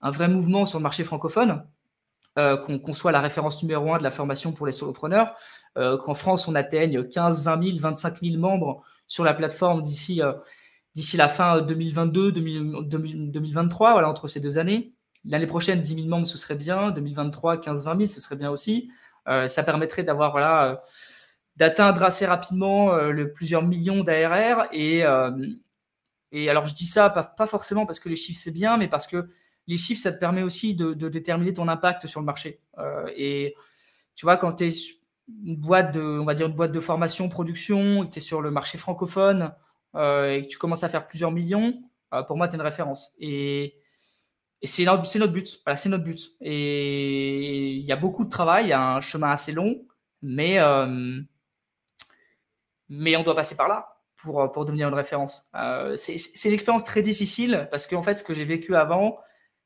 [0.02, 1.64] un vrai mouvement sur le marché francophone,
[2.40, 5.36] euh, qu'on soit la référence numéro un de la formation pour les solopreneurs,
[5.78, 10.20] euh, qu'en France, on atteigne 15, 20 000, 25 000 membres sur la plateforme d'ici
[11.14, 14.94] la fin 2022, 2023, voilà, entre ces deux années.
[15.26, 16.90] L'année prochaine, 10 000 membres, ce serait bien.
[16.90, 18.90] 2023, 15, 20 000, ce serait bien aussi.
[19.46, 20.82] Ça permettrait d'avoir, voilà,
[21.58, 24.68] d'atteindre assez rapidement euh, le plusieurs millions d'ARR.
[24.72, 25.04] Et,
[26.32, 28.88] et alors, je dis ça pas, pas, forcément parce que les chiffres, c'est bien, mais
[28.88, 29.30] parce que
[29.68, 32.62] les chiffres, ça te permet aussi de, déterminer ton impact sur le marché.
[33.16, 33.54] et
[34.16, 34.72] tu vois, quand tu es
[35.46, 38.22] une boîte de, on va dire une boîte de formation, production, et que tu es
[38.22, 39.54] sur le marché francophone,
[39.96, 41.82] euh, et que tu commences à faire plusieurs millions,
[42.14, 43.14] euh, pour moi, tu es une référence.
[43.20, 43.76] Et,
[44.64, 45.62] c'est notre, notre, but.
[45.66, 46.36] Voilà, c'est notre but.
[46.42, 49.86] Et il y a beaucoup de travail, il y a un chemin assez long,
[50.22, 51.22] mais, euh,
[52.90, 55.50] mais on doit passer par là pour, pour devenir une référence.
[55.96, 59.18] c'est une expérience très difficile parce qu'en fait, ce que j'ai vécu avant,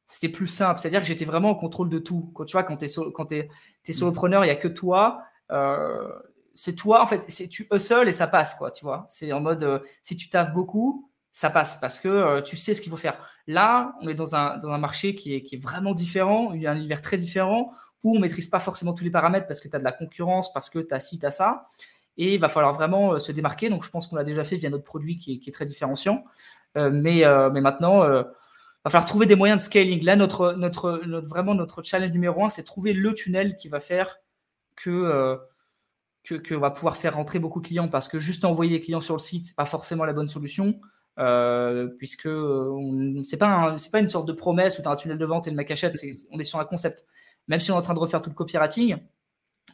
[0.07, 0.79] c'était plus simple.
[0.79, 2.31] C'est-à-dire que j'étais vraiment en contrôle de tout.
[2.35, 3.49] Quand tu vois, quand tu es, es,
[3.87, 5.21] es, solopreneur, il n'y a que toi
[6.53, 9.03] c'est toi, en fait, c'est tu hustle et ça passe, quoi, tu vois.
[9.07, 12.73] C'est en mode, euh, si tu taffes beaucoup, ça passe parce que euh, tu sais
[12.73, 13.17] ce qu'il faut faire.
[13.47, 16.61] Là, on est dans un, dans un marché qui est, qui est vraiment différent, il
[16.61, 17.71] y a un univers très différent
[18.03, 20.51] où on maîtrise pas forcément tous les paramètres parce que tu as de la concurrence,
[20.53, 21.67] parce que tu as ci, tu as ça.
[22.21, 23.69] Et il va falloir vraiment euh, se démarquer.
[23.69, 26.23] Donc, je pense qu'on l'a déjà fait via notre produit qui est, très différenciant.
[26.75, 28.23] mais, mais maintenant, il
[28.85, 30.03] va falloir trouver des moyens de scaling.
[30.03, 30.53] Là, notre,
[31.27, 34.17] vraiment notre challenge numéro un, c'est trouver le tunnel qui va faire
[34.75, 35.45] que
[36.55, 39.19] va pouvoir faire rentrer beaucoup de clients parce que juste envoyer les clients sur le
[39.19, 40.79] site, n'est pas forcément la bonne solution.
[41.19, 44.95] Euh, puisque euh, c'est pas c'est pas une sorte de promesse où tu as un
[44.95, 45.97] tunnel de vente et une ma cachette,
[46.31, 47.05] on est sur un concept.
[47.47, 48.97] Même si on est en train de refaire tout le copywriting.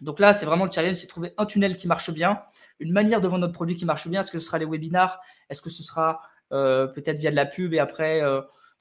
[0.01, 2.41] Donc là, c'est vraiment le challenge, c'est trouver un tunnel qui marche bien,
[2.79, 4.19] une manière de vendre notre produit qui marche bien.
[4.19, 5.19] Est-ce que ce sera les webinars?
[5.49, 6.21] Est-ce que ce sera
[6.51, 8.21] euh, peut-être via de la pub et après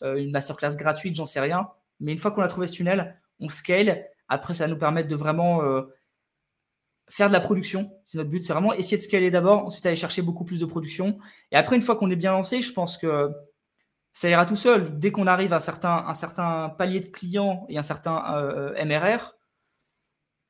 [0.02, 1.14] une masterclass gratuite?
[1.14, 1.68] J'en sais rien.
[2.00, 4.06] Mais une fois qu'on a trouvé ce tunnel, on scale.
[4.28, 5.62] Après, ça va nous permettre de vraiment
[7.08, 7.90] faire de la production.
[8.04, 8.42] C'est notre but.
[8.42, 11.18] C'est vraiment essayer de scaler d'abord, ensuite aller chercher beaucoup plus de production.
[11.52, 13.30] Et après, une fois qu'on est bien lancé, je pense que
[14.12, 14.98] ça ira tout seul.
[14.98, 18.84] Dès qu'on arrive à un certain, un certain palier de clients et un certain euh,
[18.84, 19.35] MRR,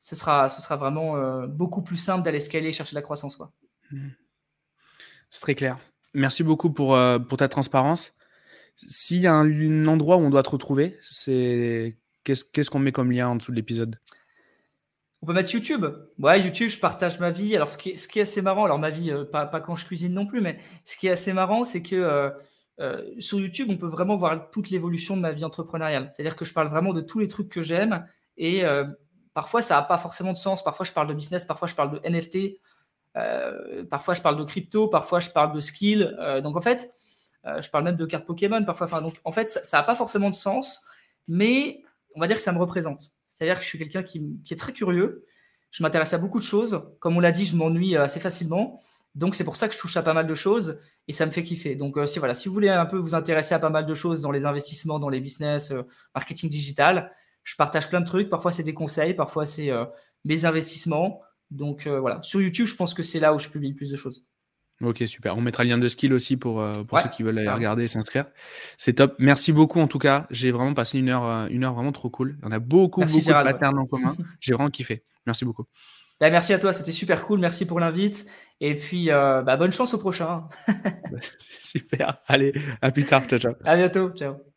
[0.06, 3.02] ce sera, ce sera vraiment euh, beaucoup plus simple d'aller scaler et chercher de la
[3.02, 3.36] croissance.
[3.90, 4.10] Mmh.
[5.30, 5.80] C'est très clair.
[6.14, 8.14] Merci beaucoup pour, euh, pour ta transparence.
[8.76, 13.10] S'il y a un, endroit où on doit te retrouver, c'est qu'est-ce qu'on met comme
[13.10, 13.98] lien en dessous de l'épisode?
[15.22, 15.84] On peut mettre YouTube.
[16.20, 17.56] Ouais, YouTube, je partage ma vie.
[17.56, 19.74] Alors, ce qui est, ce qui est assez marrant, alors ma vie, euh, pas, quand
[19.74, 22.30] je cuisine non plus, mais ce qui est assez marrant, c'est que euh,
[22.78, 26.10] euh, sur YouTube, on peut vraiment voir toute l'évolution de ma vie entrepreneuriale.
[26.12, 28.62] C'est-à-dire que je parle vraiment de tous les trucs que j'aime et
[29.36, 30.64] parfois, ça n'a pas forcément de sens.
[30.64, 32.58] Parfois, je parle de business, parfois, je parle de NFT,
[33.88, 36.16] parfois, je parle de crypto, parfois, je parle de skill.
[36.42, 36.92] donc, en fait,
[37.44, 38.88] je parle même de cartes Pokémon parfois.
[39.24, 40.84] En fait, ça n'a pas forcément de sens,
[41.28, 41.84] mais
[42.16, 43.12] on va dire que ça me représente.
[43.36, 45.26] C'est-à-dire que je suis quelqu'un qui, est très curieux.
[45.70, 46.82] Je m'intéresse à beaucoup de choses.
[47.00, 48.80] Comme on l'a dit, je m'ennuie euh, assez facilement.
[49.14, 51.30] Donc c'est pour ça que je touche à pas mal de choses et ça me
[51.30, 51.74] fait kiffer.
[51.74, 53.94] Donc euh, si voilà, si vous voulez un peu vous intéresser à pas mal de
[53.94, 55.82] choses dans les investissements, dans les business, euh,
[56.14, 57.12] marketing digital,
[57.46, 58.28] je partage plein de trucs.
[58.28, 59.70] Parfois c'est des conseils, parfois c'est
[60.26, 61.22] mes investissements.
[61.50, 63.96] Donc voilà, sur YouTube, je pense que c'est là où je publie le plus de
[63.96, 64.26] choses.
[64.82, 65.36] Ok, super.
[65.36, 67.88] On mettra le lien de skill aussi pour, euh, ceux qui veulent aller regarder et
[67.88, 68.26] s'inscrire.
[68.76, 69.14] C'est top.
[69.18, 70.26] Merci beaucoup en tout cas.
[70.30, 72.36] J'ai vraiment passé une heure, euh, une heure vraiment trop cool.
[72.42, 74.16] On a beaucoup, beaucoup de patterns en commun.
[74.40, 75.02] J'ai vraiment kiffé.
[75.26, 75.64] Merci beaucoup.
[76.20, 77.40] Bah, merci à toi, c'était super cool.
[77.40, 78.26] Merci pour l'invite.
[78.60, 80.44] Et puis, euh, bah, bonne chance au prochain.
[81.60, 82.18] super.
[82.26, 83.26] Allez, à plus tard.
[83.26, 83.54] Ciao, ciao.
[83.64, 84.10] À bientôt.
[84.10, 84.55] Ciao.